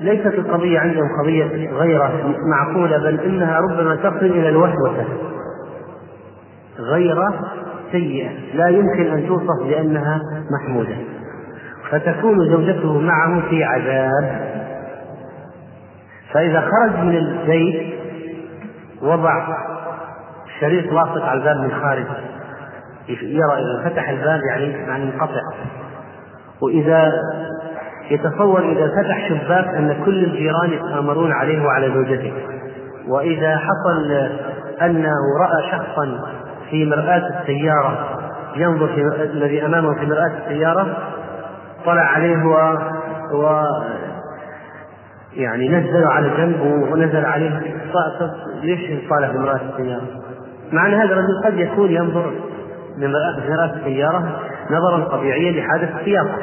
ليست 0.00 0.26
القضية 0.26 0.78
عندهم 0.78 1.08
قضية 1.22 1.70
غيرة 1.72 2.34
معقولة 2.46 2.98
بل 2.98 3.20
إنها 3.20 3.60
ربما 3.60 3.96
تصل 3.96 4.26
إلى 4.26 4.48
الوسوسة 4.48 5.04
غيرة 6.78 7.34
سيئة. 7.92 8.30
لا 8.54 8.68
يمكن 8.68 9.06
أن 9.12 9.26
توصف 9.28 9.66
بأنها 9.68 10.20
محمودة. 10.50 10.96
فتكون 11.90 12.50
زوجته 12.50 13.00
معه 13.00 13.40
في 13.48 13.64
عذاب. 13.64 14.50
فإذا 16.32 16.60
خرج 16.60 17.04
من 17.04 17.16
البيت 17.16 17.94
وضع 19.02 19.46
شريط 20.60 20.92
لاصق 20.92 21.22
على 21.22 21.40
الباب 21.40 21.56
من 21.56 21.70
خارج 21.82 22.06
يرى 23.08 23.52
إذا 23.52 23.90
فتح 23.90 24.08
الباب 24.08 24.40
يعني 24.50 24.64
يعني 24.64 25.04
إنقطع. 25.04 25.40
وإذا 26.62 27.12
يتصور 28.10 28.72
إذا 28.72 28.88
فتح 28.88 29.28
شباك 29.28 29.68
أن 29.68 30.04
كل 30.04 30.24
الجيران 30.24 30.72
يتآمرون 30.72 31.32
عليه 31.32 31.64
وعلى 31.64 31.94
زوجته 31.94 32.32
وإذا 33.08 33.56
حصل 33.56 34.12
أنه 34.82 35.16
رأى 35.40 35.70
شخصا 35.70 36.20
في 36.70 36.86
مرآة 36.86 37.40
السيارة 37.40 38.18
ينظر 38.56 38.86
في 38.86 39.22
الذي 39.22 39.66
أمامه 39.66 39.94
في 39.94 40.06
مرآة 40.06 40.32
السيارة 40.44 40.96
طلع 41.84 42.02
عليه 42.02 42.44
و, 42.44 42.78
و 43.34 43.62
يعني 45.36 45.68
نزل 45.68 46.04
على 46.04 46.30
جنب 46.36 46.60
ونزل 46.92 47.24
عليه 47.24 47.62
ليش 48.62 49.08
طالع 49.10 49.30
بمرآة 49.30 49.60
السيارة؟ 49.72 50.02
مع 50.72 50.86
أن 50.86 50.94
هذا 50.94 51.12
الرجل 51.12 51.42
قد 51.44 51.58
يكون 51.58 51.90
ينظر 51.90 52.32
من 52.96 53.12
مرآة 53.12 53.74
السيارة 53.76 54.40
نظرا 54.70 55.04
طبيعيا 55.04 55.52
لحادث 55.52 55.96
السياقة 56.00 56.38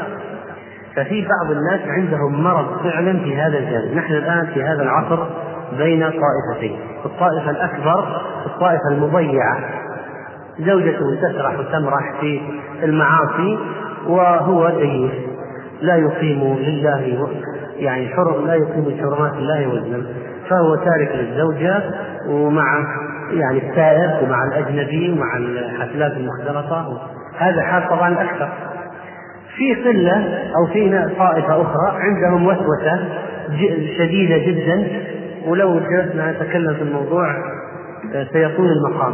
ففي 0.95 1.27
بعض 1.27 1.51
الناس 1.51 1.81
عندهم 1.87 2.43
مرض 2.43 2.83
فعلا 2.83 3.19
في 3.19 3.35
هذا 3.35 3.57
الجانب. 3.57 3.93
نحن 3.95 4.13
الآن 4.13 4.47
في 4.53 4.63
هذا 4.63 4.83
العصر 4.83 5.25
بين 5.77 5.99
طائفتين. 5.99 6.79
الطائفة 7.05 7.49
الأكبر 7.49 8.21
الطائفة 8.45 8.89
المضيعة. 8.91 9.59
زوجته 10.59 11.15
تسرح 11.21 11.59
وتمرح 11.59 12.19
في 12.21 12.41
المعاصي 12.83 13.59
وهو 14.07 14.69
ديوث 14.69 15.11
لا 15.81 15.95
يقيم 15.95 16.57
لله 16.59 17.29
يعني 17.75 18.07
حرم 18.07 18.47
لا 18.47 18.55
يقيم 18.55 18.89
لحرمات 18.89 19.33
الله 19.33 19.67
وزنا 19.67 20.03
فهو 20.49 20.75
تارك 20.75 21.11
للزوجة 21.15 21.83
ومع 22.27 22.85
يعني 23.31 23.69
السائر 23.69 24.23
ومع 24.23 24.43
الأجنبي 24.43 25.11
ومع 25.11 25.37
الحفلات 25.37 26.11
المختلطة. 26.11 26.99
هذا 27.37 27.61
حال 27.61 27.89
طبعا 27.89 28.13
أكثر. 28.13 28.49
في 29.57 29.75
قلة 29.75 30.39
أو 30.55 30.65
في 30.73 31.09
طائفة 31.19 31.61
أخرى 31.61 31.99
عندهم 31.99 32.45
وسوسة 32.47 33.09
شديدة 33.97 34.37
جدا 34.37 34.87
ولو 35.47 35.79
جلسنا 35.79 36.31
نتكلم 36.31 36.73
في 36.73 36.81
الموضوع 36.81 37.35
آه، 38.15 38.27
سيطول 38.33 38.67
المقام. 38.71 39.13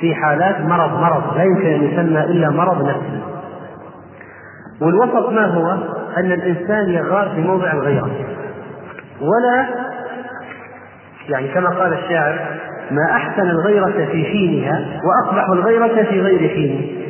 في 0.00 0.14
حالات 0.14 0.60
مرض 0.60 1.00
مرض 1.00 1.36
لا 1.36 1.44
يمكن 1.44 1.66
أن 1.66 1.82
يسمى 1.84 2.20
إلا 2.20 2.50
مرض 2.50 2.88
نفسي. 2.88 3.20
والوسط 4.80 5.28
ما 5.28 5.46
هو؟ 5.46 5.70
أن 6.16 6.32
الإنسان 6.32 6.90
يغار 6.90 7.28
في 7.34 7.40
موضع 7.40 7.72
الغيرة. 7.72 8.10
ولا 9.20 9.66
يعني 11.28 11.48
كما 11.48 11.68
قال 11.68 11.92
الشاعر 11.92 12.38
ما 12.90 13.16
أحسن 13.16 13.50
الغيرة 13.50 14.06
في 14.06 14.24
حينها 14.24 15.00
وأقبح 15.04 15.50
الغيرة 15.50 16.04
في 16.04 16.20
غير 16.20 16.48
حين 16.48 17.05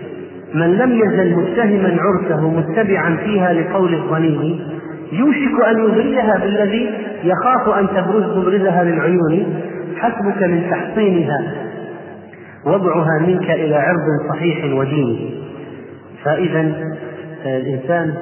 من 0.56 0.76
لم 0.76 0.92
يزل 0.92 1.36
متهما 1.36 1.96
عرسه 2.02 2.50
متبعا 2.50 3.16
فيها 3.16 3.52
لقول 3.52 3.94
الظنين 3.94 4.68
يوشك 5.12 5.64
أن 5.70 5.84
يبرزها 5.84 6.38
بالذي 6.38 6.90
يخاف 7.24 7.78
أن 7.78 7.88
تبرز 7.88 8.24
تبرزها 8.24 8.84
للعيون 8.84 9.62
حسبك 9.96 10.42
من 10.42 10.70
تحصينها 10.70 11.54
وضعها 12.66 13.18
منك 13.26 13.50
إلى 13.50 13.76
عرض 13.76 14.30
صحيح 14.30 14.78
ودين. 14.78 15.30
فإذا 16.24 16.72
الإنسان 17.46 18.14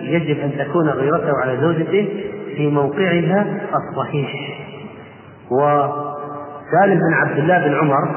يجب 0.00 0.36
أن 0.40 0.50
تكون 0.58 0.88
غيرته 0.88 1.32
على 1.42 1.58
زوجته 1.60 2.08
في 2.56 2.66
موقعها 2.66 3.46
الصحيح. 3.74 4.58
وسالم 5.50 6.94
بن 6.94 7.14
عبد 7.14 7.38
الله 7.38 7.66
بن 7.66 7.74
عمر 7.74 8.08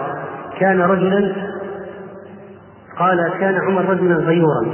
كان 0.60 0.82
رجلا 0.82 1.51
قال 3.02 3.32
كان 3.40 3.56
عمر 3.68 3.86
رجلا 3.90 4.16
غيورا 4.16 4.66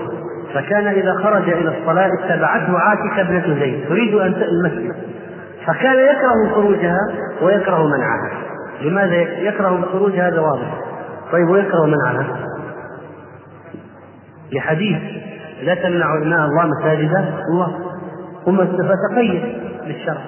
فكان 0.53 0.87
إذا 0.87 1.13
خرج 1.13 1.49
إلى 1.49 1.77
الصلاة 1.77 2.09
اتبعته 2.19 2.79
عاتكة 2.79 3.21
ابنة 3.21 3.59
زيد 3.59 3.89
تريد 3.89 4.15
أن 4.15 4.33
المسجد. 4.33 4.95
فكان 5.65 5.95
يكره 5.95 6.55
خروجها 6.55 6.99
ويكره 7.41 7.87
منعها. 7.87 8.31
لماذا 8.81 9.15
يكره 9.21 9.75
الخروج 9.75 10.11
هذا 10.11 10.39
واضح. 10.39 10.81
طيب 11.31 11.49
ويكره 11.49 11.85
منعها؟ 11.85 12.25
لحديث 14.51 14.97
لا 15.63 15.75
تمنع 15.75 16.17
ابناء 16.17 16.45
الله 16.45 16.65
مساجد 16.79 17.11
الله. 17.51 17.79
ثم 18.45 18.57
فتقيد 18.65 19.41
بالشرع 19.87 20.21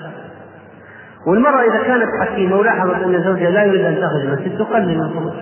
والمرأة 1.28 1.62
إذا 1.62 1.84
كانت 1.84 2.10
حكيمة 2.22 2.56
ولاحظت 2.56 2.96
أن 2.96 3.24
زوجها 3.24 3.50
لا 3.50 3.64
يريد 3.64 3.86
أن 3.86 3.96
تخرج 3.96 4.22
المسجد 4.22 4.58
تقلل 4.58 4.98
من 4.98 5.04
الخروج. 5.04 5.34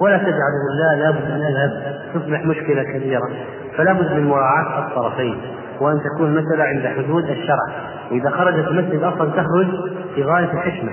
ولا 0.00 0.16
تجعل 0.18 0.52
لا 0.80 1.02
لابد 1.02 1.30
أن 1.30 1.42
أذهب 1.42 2.00
تصبح 2.14 2.44
مشكلة 2.44 2.82
كبيرة. 2.82 3.28
فلا 3.76 3.92
بد 3.92 4.12
من 4.12 4.26
مراعاة 4.26 4.88
الطرفين 4.88 5.36
وأن 5.80 6.00
تكون 6.00 6.26
المسألة 6.26 6.64
عند 6.64 6.86
حدود 6.86 7.24
الشرع. 7.24 7.66
وإذا 8.10 8.30
خرجت 8.30 8.68
المسجد 8.68 9.02
أصلا 9.02 9.30
تخرج 9.30 9.66
في 10.14 10.22
غاية 10.22 10.52
الحكمة 10.52 10.92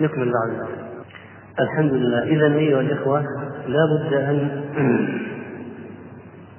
نكمل 0.00 0.32
بعد. 0.32 0.68
الحمد 1.60 1.92
لله. 1.92 2.22
إذا 2.22 2.46
أيها 2.46 2.80
الإخوة 2.80 3.24
لا 3.66 3.80
بد 3.86 4.14
أن 4.14 4.48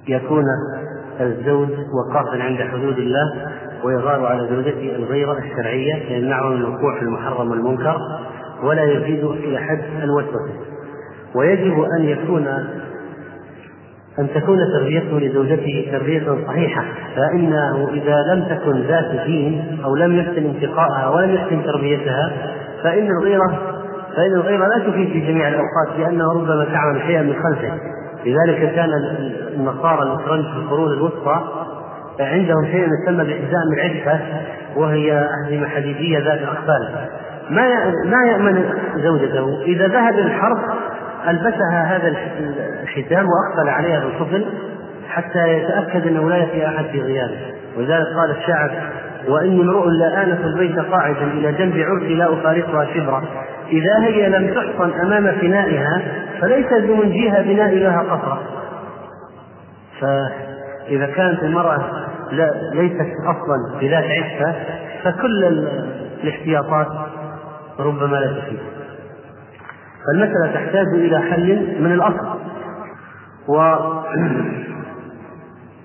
يكون 0.08 0.44
الزوج 1.22 1.70
وقافا 1.70 2.44
عند 2.44 2.62
حدود 2.62 2.98
الله 2.98 3.52
ويغار 3.84 4.26
على 4.26 4.48
زوجته 4.50 4.96
الغيرة 4.96 5.38
الشرعية 5.38 6.18
يمنعه 6.18 6.50
من 6.50 6.58
الوقوع 6.58 7.00
في 7.00 7.02
المحرم 7.02 7.52
والمنكر 7.52 7.98
ولا 8.64 8.84
يزيد 8.84 9.24
إلى 9.24 9.60
حد 9.60 9.84
الوسوسة. 10.04 10.75
ويجب 11.36 11.86
أن 12.00 12.06
يكون 12.06 12.48
أن 14.20 14.28
تكون 14.36 14.60
تربيته 14.80 15.20
لزوجته 15.20 15.88
تربية 15.92 16.46
صحيحة 16.48 16.86
فإنه 17.16 17.90
إذا 17.94 18.34
لم 18.34 18.44
تكن 18.44 18.82
ذات 18.82 19.26
دين 19.26 19.80
أو 19.86 19.96
لم 19.96 20.20
يحسن 20.20 20.46
انتقاءها 20.46 21.10
ولم 21.10 21.36
يحسن 21.36 21.64
تربيتها 21.64 22.32
فإن 22.84 23.08
الغيرة 23.08 23.76
فإن 24.16 24.34
الغيرة 24.34 24.68
لا 24.68 24.80
تفيد 24.80 25.10
في 25.10 25.20
جميع 25.20 25.48
الأوقات 25.48 26.00
لأنه 26.00 26.34
ربما 26.34 26.66
تعمل 26.66 27.02
شيئا 27.08 27.22
من 27.22 27.34
خلفه. 27.34 27.72
لذلك 28.26 28.76
كان 28.76 28.90
النصارى 29.56 30.04
الإسرائيل 30.04 30.44
في 30.44 30.58
القرون 30.58 30.94
الوسطى 30.94 31.42
عندهم 32.20 32.66
شيء 32.66 32.88
يسمى 32.88 33.24
بحزام 33.24 33.74
العفة 33.74 34.20
وهي 34.76 35.28
أحزمة 35.44 35.68
حديدية 35.68 36.20
ذات 36.20 36.42
أقفال. 36.42 37.10
ما 37.50 37.92
ما 38.06 38.26
يأمن 38.28 38.66
زوجته؟ 38.96 39.62
إذا 39.62 39.88
ذهب 39.88 40.14
للحرب 40.14 40.58
ألبسها 41.30 41.84
هذا 41.84 42.16
الختام 42.84 43.26
وأقفل 43.26 43.70
عليها 43.70 44.00
بالقفل 44.00 44.46
حتى 45.08 45.48
يتأكد 45.48 46.08
أنه 46.08 46.30
لا 46.30 46.38
يأتي 46.38 46.68
أحد 46.68 46.86
في 46.86 47.02
غيابه. 47.02 47.38
ولذلك 47.78 48.08
قال 48.08 48.32
الشاعر 48.38 48.72
وإني 49.28 49.62
امرؤ 49.62 49.88
لا 49.88 50.24
آنف 50.24 50.46
البيت 50.46 50.80
قاعدا 50.80 51.24
إلى 51.24 51.52
جنب 51.52 51.78
عرسي 51.78 52.16
لا 52.16 52.34
أفارقها 52.34 52.88
شبرا. 52.94 53.24
إذا 53.72 54.00
هي 54.00 54.30
لم 54.30 54.54
تحصن 54.54 55.00
أمام 55.00 55.32
فنائها 55.32 56.02
فليس 56.42 56.74
بمنجيها 56.74 57.42
بناء 57.42 57.76
لها 57.76 58.00
قصرا 58.00 58.40
فإذا 60.02 61.06
كانت 61.06 61.44
المرأة 61.44 61.82
لا 62.32 62.52
ليست 62.74 63.14
أصلا 63.26 63.80
بذات 63.82 64.04
عفة 64.04 64.54
فكل 65.04 65.44
الاحتياطات 66.24 66.88
ربما 67.80 68.16
لا 68.18 68.28
تفيد. 68.28 68.60
فالمسألة 70.08 70.54
تحتاج 70.54 70.88
إلى 70.94 71.20
حل 71.22 71.76
من 71.80 71.92
الأصل. 71.92 72.40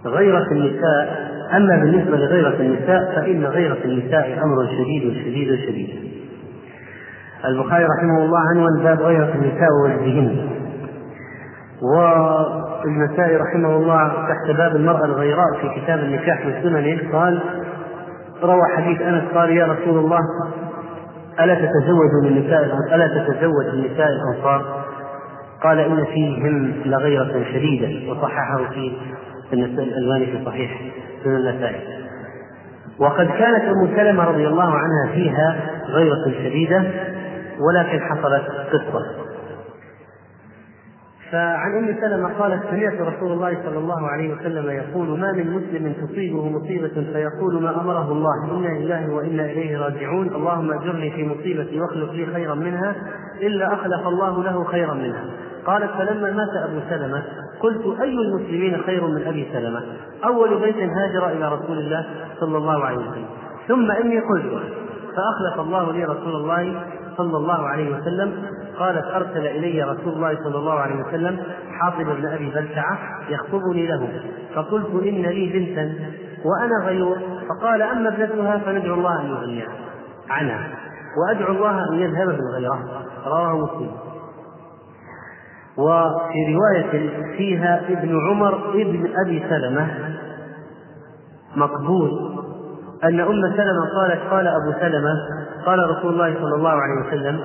وغيرة 0.05 0.47
النساء 0.53 1.31
أما 1.57 1.77
بالنسبة 1.77 2.17
لغيرة 2.17 2.61
النساء 2.61 3.13
فإن 3.17 3.45
غيرة 3.45 3.79
النساء 3.85 4.39
أمر 4.45 4.67
شديد 4.67 5.13
شديد 5.13 5.59
شديد. 5.67 6.11
البخاري 7.45 7.85
رحمه 7.85 8.25
الله 8.25 8.41
عنوان 8.55 8.83
باب 8.83 9.01
غيرة 9.01 9.35
النساء 9.35 9.69
ووجههن. 9.83 10.49
والنسائي 11.83 13.37
رحمه 13.37 13.77
الله 13.77 14.09
تحت 14.09 14.57
باب 14.57 14.77
المرأة 14.77 15.05
الغيراء 15.05 15.47
في 15.61 15.81
كتاب 15.81 15.99
النكاح 15.99 16.63
سننه 16.63 17.13
قال 17.13 17.41
روى 18.43 18.63
حديث 18.77 19.03
أنس 19.03 19.25
قال 19.35 19.51
يا 19.51 19.67
رسول 19.67 19.99
الله 19.99 20.21
ألا 21.41 21.55
تتزوج 21.55 22.11
من 22.25 22.45
نساء 22.45 22.65
ألا 22.95 23.07
تتزوج 23.07 23.75
من 23.75 23.91
نساء 23.93 24.09
الأنصار؟ 24.09 24.85
قال 25.63 25.79
إن 25.79 26.05
فيهم 26.05 26.83
لغيرة 26.85 27.45
شديدة 27.53 28.13
وصححه 28.13 28.65
في 28.71 28.93
الألباني 29.53 30.27
في 30.27 30.45
صحيح 30.45 30.81
سنن 31.25 31.37
النسائي. 31.37 31.81
وقد 32.99 33.27
كانت 33.27 33.65
أم 33.65 33.97
سلمة 33.97 34.25
رضي 34.25 34.47
الله 34.47 34.75
عنها 34.75 35.13
فيها 35.15 35.57
غيرة 35.89 36.25
شديدة 36.45 36.85
ولكن 37.69 38.01
حصلت 38.01 38.43
قصة 38.73 39.07
فعن 41.33 41.79
أم 41.79 41.97
سلمة 42.01 42.29
قالت 42.39 42.63
سمعت 42.71 43.01
رسول 43.01 43.33
الله 43.33 43.59
صلى 43.65 43.79
الله 43.79 44.09
عليه 44.09 44.35
وسلم 44.35 44.71
يقول 44.71 45.21
ما 45.21 45.33
من 45.33 45.51
مسلم 45.51 45.93
تصيبه 45.93 46.49
مصيبة 46.49 47.13
فيقول 47.13 47.63
ما 47.63 47.81
أمره 47.81 48.13
الله. 48.13 48.59
إنا 48.59 48.79
لله 48.79 49.15
وإنا 49.15 49.45
إليه 49.45 49.79
راجعون. 49.79 50.29
اللهم 50.29 50.73
أجرني 50.73 51.11
في 51.11 51.27
مصيبتي 51.27 51.81
واخلف 51.81 52.13
لي 52.13 52.27
خيرا 52.27 52.55
منها. 52.55 52.95
إلا 53.43 53.75
أخلف 53.75 54.07
الله 54.07 54.45
له 54.45 54.65
خيرا 54.65 54.95
منها. 54.95 55.25
قالت 55.67 55.91
فلما 55.91 56.31
مات 56.31 56.69
أبو 56.69 56.81
سلمة 56.91 57.23
قلت 57.61 58.01
أي 58.01 58.15
المسلمين 58.15 58.77
خير 58.87 59.07
من 59.07 59.27
أبي 59.27 59.49
سلمة؟ 59.53 59.83
أول 60.25 60.61
بيت 60.61 60.77
هاجر 60.77 61.29
إلى 61.29 61.49
رسول 61.49 61.79
الله 61.79 62.07
صلى 62.41 62.59
الله 62.59 62.85
عليه 62.85 62.99
وسلم. 62.99 63.27
ثم 63.69 63.91
إني 63.91 64.21
قلت 64.21 64.63
فأخلف 65.17 65.61
الله 65.61 65.93
لي 65.93 66.05
رسول 66.05 66.37
الله 66.37 66.83
صلى 67.17 67.37
الله 67.37 67.69
عليه 67.69 67.97
وسلم 67.97 68.33
قالت 68.81 69.05
أرسل 69.05 69.47
إلي 69.47 69.83
رسول 69.83 70.13
الله 70.13 70.37
صلى 70.45 70.59
الله 70.59 70.73
عليه 70.73 71.05
وسلم 71.05 71.41
حاطب 71.81 72.05
بن 72.05 72.27
أبي 72.27 72.51
بلتعة 72.51 72.99
يخطبني 73.29 73.87
له. 73.87 74.23
فقلت 74.55 75.03
إن 75.03 75.23
لي 75.23 75.53
بنتا 75.53 75.95
وأنا 76.45 76.87
غيور. 76.87 77.19
فقال 77.49 77.83
أما 77.83 78.09
ابنتها 78.09 78.59
فندعو 78.59 78.95
الله 78.95 79.21
أن 79.21 79.27
يغنيها. 79.27 79.73
عنها 80.31 80.69
وأدعو 81.19 81.53
الله 81.53 81.89
أن 81.93 81.95
يذهب 81.95 82.27
بالغيرة. 82.27 82.79
رواه 83.27 83.57
مسلم. 83.57 83.91
وفي 85.77 86.55
رواية 86.55 87.11
فيها 87.37 87.81
ابن 87.89 88.29
عمر 88.29 88.71
ابن 88.75 89.09
أبي 89.27 89.45
سلمة 89.49 89.89
مقبول. 91.57 92.11
أن 93.05 93.21
أم 93.21 93.43
سلمة 93.57 93.91
قالت 94.01 94.21
قال 94.31 94.47
أبو 94.47 94.73
سلمة 94.81 95.15
قال 95.67 95.91
رسول 95.91 96.13
الله 96.13 96.35
صلى 96.35 96.55
الله 96.57 96.71
عليه 96.71 97.07
وسلم 97.07 97.41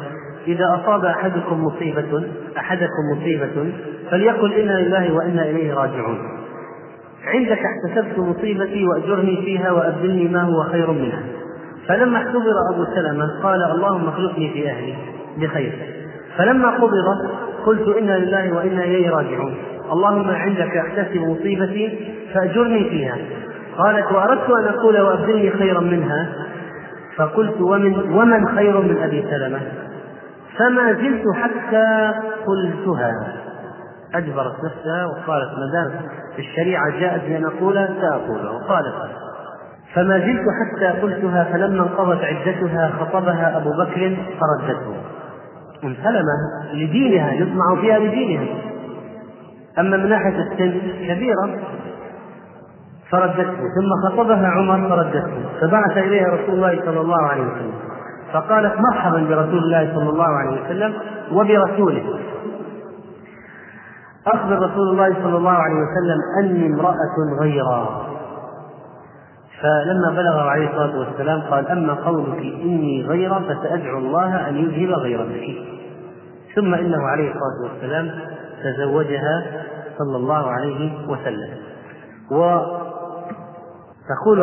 إذا 0.48 0.66
أصاب 0.82 1.06
أحدكم 1.06 1.64
مصيبة 1.64 2.24
أحدكم 2.58 3.04
مصيبة 3.18 3.72
فليقل 4.12 4.54
إنا 4.54 4.80
لله 4.80 5.14
وإنا 5.14 5.41
إليه 5.50 5.74
راجعون. 5.74 6.18
عندك 7.26 7.60
احتسبت 7.60 8.20
مصيبتي 8.20 8.88
وأجرني 8.88 9.41
فيها 9.46 9.72
وأبدلني 9.72 10.28
ما 10.28 10.41
هو 10.41 10.64
خير 10.64 10.91
منها. 10.91 11.24
فلما 11.88 12.18
اختبر 12.18 12.54
أبو 12.74 12.86
سلمة 12.96 13.41
قال 13.43 13.64
اللهم 13.64 14.08
اخلفني 14.08 14.50
في 14.50 14.70
أهلي 14.70 14.93
بخير. 15.38 15.74
فلما 16.38 16.70
قبض 16.70 16.91
قلت 17.66 17.98
إنا 17.98 18.18
لله 18.18 18.56
وإنا 18.56 18.84
إليه 18.84 19.10
راجعون. 19.10 19.56
اللهم 19.91 20.30
عندك 20.30 20.78
احتسب 20.78 21.18
مصيبتي 21.18 22.14
فأجرني 22.34 22.89
فيها. 22.89 23.18
قالت 23.78 24.12
وأردت 24.12 24.50
أن 24.50 24.74
أقول 24.74 25.00
وأبدلني 25.00 25.50
خيرا 25.50 25.82
منها؟ 25.82 26.30
فقلت 27.16 27.62
ومن 27.62 28.12
ومن 28.12 28.48
خير 28.48 28.82
من 28.82 28.98
أبي 29.04 29.26
سلمة؟ 29.30 29.60
فما 30.58 30.93
زلت 30.93 31.24
حتى 31.36 32.14
قلتها. 32.45 33.34
أجبرت 34.16 34.56
نفسها 34.66 35.06
وقالت 35.06 35.49
ما 35.60 35.72
دام 35.74 36.01
الشريعة 36.39 36.99
جاءت 36.99 37.22
بأن 37.22 37.45
أقولها 37.45 37.88
سأقولها 38.01 38.51
وقالت 38.51 38.95
فما 39.93 40.20
زلت 40.20 40.43
حتى 40.62 41.01
قلتها 41.01 41.43
فلما 41.43 41.84
انقضت 41.84 42.24
عدتها 42.24 42.91
خطبها 42.99 43.58
أبو 43.58 43.70
بكر 43.70 44.18
فردته. 44.39 44.95
ام 45.84 45.95
سلمة 46.03 46.74
لدينها 46.74 47.34
يطمع 47.34 47.82
فيها 47.82 47.99
لدينها 47.99 48.56
أما 49.80 49.97
من 49.97 50.10
ناحية 50.10 50.39
السن 50.39 50.80
كبيرة 51.08 51.60
فردته 53.12 53.58
ثم 53.76 54.10
خطبها 54.10 54.47
عمر 54.47 54.89
فردته. 54.89 55.32
فبعث 55.62 55.97
إليها 55.97 56.28
رسول 56.28 56.56
الله 56.56 56.82
صلى 56.86 57.01
الله 57.01 57.22
عليه 57.22 57.43
وسلم. 57.43 57.74
فقالت 58.34 58.73
مرحبا 58.80 59.17
برسول 59.17 59.57
الله 59.57 59.93
صلى 59.95 60.09
الله 60.09 60.28
عليه 60.28 60.61
وسلم 60.61 60.93
وبرسوله. 61.32 62.19
أخبر 64.28 64.55
رسول 64.55 64.89
الله 64.89 65.13
صلى 65.13 65.38
الله 65.38 65.51
عليه 65.51 65.76
وسلم 65.76 66.19
أني 66.43 66.67
امرأة 66.73 67.15
غيرا. 67.39 68.05
فلما 69.61 70.09
بلغ 70.09 70.39
عليه 70.39 70.69
الصلاة 70.69 70.99
والسلام 70.99 71.41
قال 71.41 71.67
أما 71.67 71.93
قولك 71.93 72.39
إني 72.39 73.05
غيرا 73.07 73.39
فسأدعو 73.39 73.97
الله 73.97 74.49
أن 74.49 74.55
يذهب 74.55 74.89
غيرتك 74.99 75.57
ثم 76.55 76.73
إنه 76.73 77.07
عليه 77.07 77.32
الصلاة 77.32 77.71
والسلام 77.71 78.11
تزوجها 78.63 79.63
صلى 79.97 80.17
الله 80.17 80.51
عليه 80.51 81.09
وسلم. 81.09 81.49
وتقول 82.32 82.84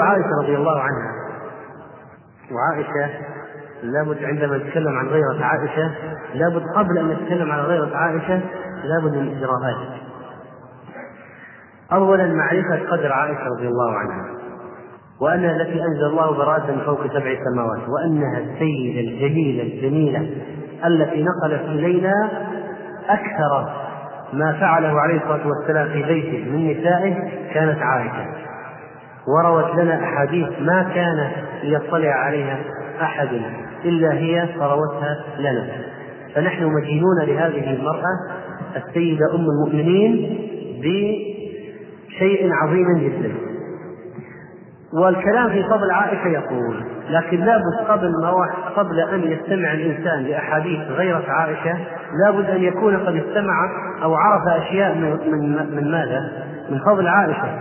عائشة 0.00 0.30
رضي 0.42 0.56
الله 0.56 0.80
عنها 0.80 1.12
وعائشة 2.52 3.10
لابد 3.82 4.24
عندما 4.24 4.56
نتكلم 4.56 4.98
عن 4.98 5.06
غيرة 5.06 5.44
عائشة 5.44 5.90
لابد 6.34 6.62
قبل 6.76 6.98
أن 6.98 7.08
نتكلم 7.08 7.52
عن 7.52 7.60
غيرة 7.60 7.96
عائشة 7.96 8.40
لابد 8.84 9.16
من 9.16 9.36
إجراءات. 9.36 10.00
أولا 11.92 12.26
معرفة 12.26 12.90
قدر 12.90 13.12
عائشة 13.12 13.44
رضي 13.56 13.68
الله 13.68 13.92
عنها 13.92 14.26
وأنها 15.20 15.50
التي 15.50 15.84
أنزل 15.84 16.04
الله 16.04 16.36
براءة 16.36 16.84
فوق 16.86 17.06
سبع 17.06 17.34
سماوات 17.52 17.88
وأنها 17.88 18.38
السيدة 18.38 19.00
الجليلة 19.00 19.62
الجميلة 19.62 20.30
التي 20.86 21.24
نقلت 21.24 21.62
إلينا 21.62 22.30
أكثر 23.08 23.82
ما 24.32 24.52
فعله 24.52 25.00
عليه 25.00 25.16
الصلاة 25.16 25.46
والسلام 25.46 25.88
في 25.88 26.02
بيته 26.02 26.50
من 26.50 26.70
نسائه 26.70 27.14
كانت 27.54 27.82
عائشة. 27.82 28.26
وروت 29.28 29.74
لنا 29.74 30.04
أحاديث 30.04 30.48
ما 30.60 30.82
كان 30.94 31.30
ليطلع 31.62 32.10
عليها 32.10 32.58
أحد 33.00 33.28
إلا 33.84 34.12
هي 34.12 34.48
فروتها 34.58 35.24
لنا 35.38 35.66
فنحن 36.34 36.64
مدينون 36.64 37.18
لهذه 37.26 37.74
المرأة 37.74 38.42
السيدة 38.76 39.34
أم 39.34 39.46
المؤمنين 39.50 40.38
بشيء 40.78 42.52
عظيم 42.52 42.98
جدا 42.98 43.32
والكلام 44.92 45.50
في 45.50 45.62
فضل 45.62 45.90
عائشة 45.90 46.28
يقول 46.28 46.84
لكن 47.10 47.40
لابد 47.40 47.88
قبل 47.88 48.10
ما 48.22 48.30
قبل 48.76 49.00
أن 49.00 49.20
يستمع 49.20 49.72
الإنسان 49.72 50.22
لأحاديث 50.22 50.80
غيرة 50.80 51.24
عائشة 51.28 51.78
لابد 52.24 52.50
أن 52.50 52.62
يكون 52.62 52.96
قد 52.96 53.16
استمع 53.16 53.54
أو 54.02 54.14
عرف 54.14 54.62
أشياء 54.62 54.94
من 54.94 55.10
من, 55.76 55.90
ماذا؟ 55.90 56.32
من 56.70 56.78
فضل 56.78 57.08
عائشة 57.08 57.58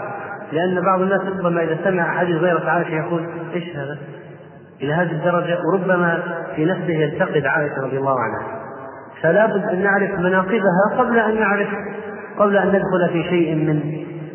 لأن 0.51 0.81
بعض 0.81 1.01
الناس 1.01 1.21
ربما 1.21 1.63
إذا 1.63 1.77
سمع 1.83 2.03
أحاديث 2.03 2.35
غيرة 2.35 2.69
عائشة 2.69 2.95
يقول 2.95 3.25
إيش 3.53 3.75
هذا؟ 3.75 3.97
إلى 4.83 4.93
هذه 4.93 5.11
الدرجة 5.11 5.59
وربما 5.65 6.23
في 6.55 6.65
نفسه 6.65 6.89
ينتقد 6.89 7.45
عائشة 7.45 7.81
رضي 7.81 7.97
الله 7.97 8.19
عنها. 8.19 8.61
فلا 9.21 9.45
بد 9.45 9.63
أن 9.63 9.83
نعرف 9.83 10.19
مناقبها 10.19 10.97
قبل 10.97 11.19
أن 11.19 11.39
نعرف 11.39 11.67
قبل 12.37 12.57
أن 12.57 12.67
ندخل 12.67 13.09
في 13.13 13.23
شيء 13.23 13.55
من 13.55 13.81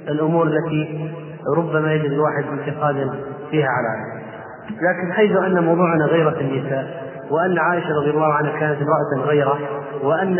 الأمور 0.08 0.46
التي 0.46 1.10
ربما 1.56 1.92
يجد 1.92 2.12
الواحد 2.12 2.44
انتقادا 2.52 3.10
فيها 3.50 3.68
على 3.68 3.88
عائشة. 3.88 4.26
لكن 4.70 5.12
حيث 5.12 5.36
أن 5.36 5.64
موضوعنا 5.64 6.04
غيرة 6.04 6.40
النساء 6.40 7.06
وأن 7.30 7.58
عائشة 7.58 7.88
رضي 8.00 8.10
الله 8.10 8.32
عنها 8.32 8.50
كانت 8.60 8.78
امرأة 8.82 9.26
غيرة 9.28 9.58
وأن 10.02 10.38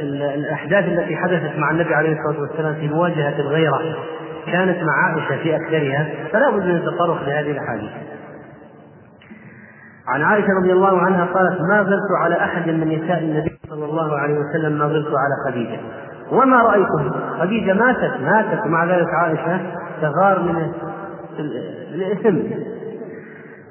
الأحداث 0.00 0.84
التي 0.84 1.16
حدثت 1.16 1.58
مع 1.58 1.70
النبي 1.70 1.94
عليه 1.94 2.12
الصلاة 2.12 2.40
والسلام 2.40 2.74
في 2.74 2.88
مواجهة 2.88 3.40
الغيرة 3.40 3.80
كانت 4.46 4.82
مع 4.82 4.92
عائشة 4.92 5.42
في 5.42 5.56
أكثرها 5.56 6.08
فلا 6.32 6.50
بد 6.50 6.64
من 6.64 6.76
التطرق 6.76 7.22
لهذه 7.26 7.50
الأحاديث. 7.50 7.90
عن 10.08 10.22
عائشة 10.22 10.48
رضي 10.60 10.72
الله 10.72 10.98
عنها 11.00 11.24
قالت 11.24 11.60
ما 11.60 11.82
زلت 11.82 12.10
على 12.20 12.34
أحد 12.34 12.68
من 12.68 12.88
نساء 12.88 13.18
النبي 13.18 13.58
صلى 13.70 13.84
الله 13.84 14.18
عليه 14.18 14.38
وسلم 14.38 14.78
ما 14.78 14.88
زلت 14.88 15.06
على 15.06 15.34
خديجة. 15.46 15.80
وما 16.32 16.62
رأيته 16.62 17.10
خديجة 17.40 17.72
ماتت 17.72 18.20
ماتت. 18.20 18.66
ومع 18.66 18.84
ذلك 18.84 19.08
عائشة 19.08 19.60
تغار 20.00 20.42
من 20.42 20.72
الإثم. 21.94 22.36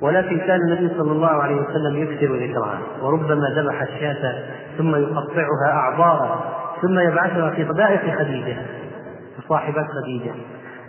ولكن 0.02 0.38
كان 0.38 0.60
النبي 0.62 0.90
صلى 0.98 1.12
الله 1.12 1.30
عليه 1.30 1.62
وسلم 1.62 1.96
يكثر 1.96 2.36
ذكرها. 2.36 2.78
وربما 3.02 3.50
ذبح 3.56 3.82
الشاة 3.82 4.44
ثم 4.78 4.96
يقطعها 4.96 5.72
أعضاء 5.72 6.40
ثم 6.82 7.00
يبعثها 7.00 7.50
في 7.50 7.64
ضبائح 7.64 8.20
خديجة 8.20 8.58
صاحبة 9.50 9.88
خديجة. 10.02 10.32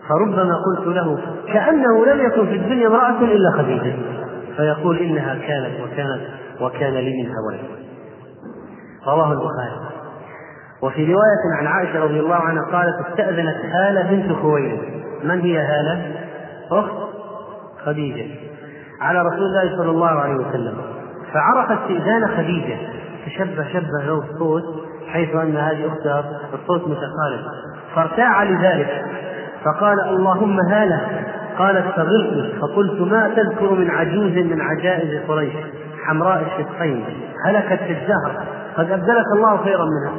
فربما 0.08 0.54
قلت 0.54 0.86
له 0.86 1.18
كأنه 1.46 2.06
لم 2.06 2.26
يكن 2.26 2.46
في 2.46 2.56
الدنيا 2.56 2.86
امرأة 2.86 3.20
إلا 3.20 3.50
خديجة. 3.58 3.94
فيقول 4.56 4.98
إنها 4.98 5.34
كانت 5.34 5.80
وكانت 5.80 6.20
وكان 6.60 6.94
لي 6.94 7.22
منها 7.22 7.36
ولد 7.48 7.84
رواه 9.06 9.32
البخاري. 9.32 9.94
وفي 10.82 11.04
رواية 11.04 11.58
عن 11.58 11.66
عائشة 11.66 12.00
رضي 12.00 12.20
الله 12.20 12.34
عنها 12.34 12.62
قالت 12.72 13.06
استأذنت 13.06 13.56
هالة 13.64 14.02
بنت 14.10 14.32
خويلد. 14.32 14.80
من 15.24 15.40
هي 15.40 15.58
هالة؟ 15.58 16.12
أخت 16.70 16.92
خديجة. 17.84 18.26
على 19.00 19.22
رسول 19.22 19.42
الله 19.42 19.76
صلى 19.76 19.90
الله 19.90 20.10
عليه 20.10 20.34
وسلم. 20.34 20.76
فعرف 21.32 21.80
استئذان 21.80 22.28
خديجة. 22.28 22.76
فشب 23.26 23.62
شبه 23.72 24.04
له 24.06 24.18
الصوت 24.30 24.64
حيث 25.08 25.34
أن 25.34 25.56
هذه 25.56 25.86
أختها 25.88 26.24
الصوت 26.54 26.80
متقارب. 26.80 27.40
فارتاع 27.94 28.42
لذلك. 28.42 29.04
فقال 29.64 30.00
اللهم 30.00 30.60
هالة. 30.60 31.00
قالت 31.58 31.94
فغرت 31.96 32.54
فقلت 32.60 33.00
ما 33.00 33.34
تذكر 33.36 33.74
من 33.74 33.90
عجوز 33.90 34.32
من 34.32 34.60
عجائز 34.60 35.22
قريش؟ 35.28 35.52
حمراء 36.04 36.42
الشقين. 36.42 37.04
هلكت 37.46 37.82
في 37.82 37.92
الدهر 37.92 38.46
قد 38.76 38.90
أبدلك 38.90 39.26
الله 39.36 39.56
خيرا 39.56 39.84
منها. 39.84 40.14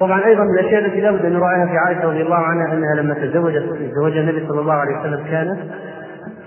طبعا 0.00 0.24
أيضا 0.24 0.44
من 0.44 0.58
الأشياء 0.58 0.86
التي 0.86 1.00
لابد 1.00 1.24
أن 1.24 1.32
نراعيها 1.32 1.66
في 1.66 1.78
عائشة 1.78 2.04
رضي 2.08 2.22
الله 2.22 2.36
عنها 2.36 2.72
أنها 2.72 2.94
لما 2.94 3.14
تزوجت 3.14 3.62
تزوج 3.92 4.16
النبي 4.16 4.48
صلى 4.48 4.60
الله 4.60 4.72
عليه 4.72 5.00
وسلم 5.00 5.24
كانت 5.30 5.58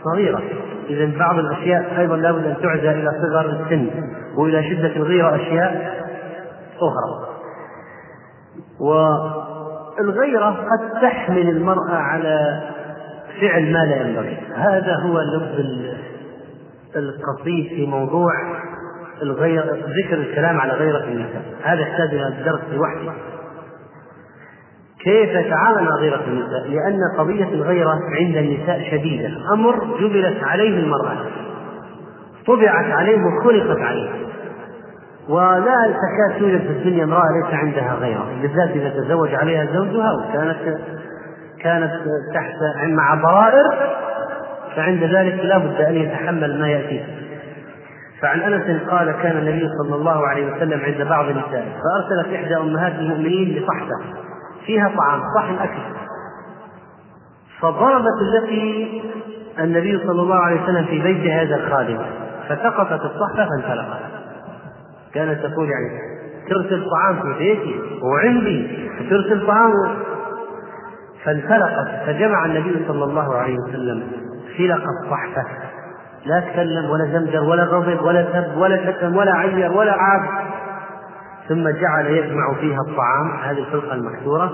صغيرة. 0.03 0.41
اذا 0.89 1.19
بعض 1.19 1.39
الأشياء 1.39 1.99
أيضا 1.99 2.17
لابد 2.17 2.45
أن 2.45 2.55
تعزى 2.61 2.91
إلى 2.91 3.11
صغر 3.21 3.45
السن 3.45 3.89
وإلى 4.37 4.63
شدة 4.63 4.95
الغيره 4.95 5.35
أشياء 5.35 6.01
أخرى. 6.77 7.31
والغيره 9.99 10.49
قد 10.49 11.01
تحمل 11.01 11.49
المرأة 11.49 11.95
على 11.95 12.61
فعل 13.41 13.73
ما 13.73 13.85
لا 13.85 14.01
ينبغي 14.01 14.37
هذا 14.55 14.95
هو 14.95 15.19
لب 15.19 15.95
القصيد 16.95 17.67
في 17.67 17.85
موضوع 17.85 18.31
الغير 19.21 19.63
ذكر 19.73 20.17
الكلام 20.17 20.59
على 20.61 20.73
غيرة 20.73 21.03
النساء 21.03 21.41
هذا 21.63 21.81
يحتاج 21.81 22.09
إلى 22.09 22.33
درس 22.45 22.61
لوحده 22.73 23.11
كيف 25.03 25.29
يتعامل 25.29 25.83
مع 25.83 25.95
غيرة 25.95 26.23
النساء؟ 26.27 26.67
لأن 26.67 26.99
قضية 27.17 27.53
الغيرة 27.53 27.99
عند 28.19 28.37
النساء 28.37 28.91
شديدة، 28.91 29.29
أمر 29.53 29.97
جبلت 29.99 30.43
عليه 30.43 30.79
المرأة. 30.79 31.17
طبعت 32.47 32.85
عليه 32.85 33.17
وخلقت 33.25 33.79
عليه. 33.79 34.09
ولا 35.31 35.77
تكاد 35.87 36.39
توجد 36.39 36.61
في 36.61 36.67
الدنيا 36.67 37.03
امرأة 37.03 37.31
ليس 37.31 37.53
عندها 37.53 37.93
غيرة، 37.93 38.25
بالذات 38.41 38.69
إذا 38.69 38.89
تزوج 38.89 39.35
عليها 39.35 39.65
زوجها 39.73 40.11
وكانت 40.13 40.77
كانت 41.61 41.91
تحت 42.33 42.55
مع 42.87 43.15
ضرائر 43.15 43.63
فعند 44.75 45.03
ذلك 45.03 45.39
لا 45.43 45.57
بد 45.57 45.81
أن 45.81 45.95
يتحمل 45.95 46.59
ما 46.59 46.67
يأتيه. 46.67 47.03
فعن 48.21 48.39
أنس 48.39 48.81
قال 48.89 49.11
كان 49.11 49.37
النبي 49.37 49.69
صلى 49.77 49.95
الله 49.95 50.27
عليه 50.27 50.51
وسلم 50.51 50.81
عند 50.81 51.07
بعض 51.07 51.25
النساء 51.25 51.65
فأرسلت 51.83 52.33
إحدى 52.33 52.57
أمهات 52.57 52.93
المؤمنين 52.93 53.63
بصحفه 53.63 53.99
فيها 54.65 54.91
طعام 54.97 55.21
صحن 55.35 55.55
أكل 55.55 55.81
فضربت 57.59 58.21
التي 58.21 59.01
النبي 59.59 59.97
صلى 60.07 60.21
الله 60.21 60.35
عليه 60.35 60.63
وسلم 60.63 60.85
في 60.85 61.01
بيت 61.01 61.31
هذا 61.31 61.55
الخادم 61.55 61.97
فسقطت 62.49 63.01
الصحفة 63.05 63.49
فانفلقت 63.49 64.20
كانت 65.13 65.39
تقول 65.45 65.69
يعني 65.69 65.99
ترسل 66.49 66.85
طعام 66.91 67.15
في 67.21 67.39
بيتي 67.39 67.75
وعندي 68.03 68.87
ترسل 69.09 69.47
طعام. 69.47 69.73
فانفلقت 71.25 71.87
فجمع 72.05 72.45
النبي 72.45 72.85
صلى 72.87 73.03
الله 73.03 73.35
عليه 73.35 73.55
وسلم 73.67 74.03
فلق 74.57 74.83
الصحفة 75.03 75.43
لا 76.25 76.39
تكلم 76.39 76.89
ولا 76.89 77.05
زمجر 77.05 77.43
ولا 77.43 77.63
غضب 77.63 78.01
ولا 78.01 78.25
سب 78.33 78.57
ولا 78.57 78.91
شتم 78.91 79.17
ولا 79.17 79.31
عير 79.33 79.71
ولا 79.71 79.91
عاب. 79.91 80.21
ثم 81.49 81.69
جعل 81.69 82.05
يجمع 82.05 82.53
فيها 82.53 82.79
الطعام 82.87 83.31
هذه 83.43 83.57
الخلقة 83.57 83.95
المكسورة 83.95 84.51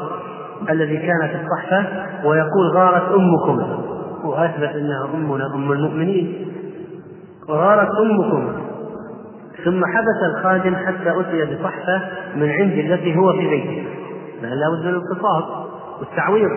الذي 0.70 0.98
كان 0.98 1.28
في 1.28 1.36
الصحفة 1.44 1.86
ويقول 2.28 2.72
غارت 2.74 3.12
أمكم. 3.12 3.84
وأثبت 4.24 4.76
أنها 4.76 5.10
أمنا 5.14 5.56
أم 5.56 5.72
المؤمنين. 5.72 6.48
غارت 7.50 7.90
أمكم. 8.00 8.67
ثم 9.66 9.86
حبس 9.86 10.36
الخادم 10.36 10.76
حتى 10.76 11.20
أتي 11.20 11.56
بصحفة 11.56 12.02
من 12.36 12.50
عند 12.52 12.72
التي 12.72 13.16
هو 13.16 13.32
في 13.32 13.50
بيته. 13.50 13.84
لابد 14.42 14.86
من 14.86 14.90
الاقتصاد 14.90 15.44
والتعويض. 16.00 16.52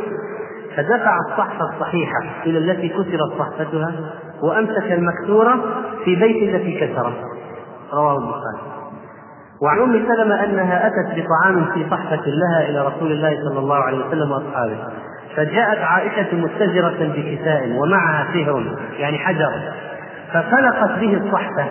فدفع 0.76 1.16
الصحفة 1.28 1.64
الصحيحة 1.74 2.22
إلى 2.46 2.59
التي 2.59 2.88
كسرت 2.88 3.38
صحفتها 3.38 3.92
وأمسك 4.42 4.92
المكسورة 4.92 5.61
في 6.05 6.16
بيت 6.16 6.55
التي 6.55 6.80
كسرت. 6.80 7.14
رواه 7.92 8.18
البخاري. 8.18 8.70
وعن 9.62 9.78
أم 9.78 10.07
سلمة 10.09 10.44
أنها 10.44 10.86
أتت 10.86 11.18
بطعام 11.18 11.64
في 11.74 11.90
صحفة 11.90 12.22
لها 12.26 12.68
إلى 12.68 12.86
رسول 12.86 13.12
الله 13.12 13.36
صلى 13.48 13.59
الله 13.59 13.76
عليه 13.76 14.07
وسلم 14.07 14.30
وأصحابه. 14.30 14.78
فجاءت 15.36 15.78
عائشة 15.78 16.36
متجرة 16.36 17.12
بكساء 17.16 17.68
ومعها 17.78 18.26
سهر 18.32 18.64
يعني 18.98 19.18
حجر. 19.18 19.51
ففلقت 20.32 20.98
به 20.98 21.14
الصحفة 21.14 21.68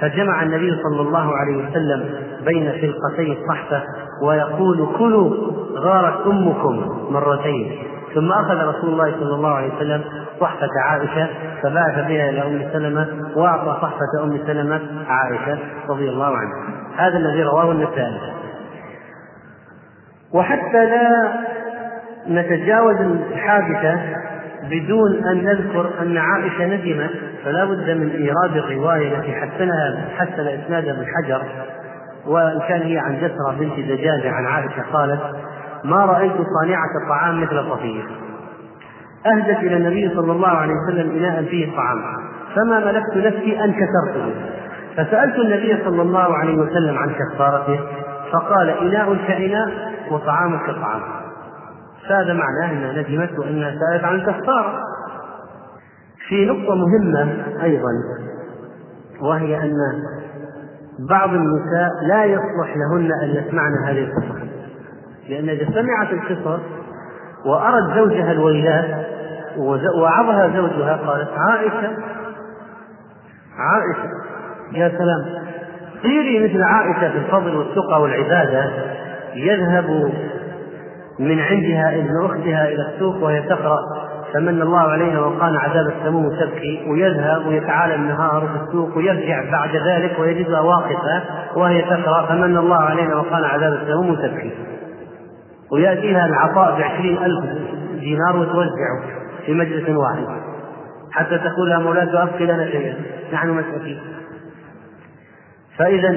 فجمع 0.00 0.42
النبي 0.42 0.82
صلى 0.82 1.00
الله 1.00 1.36
عليه 1.36 1.56
وسلم 1.56 2.04
بين 2.44 2.72
فلقتي 2.72 3.32
الصحفه 3.32 3.82
ويقول 4.22 4.88
كلوا 4.98 5.34
غارت 5.76 6.26
أمكم 6.26 6.98
مرتين. 7.10 7.78
ثم 8.14 8.32
أخذ 8.32 8.54
رسول 8.54 8.90
الله 8.90 9.12
صلى 9.20 9.34
الله 9.34 9.54
عليه 9.54 9.74
وسلم 9.76 10.04
صحفة 10.40 10.68
عائشة 10.84 11.28
فبعث 11.62 11.94
بها 11.94 12.30
إلى 12.30 12.42
أم 12.42 12.68
سلمة 12.72 13.06
وأعطى 13.36 13.78
صحفة 13.82 14.24
أم 14.24 14.38
سلمة 14.46 14.80
عائشة 15.08 15.58
رضي 15.88 16.08
الله 16.08 16.36
عنها. 16.36 16.64
هذا 16.96 17.16
الذي 17.16 17.42
رواه 17.42 17.72
النسائي. 17.72 18.20
وحتى 20.34 20.86
لا 20.86 21.32
نتجاوز 22.28 22.96
الحادثة 23.00 24.00
بدون 24.70 25.24
أن 25.24 25.44
نذكر 25.44 25.90
أن 26.00 26.18
عائشة 26.18 26.66
ندمت 26.66 27.10
فلا 27.44 27.64
بد 27.64 27.90
من 27.90 28.10
إيراد 28.10 28.56
الرواية 28.56 29.18
التي 29.18 29.32
حسنها 29.32 30.08
حسن 30.16 30.46
إسنادها 30.46 30.94
بالحجر 30.94 31.42
وإن 32.26 32.60
كان 32.68 32.82
هي 32.82 32.98
عن 32.98 33.16
جسرة 33.16 33.56
بنت 33.58 33.80
دجاجة 33.80 34.30
عن 34.32 34.46
عائشة 34.46 34.82
قالت 34.92 35.20
ما 35.84 35.96
رأيت 35.96 36.32
صانعة 36.32 36.90
الطعام 37.04 37.40
مثل 37.40 37.70
صفية 37.70 38.02
أهدت 39.26 39.58
إلى 39.58 39.76
النبي 39.76 40.14
صلى 40.14 40.32
الله 40.32 40.48
عليه 40.48 40.72
وسلم 40.74 41.16
إناء 41.16 41.42
فيه 41.42 41.76
طعام 41.76 42.02
فما 42.54 42.80
ملكت 42.80 43.16
نفسي 43.16 43.64
أن 43.64 43.72
كسرته. 43.72 44.34
فسألت 44.96 45.38
النبي 45.38 45.84
صلى 45.84 46.02
الله 46.02 46.36
عليه 46.36 46.56
وسلم 46.56 46.98
عن 46.98 47.10
كفارته 47.14 47.80
فقال 48.32 48.68
إناء 48.68 49.16
كإناء 49.28 49.92
وطعام 50.10 50.58
كطعام 50.58 51.00
فهذا 52.08 52.32
معناه 52.32 52.72
أنها 52.72 52.92
ندمت 52.92 53.38
وأنها 53.38 53.70
سألت 53.70 54.04
عن 54.04 54.14
الكفارة. 54.14 54.82
في 56.28 56.44
نقطة 56.44 56.74
مهمة 56.74 57.44
أيضا 57.62 57.90
وهي 59.20 59.56
أن 59.56 59.72
بعض 61.08 61.28
النساء 61.28 61.90
لا 62.02 62.24
يصلح 62.24 62.76
لهن 62.76 63.10
أن 63.22 63.28
يسمعن 63.28 63.72
هذه 63.84 64.04
القصص 64.04 64.46
لأن 65.28 65.48
إذا 65.48 65.64
سمعت 65.64 66.12
القصص 66.12 66.60
وأرت 67.44 67.94
زوجها 67.94 68.32
الويلات 68.32 69.06
وعظها 70.00 70.48
زوجها 70.56 70.96
قالت 70.96 71.28
عائشة 71.36 71.96
عائشة 73.58 74.10
يا 74.72 74.88
سلام 74.88 75.44
صيري 76.02 76.48
مثل 76.48 76.62
عائشة 76.62 77.10
في 77.12 77.18
الفضل 77.18 77.56
والتقى 77.56 78.02
والعبادة 78.02 78.70
يذهب 79.34 80.12
من 81.18 81.40
عندها 81.40 81.94
ابن 81.94 82.24
أختها 82.24 82.68
إلى 82.68 82.88
السوق 82.94 83.22
وهي 83.22 83.42
تقرأ 83.42 83.78
فمن 84.34 84.62
الله 84.62 84.80
علينا 84.80 85.20
وقانا 85.20 85.58
عذاب 85.58 85.86
السموم 85.86 86.28
تبكي 86.28 86.86
ويذهب 86.90 87.46
ويتعالى 87.46 87.94
النهار 87.94 88.40
في 88.40 88.64
السوق 88.64 88.96
ويرجع 88.96 89.50
بعد 89.50 89.76
ذلك 89.76 90.18
ويجدها 90.18 90.60
واقفة 90.60 91.22
وهي 91.56 91.82
تقرأ 91.82 92.26
فمن 92.26 92.56
الله 92.56 92.76
علينا 92.76 93.16
وقانا 93.16 93.46
عذاب 93.46 93.72
السموم 93.72 94.14
تبكي. 94.14 94.52
ويأتيها 95.72 96.26
العطاء 96.26 96.78
بعشرين 96.78 97.18
ألف 97.18 97.44
دينار 98.00 98.36
وتوزعه 98.36 99.02
في 99.46 99.54
مجلس 99.54 99.88
واحد. 99.88 100.26
حتى 101.12 101.38
تقول 101.38 101.70
لها 101.70 101.78
مولاة 101.78 102.22
أبقي 102.22 102.46
لنا 102.46 102.70
شيئا 102.70 102.94
نحن 103.32 103.48
مساكين 103.48 103.98
فإذا 105.78 106.16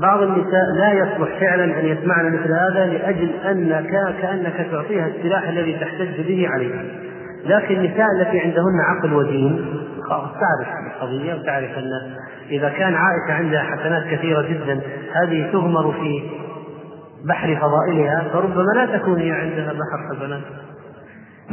بعض 0.00 0.22
النساء 0.22 0.64
لا 0.74 0.92
يصلح 0.92 1.40
فعلا 1.40 1.64
أن 1.64 1.86
يسمعن 1.86 2.32
مثل 2.32 2.52
هذا 2.52 2.86
لأجل 2.86 3.30
أنك 3.50 3.90
كأنك 4.22 4.66
تعطيها 4.70 5.06
السلاح 5.06 5.48
الذي 5.48 5.78
تحتج 5.80 6.20
به 6.28 6.48
عليها. 6.48 6.84
لكن 7.46 7.74
النساء 7.74 8.06
التي 8.20 8.40
عندهن 8.40 8.80
عقل 8.80 9.12
ودين 9.12 9.66
تعرف 10.08 10.68
القضية 10.86 11.34
وتعرف 11.34 11.78
أن 11.78 11.90
إذا 12.50 12.68
كان 12.68 12.94
عائشة 12.94 13.32
عندها 13.32 13.62
حسنات 13.62 14.04
كثيرة 14.10 14.42
جدا 14.42 14.80
هذه 15.12 15.52
تغمر 15.52 15.92
في 15.92 16.22
بحر 17.28 17.56
فضائلها 17.56 18.24
فربما 18.32 18.72
لا 18.76 18.98
تكون 18.98 19.18
هي 19.18 19.32
عندها 19.32 19.72
بحر 19.72 20.16
حسنات 20.16 20.42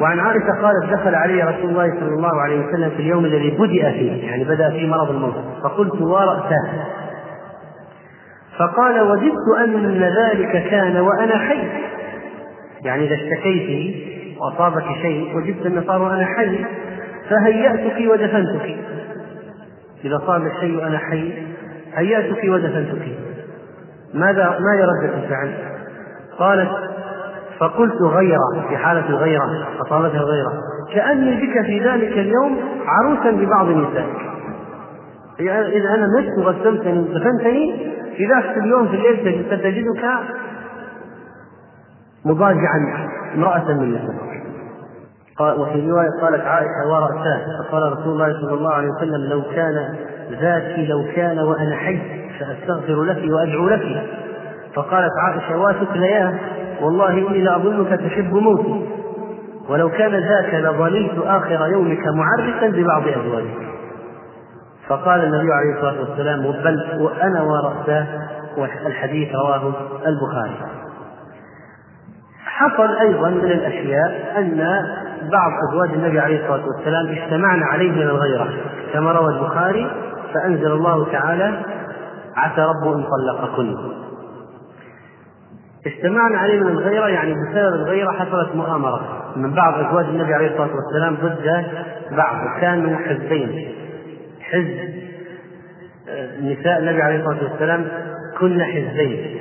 وعن 0.02 0.20
عائشة 0.20 0.62
قالت 0.62 0.94
دخل 0.94 1.16
علي 1.16 1.44
رسول 1.44 1.70
الله 1.70 2.00
صلى 2.00 2.10
الله 2.10 2.42
عليه 2.42 2.66
وسلم 2.66 2.90
في 2.90 3.00
اليوم 3.00 3.26
الذي 3.26 3.50
بدأ 3.52 3.92
فيه 3.92 4.28
يعني 4.28 4.44
بدأ 4.44 4.70
فيه 4.70 4.88
مرض 4.88 5.10
الموت 5.10 5.36
فقلت 5.64 6.02
ورأسه 6.02 6.68
فقال 8.60 9.02
وددت 9.02 9.58
أن 9.64 10.04
ذلك 10.04 10.70
كان 10.70 10.98
وأنا 10.98 11.38
حي. 11.38 11.68
يعني 12.84 13.08
إذا 13.08 13.16
اشتكيت 13.16 13.96
وأصابك 14.40 14.86
شيء 15.02 15.38
وجدت 15.38 15.66
أن 15.66 15.84
صار 15.88 16.02
وأنا 16.02 16.26
حي 16.26 16.66
فهيأتك 17.30 18.12
ودفنتك. 18.12 18.78
إذا 20.06 20.18
صار 20.28 20.48
الشيء 20.48 20.78
وأنا 20.78 20.98
حي 20.98 21.34
هيأتك 21.96 22.44
ودفنتك. 22.44 23.08
ماذا 24.14 24.44
ما 24.44 24.78
هي 24.78 24.84
ردة 24.84 25.24
الفعل؟ 25.24 25.54
قالت 26.40 26.70
فقلت 27.60 28.02
غيرة 28.02 28.68
في 28.70 28.78
حالة 28.78 29.10
الغيرة 29.10 29.68
أصابتها 29.82 30.20
الغيرة. 30.20 30.54
كأني 30.94 31.36
بك 31.36 31.66
في 31.66 31.80
ذلك 31.80 32.12
اليوم 32.18 32.60
عروسا 32.88 33.32
ببعض 33.32 33.68
نسائك. 33.70 34.30
إذا 35.40 35.90
أنا 35.90 36.08
مت 36.18 36.38
وغسلتني 36.38 37.02
دفنتني 37.02 37.99
في 38.20 38.26
ذاك 38.26 38.58
اليوم 38.58 38.88
في 38.88 38.96
الليل 38.96 39.46
ستجدك 39.46 40.06
مضاجعا 42.26 43.08
امرأة 43.36 43.74
من 43.74 43.92
نسائك 43.92 44.40
وفي 45.60 45.90
رواية 45.92 46.10
قالت 46.22 46.42
عائشة 46.46 46.88
ورأساه 46.88 47.42
فقال 47.64 47.92
رسول 47.92 48.14
الله 48.14 48.42
صلى 48.42 48.54
الله 48.54 48.74
عليه 48.74 48.90
وسلم 48.90 49.30
لو 49.30 49.42
كان 49.42 49.96
ذاتي 50.32 50.86
لو 50.86 51.06
كان 51.16 51.40
وأنا 51.40 51.76
حي 51.76 52.00
سأستغفر 52.40 53.04
لك 53.04 53.32
وأدعو 53.32 53.70
لك 53.70 54.04
فقالت 54.76 55.14
عائشة 55.18 55.58
واتكلياه 55.58 56.34
والله 56.82 57.12
إني 57.12 57.42
لأظنك 57.44 58.00
تحب 58.00 58.34
موتي. 58.34 58.90
ولو 59.70 59.90
كان 59.90 60.12
ذاك 60.12 60.54
لظللت 60.54 61.20
آخر 61.26 61.68
يومك 61.68 62.08
معرسا 62.08 62.68
ببعض 62.68 63.08
أزواجك 63.08 63.79
فقال 64.90 65.24
النبي 65.24 65.54
عليه 65.54 65.76
الصلاة 65.76 66.00
والسلام 66.00 66.42
بل 66.42 67.02
وأنا 67.02 67.42
ورأساه 67.42 68.08
والحديث 68.58 69.36
رواه 69.36 69.74
البخاري. 70.08 70.56
حصل 72.46 72.98
أيضا 72.98 73.30
من 73.30 73.52
الأشياء 73.52 74.34
أن 74.38 74.58
بعض 75.32 75.52
أزواج 75.70 75.94
النبي 75.94 76.20
عليه 76.20 76.42
الصلاة 76.44 76.66
والسلام 76.68 77.08
اجتمعن 77.08 77.64
عليه 77.64 77.92
من 77.92 78.02
الغيرة. 78.02 78.50
كما 78.94 79.12
روى 79.12 79.34
البخاري 79.34 79.92
فأنزل 80.34 80.72
الله 80.72 81.12
تعالى 81.12 81.60
عسى 82.36 82.62
رب 82.62 82.94
إن 82.94 83.04
طلقكن. 83.04 83.76
اجتمعنا 85.88 86.38
عليه 86.38 86.60
من 86.60 86.68
الغيرة 86.68 87.08
يعني 87.08 87.34
بسبب 87.34 87.74
الغيرة 87.74 88.12
حصلت 88.12 88.56
مؤامرة 88.56 89.02
من 89.36 89.54
بعض 89.54 89.86
أزواج 89.86 90.06
النبي 90.06 90.34
عليه 90.34 90.48
الصلاة 90.48 90.70
والسلام 90.76 91.16
ضد 91.16 91.66
بعض 92.18 92.36
وكانوا 92.46 92.98
حزبين 92.98 93.76
حزب. 94.52 94.80
نساء 96.42 96.80
النبي 96.80 97.02
عليه 97.02 97.20
الصلاة 97.20 97.52
والسلام 97.52 97.88
كن 98.40 98.64
حزبين. 98.64 99.40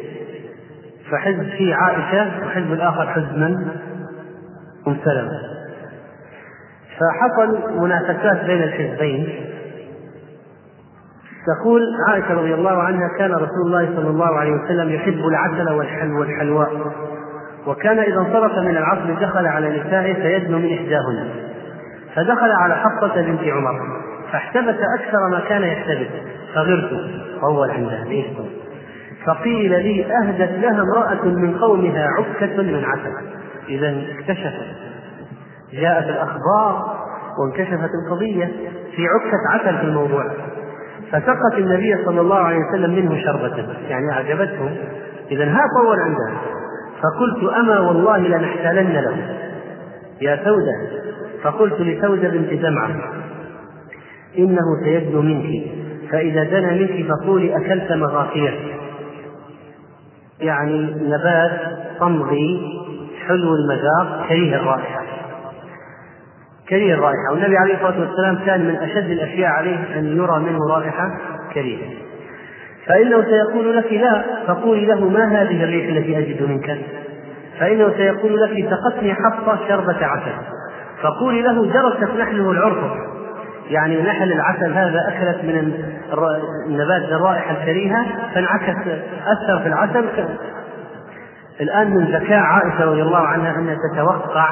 فحزب 1.11 1.49
فيه 1.49 1.75
عائشة 1.75 2.47
وحزب 2.47 2.73
الآخر 2.73 3.07
حزب 3.07 3.37
من؟ 3.37 3.55
أم 4.87 4.97
سلمة. 5.05 5.41
فحصل 6.99 7.81
منافسات 7.81 8.45
بين 8.45 8.63
الحزبين. 8.63 9.45
تقول 11.47 11.83
عائشة 12.09 12.35
رضي 12.35 12.55
الله 12.55 12.83
عنها 12.83 13.09
كان 13.19 13.33
رسول 13.33 13.67
الله 13.67 13.97
صلى 13.97 14.11
الله 14.11 14.39
عليه 14.39 14.53
وسلم 14.53 14.91
يحب 14.91 15.27
العسل 15.27 15.73
والحلو 15.73 16.21
والحلواء 16.21 16.73
وكان 17.67 17.99
إذا 17.99 18.19
انصرف 18.19 18.59
من 18.59 18.77
العصر 18.77 19.15
دخل 19.21 19.47
على 19.47 19.81
نسائه 19.81 20.15
فيدنو 20.15 20.59
من 20.59 20.73
إحداهن. 20.73 21.31
فدخل 22.15 22.51
على 22.51 22.75
حفصة 22.75 23.23
بنت 23.23 23.41
عمر. 23.43 24.08
فاحتبس 24.33 24.77
أكثر 24.99 25.29
ما 25.31 25.41
كان 25.49 25.63
يحتبس 25.63 26.07
فغرت 26.55 26.91
طول 27.41 27.71
عندها 27.71 28.05
ليش 28.05 28.27
فقيل 29.27 29.71
لي 29.71 30.05
أهدت 30.05 30.51
لها 30.51 30.83
امرأة 30.83 31.25
من 31.25 31.59
قومها 31.59 32.09
عكة 32.09 32.63
من 32.63 32.85
عسل. 32.85 33.13
إذا 33.69 34.03
اكتشفت. 34.19 34.67
جاءت 35.73 36.05
الأخبار 36.05 36.99
وانكشفت 37.39 37.91
القضية 38.05 38.45
في 38.97 39.03
عكة 39.07 39.49
عسل 39.51 39.79
في 39.79 39.85
الموضوع. 39.85 40.25
فسقت 41.13 41.59
النبي 41.59 42.05
صلى 42.05 42.21
الله 42.21 42.39
عليه 42.39 42.59
وسلم 42.59 42.91
منه 42.95 43.23
شربة 43.25 43.67
يعني 43.89 44.13
أعجبته. 44.13 44.71
إذا 45.31 45.45
ها 45.45 45.61
طول 45.81 45.99
عندها 46.01 46.41
فقلت 47.03 47.55
أما 47.55 47.81
والله 47.81 48.19
لنحتالن 48.19 48.93
له. 48.93 49.17
يا 50.21 50.37
سودة. 50.45 51.01
فقلت 51.43 51.81
لسودة 51.81 52.29
بنت 52.29 52.63
زمعة. 52.63 52.91
إنه 54.39 54.85
سيدنو 54.85 55.23
منك. 55.23 55.63
فإذا 56.13 56.45
دنا 56.45 56.73
منك 56.73 57.07
فقولي 57.09 57.57
أكلت 57.57 57.93
مغافير. 57.93 58.79
يعني 60.41 60.95
نبات 61.09 61.61
صمغي 61.99 62.61
حلو 63.27 63.55
المذاق 63.55 64.29
كريه 64.29 64.57
الرائحة. 64.57 65.03
كريه 66.69 66.95
الرائحة. 66.95 67.33
والنبي 67.33 67.57
عليه 67.57 67.75
الصلاة 67.75 68.01
والسلام 68.01 68.39
كان 68.47 68.65
من 68.65 68.77
أشد 68.77 69.11
الأشياء 69.11 69.51
عليه 69.51 69.99
أن 69.99 70.17
يرى 70.17 70.39
منه 70.39 70.59
رائحة 70.71 71.19
كريهة. 71.55 71.91
فإنه 72.87 73.25
سيقول 73.25 73.77
لك 73.77 73.93
لا 73.93 74.25
فقولي 74.47 74.87
له 74.87 75.09
ما 75.09 75.43
هذه 75.43 75.65
الريح 75.65 75.97
التي 75.97 76.19
أجد 76.19 76.43
منك؟ 76.43 76.79
فإنه 77.61 77.93
سيقول 77.97 78.41
لك 78.41 78.71
سقتني 78.71 79.15
حفصة 79.15 79.69
شربة 79.69 80.07
عسل. 80.07 80.33
فقولي 81.03 81.43
له 81.43 81.73
جرست 81.73 82.17
نحله 82.21 82.51
العرفة 82.51 83.18
يعني 83.69 84.03
نحل 84.03 84.33
العسل 84.33 84.73
هذا 84.73 85.09
أكلت 85.09 85.45
من 85.45 85.73
النبات 86.67 87.03
الرائحة 87.03 87.51
الكريهة 87.51 88.07
فانعكس 88.35 88.89
أثر 89.27 89.59
في 89.63 89.69
العسل. 89.69 90.05
الآن 91.61 91.91
من 91.91 92.05
ذكاء 92.05 92.39
عائشة 92.39 92.85
رضي 92.85 93.03
الله 93.03 93.19
عنها 93.19 93.59
أنها 93.59 93.77
تتوقع 93.93 94.49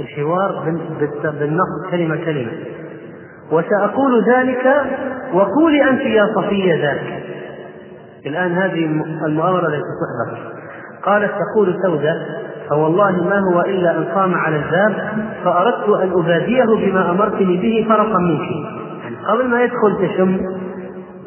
الحوار 0.00 0.64
بالنص 1.24 1.90
كلمة 1.90 2.16
كلمة. 2.24 2.52
وسأقول 3.52 4.24
ذلك 4.24 4.66
وقولي 5.32 5.90
أنت 5.90 6.00
يا 6.00 6.26
صفية 6.36 6.90
ذلك 6.90 7.22
الآن 8.26 8.52
هذه 8.52 8.84
المؤامرة 9.26 9.66
التي 9.66 9.82
تحدث 10.00 10.38
قالت 11.02 11.30
تقول 11.30 11.78
سودة 11.82 12.26
فوالله 12.70 13.10
ما 13.10 13.38
هو 13.38 13.60
إلا 13.60 13.98
أن 13.98 14.04
قام 14.04 14.34
على 14.34 14.56
الباب 14.56 14.94
فأردت 15.44 15.88
أن 15.88 16.10
أباديه 16.20 16.64
بما 16.64 17.10
أمرتني 17.10 17.56
به 17.56 17.86
فرقا 17.88 18.18
منك 18.18 18.50
يعني 19.02 19.16
قبل 19.26 19.48
ما 19.48 19.62
يدخل 19.62 20.08
تشم 20.08 20.38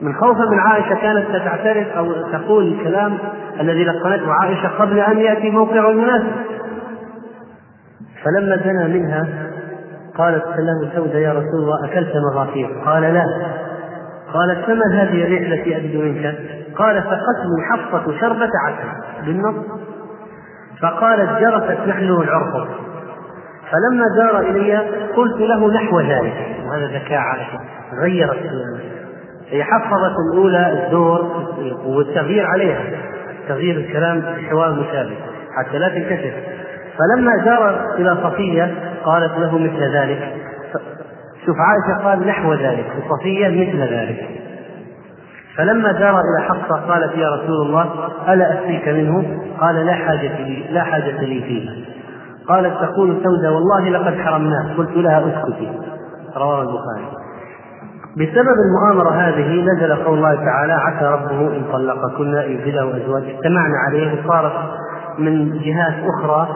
من 0.01 0.13
خوفا 0.13 0.45
من 0.51 0.59
عائشة 0.59 0.95
كانت 0.95 1.25
ستعترف 1.29 1.87
أو 1.97 2.13
تقول 2.31 2.67
الكلام 2.67 3.17
الذي 3.59 3.83
لقنته 3.83 4.33
عائشة 4.33 4.67
قبل 4.67 4.99
أن 4.99 5.17
يأتي 5.17 5.49
موقع 5.49 5.89
المناسب 5.89 6.31
فلما 8.23 8.55
دنا 8.55 8.87
منها 8.87 9.27
قالت 10.17 10.45
له 10.45 10.91
سودة 10.95 11.19
يا 11.19 11.31
رسول 11.31 11.59
الله 11.59 11.85
أكلت 11.85 12.13
مغافير. 12.33 12.69
قال 12.85 13.01
لا. 13.01 13.25
قالت 14.33 14.65
فما 14.65 14.85
هذه 14.93 15.23
الريح 15.23 15.51
التي 15.51 15.77
أجد 15.77 15.95
منك؟ 15.95 16.35
قال 16.75 16.95
سقتني 17.03 17.61
حفصة 17.71 18.19
شربة 18.19 18.49
عسل. 18.65 19.25
بالنص. 19.25 19.55
فقالت 20.83 21.29
جرست 21.39 21.87
نحله 21.87 22.21
العرق 22.21 22.67
فلما 23.71 24.05
دار 24.17 24.39
إلي 24.39 24.77
قلت 25.15 25.41
له 25.41 25.73
نحو 25.73 25.99
ذلك. 25.99 26.33
وهذا 26.65 26.85
ذكاء 26.85 27.17
عائشة 27.17 27.59
غيرت 28.01 28.39
هي 29.49 29.63
حفظت 29.63 30.15
الأولى 30.31 30.83
الدور 30.83 31.31
والتغيير 31.85 32.45
عليها. 32.45 32.81
تغيير 33.47 33.75
الكلام 33.75 34.19
بحوار 34.19 34.71
مشابه 34.71 35.15
حتى 35.57 35.77
لا 35.77 35.89
تنكشف. 35.89 36.33
فلما 36.97 37.43
دار 37.45 37.95
إلى 37.95 38.17
صفية 38.23 38.75
قالت 39.05 39.39
له 39.39 39.57
مثل 39.57 39.95
ذلك. 39.95 40.33
شوف 41.45 41.55
عائشة 41.59 42.03
قال 42.03 42.27
نحو 42.27 42.53
ذلك. 42.53 42.85
وصفية 42.97 43.47
مثل 43.47 43.93
ذلك. 43.93 44.42
فلما 45.57 45.91
دار 45.91 46.15
إلى 46.21 46.45
حفصة 46.49 46.93
قالت 46.93 47.15
يا 47.15 47.29
رسول 47.29 47.67
الله 47.67 47.85
ألا 48.29 48.53
أسقيك 48.53 48.87
منه؟ 48.87 49.39
قال 49.59 49.85
لا 49.85 49.93
حاجة 49.93 50.41
لي 50.43 50.65
لا 50.71 50.83
حاجة 50.83 51.21
لي 51.21 51.41
فيه 51.41 51.69
قالت 52.47 52.73
تقول 52.73 53.21
سودة 53.23 53.51
والله 53.51 53.89
لقد 53.89 54.17
حرمناه 54.19 54.73
قلت 54.77 54.97
لها 54.97 55.19
اسكتي 55.19 55.71
رواه 56.37 56.61
البخاري. 56.61 57.23
بسبب 58.17 58.55
المؤامرة 58.65 59.11
هذه 59.11 59.61
نزل 59.61 59.95
قول 59.95 60.17
الله 60.17 60.35
تعالى 60.35 60.73
عسى 60.73 61.05
ربه 61.05 61.57
إن 61.57 61.63
طلقكن 61.73 62.35
إن 62.35 62.51
يبدله 62.51 62.97
أزواج 62.97 63.23
اجتمعنا 63.23 63.77
عليه 63.87 64.23
وصارت 64.23 64.53
من 65.19 65.59
جهات 65.59 65.93
أخرى 66.03 66.47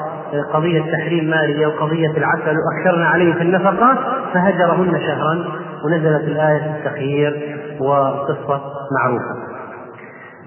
قضية 0.53 0.81
تحريم 0.91 1.29
مالية 1.29 1.67
وقضية 1.67 2.17
العسل. 2.17 2.55
وأكثرنا 2.57 3.07
عليه 3.07 3.33
في 3.33 3.41
النفقة 3.41 3.97
فهجرهن 4.33 4.99
شهرا 4.99 5.45
ونزلت 5.85 6.23
الآية 6.23 6.75
التخيير. 6.75 7.57
وقصة 7.79 8.61
معروفة. 8.99 9.35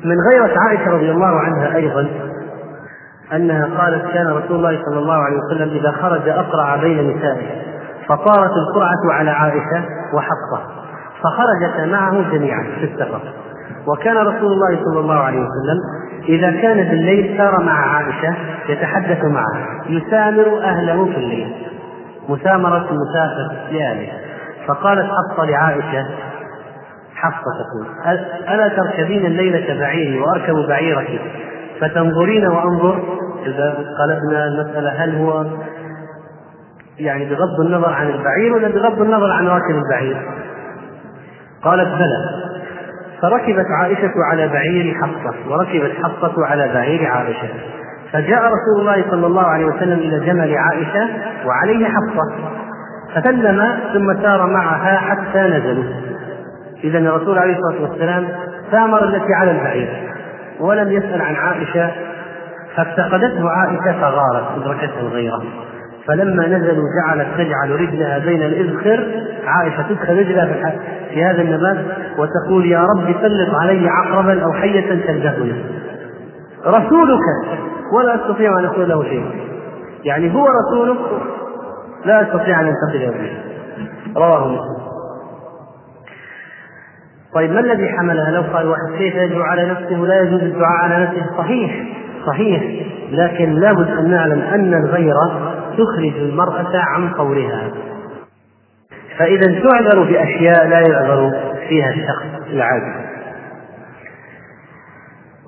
من 0.05 0.17
غيرة 0.33 0.59
عائشة 0.59 0.91
رضي 0.91 1.11
الله 1.11 1.41
عنها 1.41 1.77
أيضا 1.77 2.09
أنها 3.33 3.69
قالت 3.79 4.13
كان 4.13 4.27
رسول 4.27 4.57
الله 4.57 4.83
صلى 4.85 4.99
الله 4.99 5.15
عليه 5.15 5.37
وسلم 5.37 5.69
إذا 5.77 5.93
خرج 5.93 6.29
أقرع 6.29 6.77
بين 6.77 7.17
نسائه 7.17 7.63
فطارت 8.09 8.51
القرعة 8.51 9.13
على 9.19 9.31
عائشة 9.31 9.85
وحفصة 10.15 10.67
فخرجتا 11.23 11.87
معه 11.87 12.31
جميعا 12.31 12.63
في 12.63 12.85
السفر. 12.85 13.21
وكان 13.87 14.17
رسول 14.17 14.53
الله 14.53 14.85
صلى 14.85 15.01
الله 15.01 15.19
عليه 15.19 15.39
وسلم 15.41 15.79
إذا 16.29 16.51
كان 16.51 16.77
بالليل 16.77 17.39
سار 17.39 17.63
مع 17.63 17.97
عائشة 17.97 18.35
يتحدث 18.69 19.25
معها 19.25 19.85
يسامر 19.87 20.63
أهله 20.63 21.05
في 21.05 21.17
الليل. 21.17 21.71
مسامرة 22.29 22.87
المسافر 22.91 23.57
لأهله 23.73 24.13
فقالت 24.67 25.07
حفصة 25.07 25.45
لعائشة 25.45 26.07
حفصة 27.23 27.51
تقول. 27.71 27.87
ألا 28.49 28.69
تركبين 28.69 29.27
الليلة 29.27 29.81
بعيري 29.81 30.21
وأركب 30.21 30.69
بعيرك 30.69 31.21
فتنظرين 31.81 32.47
وأنظر. 32.47 33.03
إذا 33.47 33.75
قلبنا 33.99 34.47
المسألة 34.47 34.91
هل 35.05 35.17
هو 35.17 35.47
يعني 36.99 37.25
بغض 37.25 37.61
النظر 37.61 37.93
عن 37.93 38.07
البعير 38.07 38.53
ولا 38.53 38.69
بغض 38.69 39.03
النظر 39.03 39.31
عن 39.31 39.47
راكب 39.47 39.75
البعير؟ 39.75 40.17
قالت 41.63 41.89
بلى. 41.89 42.51
فركبت 43.23 43.67
عائشة 43.81 44.13
على 44.33 44.49
بعير 44.49 44.95
حفصة 44.95 45.35
وركبت 45.49 45.93
حفصة 46.05 46.47
على 46.47 46.73
بعير 46.75 47.07
عائشة. 47.07 47.49
فجاء 48.13 48.43
رسول 48.43 48.81
الله 48.81 49.11
صلى 49.11 49.27
الله 49.27 49.43
عليه 49.43 49.65
وسلم 49.65 49.99
إلى 49.99 50.27
جمل 50.27 50.55
عائشة 50.59 51.09
وعليه 51.47 51.87
حفصة. 51.87 52.35
فسلم 53.15 53.79
ثم 53.95 54.23
سار 54.23 54.47
معها 54.47 54.97
حتى 54.97 55.41
نزلوا. 55.41 55.85
إذا 56.85 56.99
الرسول 56.99 57.39
عليه 57.39 57.57
الصلاة 57.57 57.91
والسلام 57.91 58.29
سامر 58.71 59.05
التي 59.05 59.35
على 59.35 59.51
البعير 59.51 59.89
ولم 60.61 60.93
يسأل 60.93 61.23
عن 61.23 61.35
عائشة 61.35 61.91
فافتقدته 62.77 63.51
عائشة 63.51 64.01
فغارت 64.01 64.45
أدركتها 64.57 65.01
الغيرة. 65.01 65.43
فلما 66.07 66.47
نزلوا 66.47 66.85
جعلت 67.03 67.27
تجعل 67.39 67.81
رجلها 67.81 68.19
بين 68.19 68.43
الإذخر 68.43 69.25
عائشة 69.47 69.89
تدخل 69.89 70.19
رجلها 70.19 70.73
في 71.11 71.25
هذا 71.25 71.43
النبات 71.43 71.79
وتقول 72.19 72.67
يا 72.67 72.81
رب 72.81 73.15
سلط 73.23 73.55
علي 73.55 73.89
عقربا 73.89 74.45
أو 74.45 74.53
حية 74.53 75.07
تلدغني 75.07 75.65
رسولك 76.67 77.21
ولا 77.93 78.15
أستطيع 78.15 78.59
أن 78.59 78.65
أقول 78.65 78.89
له 78.89 79.05
شيء 79.05 79.25
يعني 80.05 80.35
هو 80.35 80.47
رسولك 80.49 80.99
لا 82.05 82.23
أستطيع 82.23 82.61
أن 82.61 82.67
أنتقل 82.67 83.11
به 83.11 83.33
رواه 84.17 84.49
مسلم. 84.49 84.80
طيب 87.35 87.53
ما 87.53 87.61
الذي 87.61 87.89
حملها؟ 87.89 88.31
لو 88.31 88.43
قال 88.43 88.69
واحد 88.69 88.99
كيف 88.99 89.15
يدعو 89.15 89.43
على 89.43 89.65
نفسه 89.67 90.01
ولا 90.01 90.21
يجوز 90.21 90.43
الدعاء 90.43 90.83
على 90.83 91.05
نفسه؟ 91.05 91.37
صحيح 91.39 91.85
صحيح. 92.27 92.63
لكن 93.11 93.53
لابد 93.53 93.91
أن 93.91 94.11
نعلم 94.11 94.41
أن 94.41 94.75
الغيره 94.75 95.55
تخرج 95.79 96.17
المرأة 96.17 96.73
عن 96.75 97.09
قولها. 97.09 97.71
فإذا 99.19 99.47
تعذر 99.47 100.03
بأشياء 100.03 100.69
لا 100.69 100.81
يعذر 100.81 101.33
فيها 101.69 101.91
الشخص 101.91 102.51
العادي. 102.53 103.11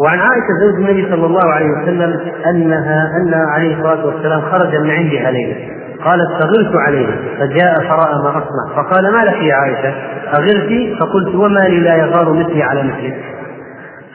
وعن 0.00 0.18
عائشة 0.18 0.48
زوج 0.60 0.74
النبي 0.74 1.10
صلى 1.10 1.26
الله 1.26 1.52
عليه 1.52 1.66
وسلم 1.66 2.20
أنها 2.46 3.16
أن 3.16 3.34
عليه 3.34 3.76
الصلاة 3.76 4.06
والسلام 4.06 4.40
خرج 4.40 4.76
من 4.76 4.90
عندها 4.90 5.30
ليلة 5.30 5.56
قالت 6.04 6.42
فغرت 6.42 6.76
عليه. 6.86 7.06
فجاء 7.38 7.74
فرأى 7.74 8.14
ما 8.24 8.30
أصنع 8.30 8.82
فقال 8.82 9.12
ما 9.12 9.24
لك 9.24 9.42
يا 9.42 9.54
عائشة؟ 9.54 10.11
أغرت 10.26 10.98
فقلت 11.00 11.34
وما 11.34 11.60
لي 11.60 11.80
لا 11.80 11.96
يغار 11.96 12.32
مثلي 12.32 12.62
على 12.62 12.82
مثلك. 12.82 13.24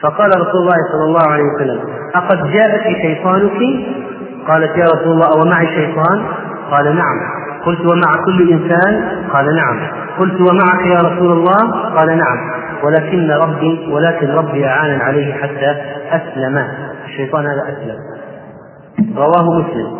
فقال 0.02 0.30
رسول 0.30 0.60
الله 0.60 0.76
صلى 0.92 1.04
الله 1.04 1.32
عليه 1.32 1.44
وسلم 1.54 1.80
أقد 2.14 2.50
جاءك 2.50 2.96
شيطانك؟ 3.02 3.58
قالت 4.48 4.76
يا 4.76 4.84
رسول 4.84 5.12
الله 5.12 5.40
ومعي 5.40 5.66
شيطان؟ 5.66 6.24
قال 6.70 6.84
نعم. 6.96 7.18
قلت 7.66 7.80
ومع 7.80 8.24
كل 8.24 8.50
إنسان؟ 8.52 9.22
قال 9.32 9.56
نعم. 9.56 9.80
قلت 10.18 10.40
ومعك 10.40 10.86
يا 10.86 10.98
رسول 10.98 11.32
الله؟ 11.32 11.90
قال 11.96 12.08
نعم. 12.08 12.50
ولكن 12.84 13.30
ربي 13.30 13.92
ولكن 13.92 14.28
ربي 14.28 14.66
أعان 14.66 15.00
عليه 15.00 15.34
حتى 15.34 15.76
أسلم. 16.10 16.64
الشيطان 17.04 17.46
هذا 17.46 17.62
أسلم. 17.62 17.96
رواه 19.16 19.60
مسلم. 19.60 19.98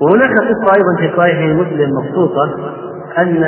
وهناك 0.00 0.30
قصة 0.30 0.74
أيضا 0.76 0.96
في 0.98 1.16
صحيح 1.16 1.38
مسلم 1.56 1.90
مبسوطة 1.98 2.72
أن 3.18 3.44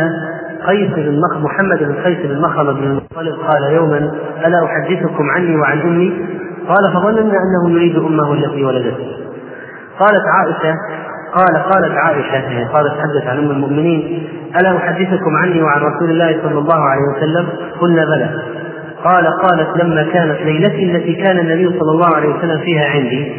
قيس 0.66 0.90
بن 0.90 1.20
مخ 1.20 1.36
محمد 1.36 1.78
بن 1.78 1.94
قيس 1.94 2.18
بن 2.26 2.40
مخرم 2.40 2.74
بن 2.74 2.82
المطلب 2.82 3.34
قال 3.48 3.72
يوما 3.72 4.12
ألا 4.46 4.64
أحدثكم 4.64 5.30
عني 5.30 5.56
وعن 5.56 5.80
أمي؟ 5.80 6.12
قال 6.68 6.92
فظننا 6.92 7.20
أنه 7.42 7.70
يريد 7.70 7.96
أمه 7.96 8.32
التي 8.32 8.64
ولدته 8.64 9.06
قالت 9.98 10.22
عائشة 10.34 10.76
قال 11.34 11.62
قالت 11.72 11.92
عائشة 11.96 12.34
يعني 12.34 12.64
قالت 12.64 12.92
تحدث 12.92 13.26
عن 13.26 13.38
أم 13.38 13.50
المؤمنين 13.50 14.28
ألا 14.60 14.76
أحدثكم 14.76 15.36
عني 15.36 15.62
وعن 15.62 15.80
رسول 15.80 16.10
الله 16.10 16.38
صلى 16.42 16.58
الله 16.58 16.80
عليه 16.80 17.02
وسلم؟ 17.16 17.48
قلنا 17.80 18.04
بلى. 18.04 18.42
قال 19.04 19.26
قالت 19.26 19.82
لما 19.82 20.02
كانت 20.02 20.40
ليلتي 20.40 20.96
التي 20.96 21.12
كان 21.14 21.38
النبي 21.38 21.78
صلى 21.78 21.90
الله 21.90 22.16
عليه 22.16 22.28
وسلم 22.28 22.58
فيها 22.58 22.90
عندي 22.90 23.32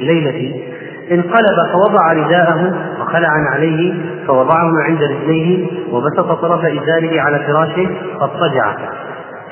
ليلتي 0.00 0.64
انقلب 1.12 1.56
فوضع 1.72 2.12
رداءه 2.12 2.74
وخلع 3.08 3.28
عليه 3.28 3.94
فوضعه 4.26 4.82
عند 4.82 5.02
رجليه 5.02 5.66
وبسط 5.92 6.32
طرف 6.32 6.64
إزاره 6.64 7.20
على 7.20 7.38
فراشه 7.38 7.88
فاضطجع 8.20 8.76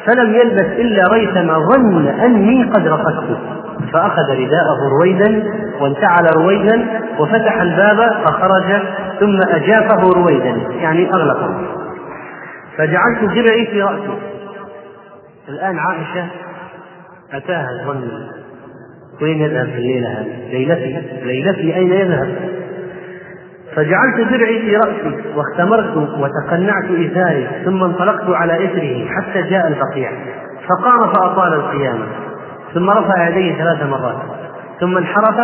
فلم 0.07 0.35
يلبث 0.35 0.81
إلا 0.81 1.03
ريثما 1.13 1.59
ظن 1.59 2.07
أني 2.07 2.65
قد 2.65 2.89
رقدت 2.89 3.39
فأخذ 3.93 4.31
رداءه 4.31 4.89
رويدا 5.01 5.53
وانتعل 5.81 6.37
رويدا 6.37 7.03
وفتح 7.19 7.61
الباب 7.61 8.25
فخرج 8.25 8.83
ثم 9.21 9.41
أجافه 9.49 10.13
رويدا. 10.17 10.57
يعني 10.81 11.11
أغلقه. 11.15 11.61
فجعلت 12.77 13.25
درعي 13.35 13.67
في 13.67 13.83
رأسي. 13.83 14.19
الآن 15.49 15.79
عائشة 15.79 16.27
أتاها 17.33 17.71
الظن. 17.71 18.09
وين 19.23 19.41
يذهب 19.41 19.67
في 19.67 19.79
الليلة 19.79 20.09
هذه؟ 20.09 20.51
ليلتي. 20.51 21.03
ليلتي 21.25 21.77
أين 21.77 21.93
يذهب؟ 21.93 22.29
فجعلت 23.77 24.31
درعي 24.31 24.61
في 24.61 24.77
رأسي 24.77 25.37
واختمرت 25.37 25.97
وتقنعت 25.97 26.85
إزاري 26.85 27.49
ثم 27.65 27.85
انطلقت 27.85 28.29
على 28.29 28.65
إثره 28.65 29.07
حتى 29.09 29.43
جاء 29.43 29.67
البقيع. 29.67 30.11
فقام 30.69 31.13
فأطال 31.13 31.55
القيامة. 31.55 32.07
ثم 32.75 32.91
رفع 32.91 33.29
يديه 33.29 33.59
ثلاث 33.59 33.83
مرات. 33.83 34.17
ثم 34.81 34.97
انحرف 34.97 35.41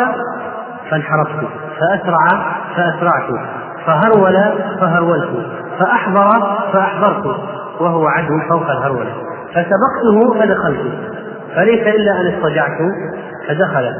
فانحرفت. 0.91 1.49
فأسرع 1.81 2.27
فأسرعت. 2.77 3.47
فهرول 3.87 4.37
فهرولت. 4.81 5.47
فأحضر 5.79 6.59
فأحضرت. 6.73 7.27
وهو 7.81 8.07
عدو 8.07 8.41
فوق 8.49 8.71
الهرولة. 8.71 9.13
فسبقته 9.51 10.41
فدخلت. 10.41 10.93
فليس 11.55 11.87
إلا 11.87 12.21
أن 12.21 12.27
اضطجعت 12.27 12.79
فدخل 13.49 13.95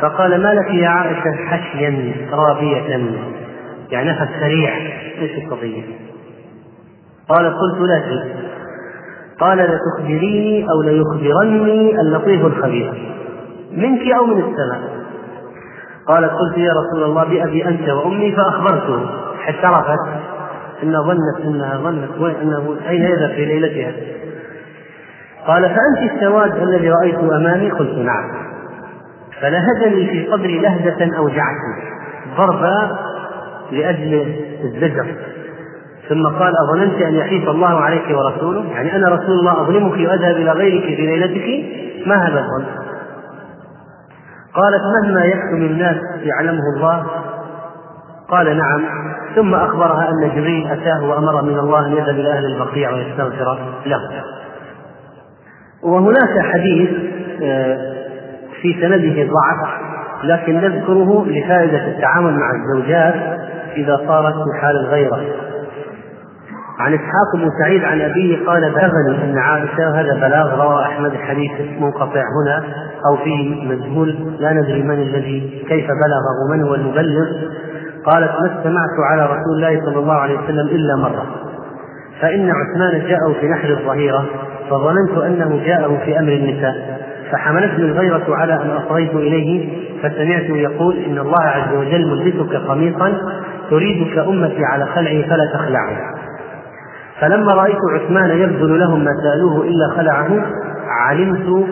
فقال 0.00 0.42
ما 0.42 0.54
لك 0.54 0.74
يا 0.74 0.88
عائشة 0.88 1.32
حشيا 1.50 2.14
رابية؟ 2.32 2.98
يعني 3.90 4.10
نفس 4.10 4.28
سريع 4.40 4.76
إيش 5.20 5.44
القضية؟ 5.44 5.82
قال 7.28 7.46
قلت 7.46 7.90
شيء. 8.08 8.48
قال 9.40 9.58
لتخبريني 9.58 10.66
أو 10.70 10.82
ليخبرني 10.82 12.00
اللطيف 12.00 12.46
الخبير. 12.46 13.14
منك 13.72 14.12
أو 14.12 14.26
من 14.26 14.38
السماء. 14.38 14.98
قالت 16.08 16.32
قلت 16.32 16.58
يا 16.58 16.72
رسول 16.72 17.04
الله 17.04 17.24
بأبي 17.24 17.68
أنت 17.68 17.88
وأمي 17.88 18.32
فأخبرته. 18.32 19.06
حتى 19.40 19.66
عرفت 19.66 20.08
أن 20.82 21.02
ظنت 21.02 21.44
أنها 21.44 21.76
ظنت 21.76 22.36
أنه 22.42 22.76
أين 22.88 23.02
يذهب 23.02 23.30
في 23.30 23.44
ليلتها؟ 23.44 23.92
قال 25.46 25.62
فأنت 25.62 26.12
السواد 26.12 26.62
الذي 26.62 26.90
رأيت 26.90 27.18
أمامي؟ 27.18 27.70
قلت 27.70 27.98
نعم. 27.98 28.48
فلهدني 29.40 30.06
في 30.06 30.30
صدري 30.30 30.58
لهجة 30.58 31.16
أوجعتني. 31.16 31.98
ضربا 32.36 32.98
لأجل 33.72 34.36
الزجر. 34.64 35.06
ثم 36.08 36.26
قال 36.26 36.52
أظننت 36.68 37.02
أن 37.02 37.14
يحيف 37.14 37.48
الله 37.48 37.80
عليك 37.80 38.04
ورسوله؟ 38.10 38.70
يعني 38.70 38.96
أنا 38.96 39.08
رسول 39.08 39.38
الله 39.38 39.62
أظلمك 39.62 39.92
وأذهب 39.92 40.36
إلى 40.36 40.50
غيرك 40.52 40.96
في 40.96 41.06
ليلتك؟ 41.06 41.66
ما 42.06 42.28
هذا 42.28 42.40
الظن؟ 42.40 42.64
قالت 44.54 44.82
مهما 45.02 45.24
يكتم 45.24 45.56
الناس 45.56 45.96
يعلمه 46.22 46.62
الله. 46.76 47.06
قال 48.28 48.56
نعم. 48.56 48.84
ثم 49.36 49.54
أخبرها 49.54 50.08
أن 50.08 50.30
جبريل 50.36 50.66
أتاه 50.66 51.04
وأمر 51.04 51.42
من 51.42 51.58
الله 51.58 51.86
أن 51.86 51.92
يذهب 51.92 52.08
إلى 52.08 52.32
أهل 52.32 52.44
البقيع 52.44 52.90
ويستغفر 52.90 53.58
له. 53.86 54.00
وهناك 55.82 56.38
حديث 56.52 56.90
آه، 57.42 57.78
في 58.62 58.74
سنده 58.80 59.32
ضعف 59.32 59.68
لكن 60.24 60.60
نذكره 60.60 61.26
لفائدة 61.28 61.86
التعامل 61.86 62.38
مع 62.38 62.50
الزوجات 62.50 63.38
إذا 63.84 64.00
صارت 64.06 64.34
في 64.34 64.60
حال 64.60 64.76
الغيرة. 64.76 65.20
عن 66.78 66.94
إسحاق 66.94 67.36
بن 67.36 67.50
سعيد 67.62 67.84
عن 67.84 68.00
أبيه 68.00 68.46
قال 68.46 68.72
بلغني 68.72 69.24
أن 69.24 69.38
عائشة 69.38 70.00
هذا 70.00 70.14
بلاغ 70.14 70.62
روى 70.62 70.82
أحمد 70.82 71.12
الحديث 71.12 71.50
منقطع 71.80 72.22
هنا 72.22 72.64
أو 73.10 73.16
فيه 73.16 73.68
مجهول 73.68 74.16
لا 74.38 74.52
ندري 74.52 74.82
من 74.82 75.02
الذي 75.02 75.64
كيف 75.68 75.86
بلغه 75.86 76.56
من 76.56 76.62
هو 76.62 76.74
المبلغ؟ 76.74 77.26
قالت 78.04 78.30
ما 78.30 78.46
استمعت 78.46 79.10
على 79.10 79.24
رسول 79.26 79.56
الله 79.56 79.80
صلى 79.84 79.98
الله 79.98 80.14
عليه 80.14 80.38
وسلم 80.38 80.68
إلا 80.68 80.96
مرة. 80.96 81.26
فإن 82.20 82.50
عثمان 82.50 83.08
جاءه 83.08 83.32
في 83.40 83.48
نحر 83.48 83.68
الظهيرة 83.68 84.26
فظننت 84.70 85.18
أنه 85.18 85.64
جاءه 85.66 85.98
في 86.04 86.18
أمر 86.18 86.32
النساء. 86.32 86.98
فحملتني 87.32 87.84
الغيرة 87.84 88.24
على 88.28 88.54
أن 88.54 88.70
أصغيت 88.70 89.14
إليه 89.14 89.78
فسمعته 90.02 90.56
يقول 90.56 90.96
إن 90.96 91.18
الله 91.18 91.42
عز 91.42 91.74
وجل 91.76 92.06
ملبسك 92.06 92.56
قميصا 92.56 93.12
تريدك 93.70 94.18
أمتي 94.18 94.64
على 94.64 94.86
خلعه 94.86 95.22
فلا 95.22 95.52
تخلعه 95.54 96.14
فلما 97.20 97.52
رأيت 97.52 97.78
عثمان 97.94 98.30
يبذل 98.30 98.78
لهم 98.78 99.04
ما 99.04 99.10
سألوه 99.22 99.64
إلا 99.64 99.88
خلعه 99.96 100.46
علمت 100.88 101.66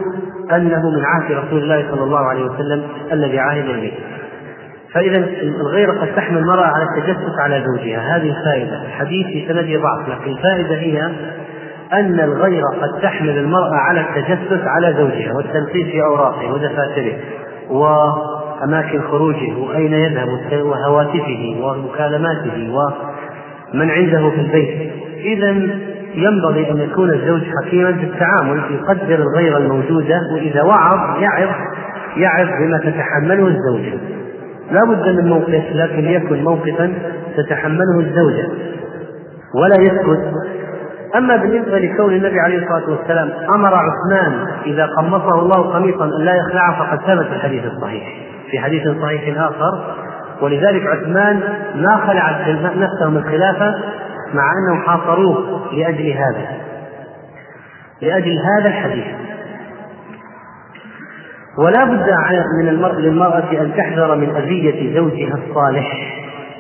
أنه 0.53 0.91
من 0.91 1.05
عهد 1.05 1.33
رسول 1.33 1.63
الله 1.63 1.91
صلى 1.91 2.03
الله 2.03 2.19
عليه 2.19 2.45
وسلم 2.45 2.83
الذي 3.13 3.39
عاهد 3.39 3.67
به. 3.67 3.93
فإذا 4.93 5.17
الغيرة 5.43 5.93
قد 5.93 6.09
تحمل 6.17 6.39
المرأة 6.39 6.67
على 6.67 6.85
التجسس 6.85 7.39
على 7.39 7.65
زوجها. 7.67 8.17
هذه 8.17 8.39
الفائدة 8.39 8.83
الحديث 8.83 9.27
في 9.27 9.49
سنده 9.49 9.81
ضعف 9.81 10.09
لكن 10.09 10.31
الفائدة 10.31 10.75
هي 10.75 11.11
أن 11.93 12.21
الغيرة 12.21 12.69
قد 12.83 13.01
تحمل 13.03 13.39
المرأة 13.39 13.75
على 13.75 14.01
التجسس 14.01 14.67
على 14.67 14.95
زوجها 14.99 15.33
والتنقيب 15.37 15.87
في 15.87 16.03
أوراقه 16.03 16.53
ودفاتره 16.53 17.13
وأماكن 18.61 19.03
خروجه 19.03 19.59
وأين 19.59 19.93
يذهب 19.93 20.29
وهواتفه 20.53 21.57
ومكالماته 21.61 22.71
ومن 22.75 23.91
عنده 23.91 24.31
في 24.31 24.41
البيت. 24.41 24.93
إذا 25.17 25.51
ينبغي 26.15 26.71
أن 26.71 26.79
يكون 26.79 27.11
الزوج 27.11 27.43
حكيما 27.63 27.93
في 27.93 28.05
التعامل 28.05 28.63
يقدر 28.71 29.15
الغيرة 29.15 29.59
الموجودة 29.59 30.21
وإذا 30.35 30.63
وعظ 30.63 31.23
يعظ 31.23 31.49
يعظ 32.17 32.49
بما 32.61 32.79
تتحمله 32.79 33.47
الزوجة. 33.47 33.99
لا 34.71 34.85
بد 34.85 35.09
من 35.09 35.29
موقف 35.29 35.65
لكن 35.73 36.05
يكن 36.05 36.45
موقفا 36.45 36.93
تتحمله 37.37 38.01
الزوجة. 38.01 38.49
ولا 39.55 39.77
يسكت. 39.81 40.33
أما 41.17 41.37
بالنسبة 41.37 41.79
لكون 41.79 42.15
النبي 42.15 42.41
عليه 42.41 42.59
الصلاة 42.59 42.91
والسلام 42.91 43.31
أمر 43.55 43.75
عثمان 43.75 44.47
إذا 44.67 44.87
قمصه 44.87 45.41
الله 45.41 45.73
قميصا 45.73 46.05
أن 46.05 46.25
لا 46.25 46.35
يخلعه 46.35 46.79
فقد 46.79 46.99
ثبت 47.01 47.27
الحديث 47.33 47.65
الصحيح. 47.65 48.36
في 48.51 48.59
حديث 48.59 48.83
صحيح 49.03 49.39
آخر 49.39 49.95
ولذلك 50.41 50.87
عثمان 50.87 51.41
ما 51.75 51.97
خلع 51.97 52.31
نفسه 52.77 53.11
من 53.11 53.17
الخلافة 53.17 53.75
مع 54.35 54.53
أنهم 54.59 54.83
حاصروه 54.87 55.67
لأجل 55.73 56.11
هذا 56.11 56.49
لأجل 58.03 58.39
هذا 58.39 58.69
الحديث. 58.69 59.05
ولا 61.59 61.85
بد 61.85 62.11
من 62.63 62.69
المرء 62.69 62.95
للمرأة 62.95 63.53
أن 63.53 63.73
تحذر 63.77 64.17
من 64.17 64.37
أذية 64.37 64.95
زوجها 64.95 65.35
الصالح 65.35 66.17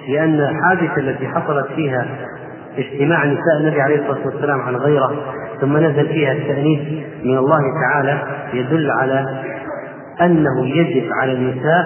لأن 0.08 0.40
الحادثة 0.40 0.96
التي 0.96 1.28
حصلت 1.28 1.66
فيها 1.66 2.06
اجتماع 2.78 3.24
نساء 3.24 3.56
النبي 3.60 3.80
عليه 3.80 3.96
الصلاة 3.96 4.26
والسلام 4.26 4.60
عن 4.60 4.76
غيره 4.76 5.12
ثم 5.60 5.76
نزل 5.76 6.08
فيها 6.08 6.32
التأنيث 6.32 6.80
من 7.24 7.38
الله 7.38 7.60
تعالى 7.88 8.22
يدل 8.52 8.90
على 8.90 9.24
أنه 10.20 10.66
يجب 10.66 11.12
على 11.12 11.32
النساء 11.32 11.84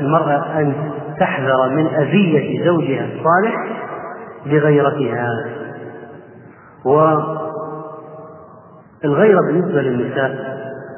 المرأة 0.00 0.60
أن 0.60 0.74
تحذر 1.20 1.68
من 1.68 1.86
أذية 1.86 2.64
زوجها 2.64 3.04
الصالح 3.04 3.66
بغيرتها. 4.46 5.28
والغيرة 9.04 9.40
بالنسبة 9.46 9.82
للنساء 9.82 10.52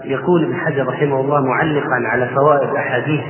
يقول 0.05 0.45
ابن 0.45 0.55
حجر 0.55 0.89
رحمه 0.89 1.21
الله 1.21 1.41
معلقا 1.41 2.09
على 2.13 2.27
فوائد 2.27 2.69
أحاديث 2.77 3.25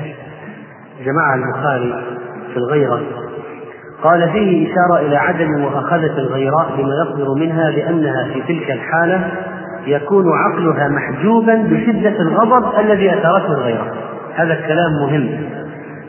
جماعة 1.05 1.35
البخاري 1.35 2.05
في 2.53 2.57
الغيرة. 2.57 3.03
قال 4.03 4.31
فيه 4.33 4.73
إشارة 4.73 5.07
إلى 5.07 5.17
عدم 5.17 5.49
مؤاخذة 5.61 6.19
الغيراء 6.19 6.73
لما 6.79 6.95
يصدر 7.05 7.35
منها 7.35 7.71
لأنها 7.71 8.25
في 8.25 8.43
تلك 8.43 8.71
الحالة 8.71 9.31
يكون 9.87 10.25
عقلها 10.33 10.89
محجوبا 10.89 11.55
بشدة 11.55 12.21
الغضب 12.21 12.79
الذي 12.79 13.13
أثارته 13.13 13.53
الغيرة 13.53 13.93
هذا 14.35 14.53
الكلام 14.53 14.93
مهم 15.03 15.29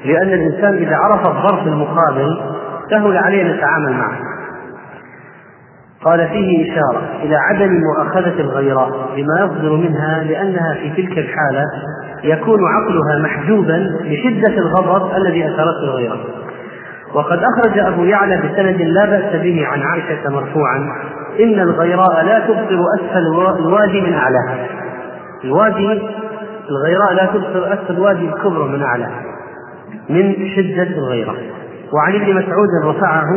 لأن 0.05 0.27
الإنسان 0.27 0.73
إذا 0.73 0.95
عرف 0.95 1.27
الظرف 1.27 1.67
المقابل 1.67 2.37
سهل 2.89 3.17
عليه 3.17 3.41
أن 3.41 3.57
يتعامل 3.57 3.93
معه. 3.93 4.19
قال 6.03 6.27
فيه 6.27 6.71
إشارة 6.71 7.01
إلى 7.23 7.35
عدم 7.35 7.79
مؤاخذة 7.79 8.41
الغيراء 8.41 8.89
بما 9.15 9.45
يصدر 9.45 9.75
منها 9.75 10.23
لأنها 10.23 10.73
في 10.73 10.89
تلك 10.89 11.17
الحالة 11.17 11.63
يكون 12.23 12.59
عقلها 12.65 13.23
محجوبا 13.23 13.89
بشدة 14.03 14.57
الغضب 14.57 15.15
الذي 15.17 15.45
أثرته 15.45 15.83
الغيرة 15.83 16.19
وقد 17.15 17.39
أخرج 17.43 17.79
أبو 17.79 18.03
يعلى 18.03 18.37
بسند 18.37 18.81
لا 18.81 19.05
بأس 19.05 19.41
به 19.41 19.65
عن 19.65 19.81
عائشة 19.81 20.29
مرفوعا 20.29 20.77
إن 21.39 21.59
الغيراء 21.59 22.25
لا 22.25 22.39
تبصر 22.39 22.79
أسفل 22.99 23.57
الوادي 23.59 24.01
من 24.01 24.13
أعلاه 24.13 24.67
الوادي 25.43 26.01
الغيراء 26.69 27.13
لا 27.13 27.25
تبصر 27.25 27.73
أسفل 27.73 27.93
الوادي 27.93 28.25
الكبرى 28.25 28.67
من 28.69 28.83
أعلاه 28.83 29.11
من 30.09 30.49
شدة 30.55 30.97
الغيرة 30.97 31.35
وعن 31.93 32.15
ابن 32.15 32.35
مسعود 32.35 32.69
رفعه 32.83 33.29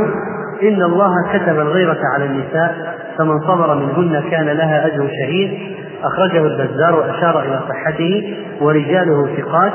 إن 0.63 0.83
الله 0.83 1.13
كتب 1.33 1.61
الغيرة 1.61 1.99
على 2.15 2.25
النساء 2.25 2.99
فمن 3.19 3.41
صبر 3.41 3.75
منهن 3.75 4.31
كان 4.31 4.47
لها 4.47 4.87
أجر 4.87 5.09
شهيد. 5.09 5.59
أخرجه 6.03 6.47
البزار 6.47 6.95
وأشار 6.95 7.43
إلى 7.43 7.61
صحته 7.69 8.37
ورجاله 8.61 9.37
ثقات 9.37 9.73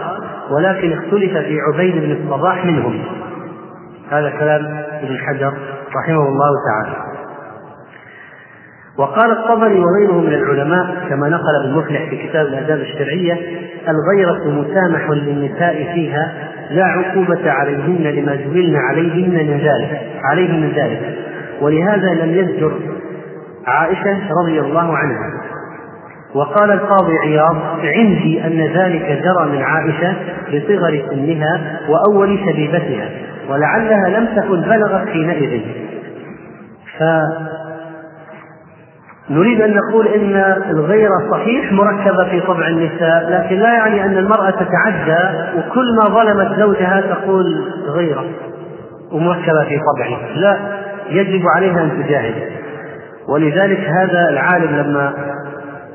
ولكن 0.51 0.93
اختلف 0.93 1.37
في 1.37 1.57
عبيد 1.61 1.95
بن 1.95 2.11
الصباح 2.11 2.65
منهم. 2.65 2.99
هذا 4.11 4.29
كلام 4.29 4.83
ابن 5.03 5.17
حجر 5.17 5.53
رحمه 5.95 6.27
الله 6.27 6.51
تعالى. 6.69 7.13
وقال 8.97 9.31
الطبري 9.31 9.79
وغيره 9.79 10.21
من 10.21 10.33
العلماء 10.33 11.07
كما 11.09 11.29
نقل 11.29 11.55
ابن 11.63 11.77
مفلح 11.77 12.09
في 12.09 12.27
كتاب 12.27 12.45
الآداب 12.45 12.79
الشرعية 12.79 13.37
الغيرة 13.87 14.49
مسامح 14.49 15.09
للنساء 15.09 15.93
فيها 15.93 16.33
لا 16.69 16.85
عقوبة 16.85 17.51
عليهن 17.51 18.03
لما 18.03 18.35
جبلن 18.35 18.75
عليهن 18.75 19.47
من 19.47 19.57
ذلك 19.57 20.01
عليهن 20.23 20.61
من 20.61 20.71
ذلك. 20.75 21.17
ولهذا 21.61 22.13
لم 22.13 22.33
يزجر 22.33 22.71
عائشة 23.67 24.17
رضي 24.43 24.59
الله 24.59 24.97
عنها. 24.97 25.43
وقال 26.35 26.71
القاضي 26.71 27.17
عياض 27.17 27.55
عندي 27.83 28.45
أن 28.47 28.59
ذلك 28.61 29.23
جرى 29.23 29.49
من 29.51 29.61
عائشة 29.61 30.15
لصغر 30.49 31.03
سنها 31.09 31.79
وأول 31.89 32.39
شبيبتها 32.39 33.09
ولعلها 33.49 34.09
لم 34.09 34.25
تكن 34.35 34.61
بلغت 34.61 35.07
حينئذ. 35.07 35.61
ف 36.99 37.03
نريد 39.29 39.61
أن 39.61 39.75
نقول 39.75 40.07
إن 40.07 40.35
الغيرة 40.69 41.31
صحيح 41.31 41.71
مركبة 41.71 42.29
في 42.29 42.39
طبع 42.39 42.67
النساء 42.67 43.29
لكن 43.29 43.55
لا 43.59 43.73
يعني 43.73 44.05
أن 44.05 44.17
المرأة 44.17 44.49
تتعدى 44.49 45.49
وكل 45.57 45.85
ما 46.01 46.09
ظلمت 46.09 46.59
زوجها 46.59 47.01
تقول 47.01 47.71
غيرة 47.87 48.25
ومركبة 49.11 49.63
في 49.63 49.79
طبعه 49.79 50.35
لا 50.35 50.57
يجب 51.09 51.41
عليها 51.55 51.83
أن 51.83 52.03
تجاهد. 52.03 52.51
ولذلك 53.27 53.79
هذا 53.79 54.29
العالم 54.29 54.75
لما 54.75 55.13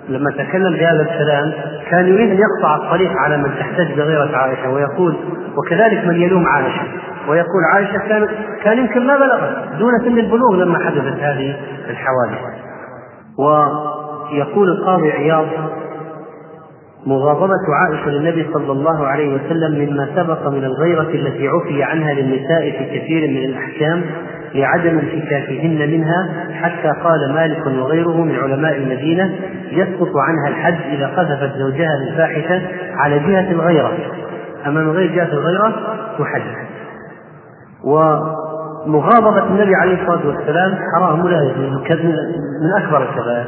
لما 0.09 0.31
تكلم 0.31 0.73
بهذا 0.73 1.03
الكلام 1.03 1.53
كان 1.91 2.07
يريد 2.07 2.31
أن 2.31 2.39
يقطع 2.39 2.77
الطريق 2.77 3.13
على 3.17 3.37
من 3.37 3.51
تحتج 3.59 3.93
بغيرة 3.97 4.37
عائشة 4.37 4.71
ويقول 4.71 5.17
وكذلك 5.57 6.05
من 6.07 6.17
يلوم 6.17 6.47
عائشة. 6.47 6.83
ويقول 7.29 7.65
عائشة 7.75 7.99
كان 7.99 8.29
كان 8.65 8.79
يمكن 8.79 9.07
ما 9.07 9.17
بلغت 9.17 9.79
دون 9.79 9.99
سن 10.05 10.19
البلوغ 10.19 10.55
لما 10.55 10.79
حدثت 10.79 11.21
هذه 11.21 11.57
الحوادث. 11.91 12.39
ويقول 13.39 14.69
القاضي 14.69 15.13
عياض 15.13 15.47
مغاضبة 17.07 17.75
عائشة 17.75 18.11
للنبي 18.11 18.47
صلى 18.53 18.73
الله 18.73 19.07
عليه 19.07 19.35
وسلم 19.35 19.89
مما 19.89 20.09
سبق 20.17 20.49
من 20.49 20.65
الغيرة 20.65 21.11
التي 21.15 21.49
عفي 21.49 21.83
عنها 21.83 22.13
للنساء 22.15 22.71
في 22.71 22.99
كثير 22.99 23.31
من 23.31 23.45
الأحكام 23.45 24.03
لعدم 24.55 24.99
انفكاكهن 24.99 25.91
منها 25.91 26.29
حتى 26.53 26.89
قال 27.05 27.35
مالك 27.35 27.67
وغيره 27.67 28.25
من 28.25 28.35
علماء 28.35 28.77
المدينة 28.77 29.35
يسقط 29.71 30.11
عنها 30.17 30.49
الحد 30.49 30.79
إذا 30.93 31.07
قذفت 31.07 31.57
زوجها 31.59 31.91
بالفاحشة 31.99 32.63
على 32.97 33.19
جهة 33.19 33.51
الغيرة. 33.51 33.93
أما 34.67 34.83
من 34.83 34.91
غير 34.91 35.15
جهة 35.15 35.33
الغيرة 35.33 35.97
تحد 36.19 36.43
ومغاضبة 37.85 39.47
النبي 39.47 39.75
عليه 39.75 40.03
الصلاة 40.03 40.27
والسلام 40.27 40.79
حرام 40.95 41.25
ولا 41.25 41.41
من 41.43 42.85
أكبر 42.85 43.03
الكبائر. 43.03 43.47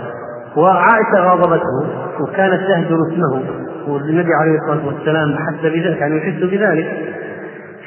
وعائشة 0.57 1.21
غاضبته 1.21 1.87
وكانت 2.21 2.61
تهجر 2.69 2.97
اسمه 3.13 3.43
والنبي 3.89 4.35
عليه 4.35 4.59
الصلاة 4.59 4.87
والسلام 4.87 5.37
حس 5.37 5.63
بذلك 5.63 6.01
يعني 6.01 6.17
يحس 6.17 6.43
بذلك. 6.43 6.87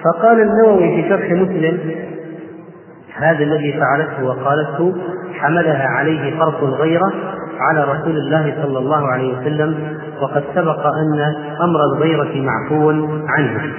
فقال 0.03 0.41
النووي 0.41 1.02
في 1.02 1.10
شرح 1.10 1.32
مسلم 1.32 1.80
هذا 3.18 3.44
الذي 3.44 3.74
فعلته 3.80 4.24
وقالته 4.26 4.95
حملها 5.34 5.88
عليه 5.88 6.40
فرط 6.40 6.64
الغيرة 6.64 7.14
على 7.60 7.84
رسول 7.84 8.18
الله 8.18 8.56
صلى 8.64 8.80
الله 8.80 9.07
عليه 9.07 9.38
وسلم 9.38 9.98
وقد 10.22 10.44
سبق 10.56 10.86
أن 10.86 11.36
أمر 11.61 11.80
الغيرة 11.94 12.41
معفو 12.41 12.90
عنه. 13.28 13.74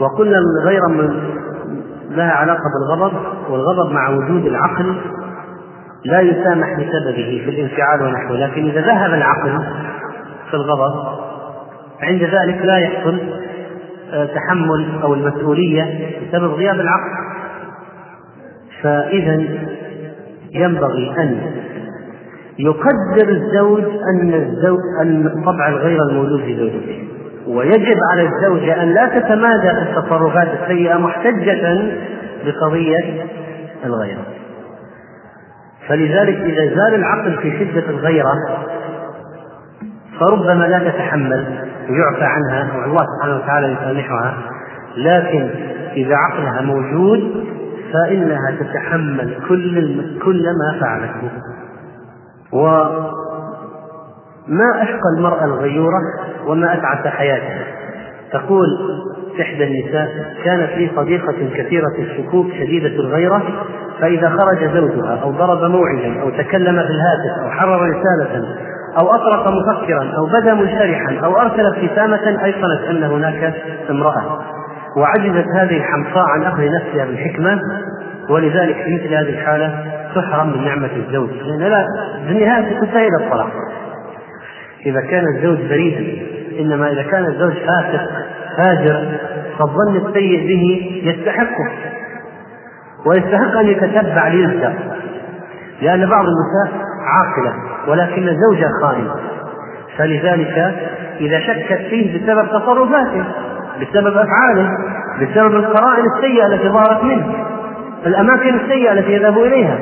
وقلنا 0.00 0.38
الغيرة 0.38 0.88
من 0.88 1.37
لها 2.08 2.30
علاقة 2.30 2.62
بالغضب 2.80 3.16
والغضب 3.50 3.92
مع 3.92 4.08
وجود 4.08 4.46
العقل 4.46 4.96
لا 6.04 6.20
يسامح 6.20 6.72
بسببه 6.72 7.42
في 7.44 7.50
الانفعال 7.50 8.02
ونحوه 8.02 8.36
لكن 8.36 8.70
إذا 8.70 8.80
ذهب 8.80 9.14
العقل 9.14 9.64
في 10.50 10.54
الغضب 10.54 11.18
عند 12.02 12.22
ذلك 12.22 12.64
لا 12.64 12.78
يحصل 12.78 13.18
آه، 14.12 14.24
تحمل 14.24 15.00
أو 15.02 15.14
المسؤولية 15.14 16.10
بسبب 16.22 16.52
غياب 16.54 16.74
العقل. 16.74 17.10
فإذا 18.82 19.44
ينبغي 20.52 21.14
أن 21.18 21.40
يقدر 22.58 23.28
الزوج 23.28 23.84
أن 23.84 24.34
الزوج 24.34 24.80
أن 25.02 25.42
طبع 25.46 25.68
الغير 25.68 25.98
الموجود 26.10 26.40
في 26.40 26.56
زوجته. 26.56 27.17
ويجب 27.48 27.96
على 28.12 28.28
الزوجة 28.28 28.82
أن 28.82 28.94
لا 28.94 29.06
تتمادى 29.18 29.68
في 29.68 29.82
التصرفات 29.82 30.48
السيئة 30.62 30.96
محتجة 30.96 31.92
بقضية 32.44 33.26
الغيرة. 33.84 34.22
فلذلك 35.88 36.36
إذا 36.36 36.74
زال 36.74 36.94
العقل 36.94 37.38
في 37.42 37.58
شدة 37.58 37.90
الغيرة 37.90 38.34
فربما 40.20 40.64
لا 40.64 40.90
تتحمل 40.90 41.68
ويعفى 41.90 42.24
عنها 42.24 42.76
والله 42.80 43.04
سبحانه 43.16 43.36
وتعالى 43.36 43.72
يسامحها 43.72 44.34
لكن 44.96 45.50
إذا 45.96 46.14
عقلها 46.16 46.62
موجود 46.62 47.44
فإنها 47.92 48.56
تتحمل 48.60 49.36
كل 49.48 50.02
كل 50.24 50.44
ما 50.44 50.80
فعلته. 50.80 51.30
وما 54.48 54.82
أشقى 54.82 55.08
المرأة 55.18 55.44
الغيورة 55.44 56.00
وما 56.46 56.74
أتعس 56.74 57.06
حياتها؟ 57.06 57.64
تقول 58.32 58.66
إحدى 59.40 59.64
النساء 59.64 60.08
كانت 60.44 60.70
لي 60.76 60.90
صديقة 60.96 61.34
كثيرة 61.54 61.92
الشكوك 61.98 62.46
شديدة 62.52 63.00
الغيرة 63.00 63.42
فإذا 64.00 64.28
خرج 64.28 64.64
زوجها 64.74 65.20
أو 65.22 65.30
ضرب 65.30 65.70
موعدا 65.70 66.22
أو 66.22 66.30
تكلم 66.30 66.82
في 66.82 66.90
الهاتف 66.90 67.44
أو 67.44 67.50
حرر 67.50 67.80
رسالة 67.82 68.46
أو 68.98 69.14
أطرق 69.14 69.48
مفكرا 69.48 70.12
أو 70.18 70.26
بدا 70.26 70.54
منشرحا 70.54 71.20
أو 71.24 71.40
أرسل 71.40 71.66
ابتسامة 71.66 72.44
أيقنت 72.44 72.84
أن 72.90 73.02
هناك 73.02 73.54
امرأة. 73.90 74.40
وعجزت 74.96 75.46
هذه 75.54 75.76
الحمقاء 75.76 76.24
عن 76.28 76.42
أخذ 76.42 76.62
نفسها 76.64 77.04
بالحكمة 77.04 77.60
ولذلك 78.30 78.76
في 78.76 78.94
مثل 78.94 79.14
هذه 79.14 79.28
الحالة 79.28 79.84
تحرم 80.14 80.58
من 80.58 80.64
نعمة 80.64 80.90
الزوج. 80.96 81.30
لأن 81.30 81.70
لا 81.70 81.86
في 82.26 82.32
النهاية 82.32 82.80
تنتهي 82.80 83.08
إلى 83.08 83.24
الطلاق 83.24 83.50
إذا 84.86 85.00
كان 85.00 85.24
الزوج 85.36 85.58
بريئا 85.58 86.26
إنما 86.60 86.92
إذا 86.92 87.02
كان 87.02 87.26
الزوج 87.26 87.52
فاسق 87.52 88.08
فاجر 88.56 89.18
فالظن 89.58 90.08
السيء 90.08 90.46
به 90.48 90.92
يستحقه 91.04 91.70
ويستحق 93.06 93.56
أن 93.56 93.66
يتتبع 93.66 94.28
ليزدر 94.28 94.72
لأن 95.82 96.08
بعض 96.08 96.24
النساء 96.24 96.80
عاقلة 97.06 97.54
ولكن 97.88 98.40
زوجها 98.40 98.70
خائن 98.82 99.08
فلذلك 99.96 100.74
إذا 101.20 101.40
شكت 101.40 101.80
فيه 101.90 102.18
بسبب 102.18 102.48
تصرفاته 102.48 103.24
بسبب 103.80 104.16
أفعاله 104.16 104.70
بسبب 105.20 105.54
القرائن 105.54 106.04
السيئة 106.16 106.46
التي 106.46 106.68
ظهرت 106.68 107.04
منه 107.04 107.34
الأماكن 108.06 108.54
السيئة 108.54 108.92
التي 108.92 109.12
يذهب 109.12 109.38
إليها. 109.38 109.78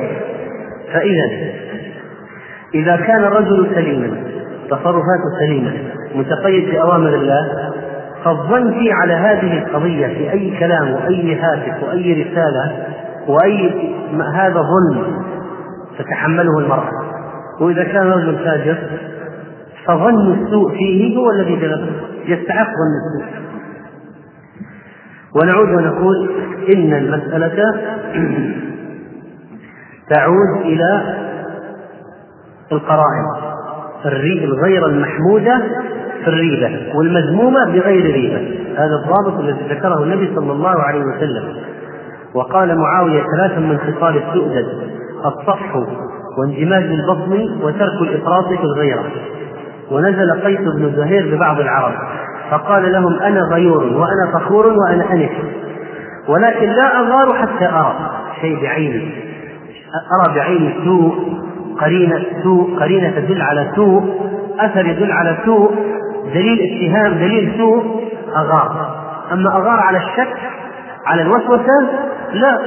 فإذا 0.93 1.53
إذا 2.75 2.95
كان 2.95 3.23
الرجل 3.23 3.71
سليما 3.75 4.17
تصرفاته 4.69 5.23
سليمة 5.39 5.73
متقيد 6.15 6.69
بأوامر 6.69 7.09
الله 7.09 7.73
فالظن 8.23 8.91
على 8.91 9.13
هذه 9.13 9.57
القضية 9.57 10.07
في 10.07 10.31
أي 10.31 10.59
كلام 10.59 10.93
وأي 10.93 11.35
هاتف 11.35 11.83
وأي 11.83 12.23
رسالة 12.23 12.85
وأي 13.27 13.93
هذا 14.33 14.61
ظلم 14.61 15.23
تتحمله 15.99 16.59
المرأة. 16.59 16.91
وإذا 17.61 17.83
كان 17.83 18.07
رجل 18.07 18.35
فاجر 18.37 18.77
فظن 19.85 20.33
السوء 20.33 20.71
فيه 20.71 21.17
هو 21.17 21.31
الذي 21.31 21.55
جلبه 21.55 21.91
يستحق 22.25 22.67
ظن 22.67 23.21
السوء. 23.21 23.37
ونعود 25.35 25.69
ونقول 25.69 26.29
إن 26.75 26.93
المسألة 26.93 27.75
تعود 30.13 30.61
إلى 30.61 31.15
القرائن. 32.71 33.46
الغير 34.05 34.85
المحمودة 34.85 35.61
في 36.23 36.27
الريبة 36.27 36.97
والمذمومة 36.97 37.65
بغير 37.65 38.13
ريبة. 38.13 38.37
هذا 38.77 38.95
الضابط 39.03 39.39
الذي 39.39 39.59
ذكره 39.69 40.03
النبي 40.03 40.35
صلى 40.35 40.51
الله 40.51 40.81
عليه 40.81 41.01
وسلم. 41.01 41.43
وقال 42.33 42.77
معاوية 42.77 43.23
ثلاثا 43.35 43.59
من 43.59 43.77
خصال 43.77 44.17
السؤدد 44.17 44.67
الصفح 45.25 45.75
واندماج 46.37 46.83
البطن 46.83 47.63
وترك 47.63 48.01
الإفراط 48.01 48.47
في 48.47 48.63
الغيرة. 48.63 49.03
ونزل 49.91 50.31
قيس 50.31 50.59
بن 50.59 50.93
زهير 50.95 51.35
ببعض 51.35 51.59
العرب 51.59 51.93
فقال 52.51 52.91
لهم 52.91 53.19
أنا 53.19 53.41
غيور 53.41 53.83
وأنا 53.83 54.31
فخور 54.33 54.67
وأنا 54.67 55.13
أنف 55.13 55.31
ولكن 56.27 56.69
لا 56.69 56.99
أغار 56.99 57.33
حتى 57.33 57.65
أرى. 57.65 58.17
شيء 58.41 58.61
بعيني 58.61 59.11
أرى 60.21 60.35
بعيني 60.35 60.73
سوء 60.85 61.13
قرينة 61.79 62.25
سوء 62.43 62.79
قرينة 62.79 63.09
تدل 63.09 63.41
على 63.41 63.71
سوء 63.75 64.03
أثر 64.59 64.85
يدل 64.85 65.11
على 65.11 65.37
سوء 65.45 65.71
دليل 66.33 66.59
اتهام 66.59 67.13
دليل 67.13 67.53
سوء 67.57 67.83
أغار. 68.35 68.95
أما 69.31 69.49
أغار 69.49 69.79
على 69.79 69.97
الشك 69.97 70.37
على 71.05 71.21
الوسوسة 71.21 71.89
لا. 72.33 72.59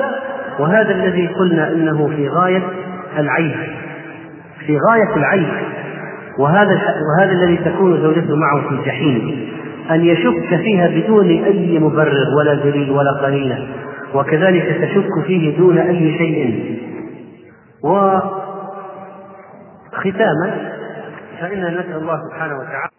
وهذا 0.59 0.91
الذي 0.91 1.27
قلنا 1.27 1.73
إنه 1.73 2.07
في 2.16 2.28
غاية 2.28 2.62
العيب 3.19 3.57
في 4.66 4.78
غاية 4.91 5.16
العيب 5.16 5.49
وهذا 6.39 6.81
وهذا 7.09 7.32
الذي 7.32 7.57
تكون 7.57 8.03
زوجته 8.03 8.37
معه 8.37 8.69
في 8.69 8.74
الجحيم 8.74 9.49
أن 9.91 10.05
يشك 10.05 10.57
فيها 10.62 10.89
بدون 10.89 11.27
أي 11.27 11.78
مبرر 11.78 12.27
ولا 12.39 12.55
دليل 12.55 12.91
ولا 12.91 13.11
قرينة. 13.23 13.59
وكذلك 14.15 14.78
تشك 14.82 15.27
فيه 15.27 15.59
دون 15.59 15.78
أي 15.78 16.19
شيء. 16.19 16.78
وختاما 19.93 20.73
فإننا 21.41 21.71
نسأل 21.71 21.97
الله 21.97 22.29
سبحانه 22.29 22.55
وتعالى 22.59 22.91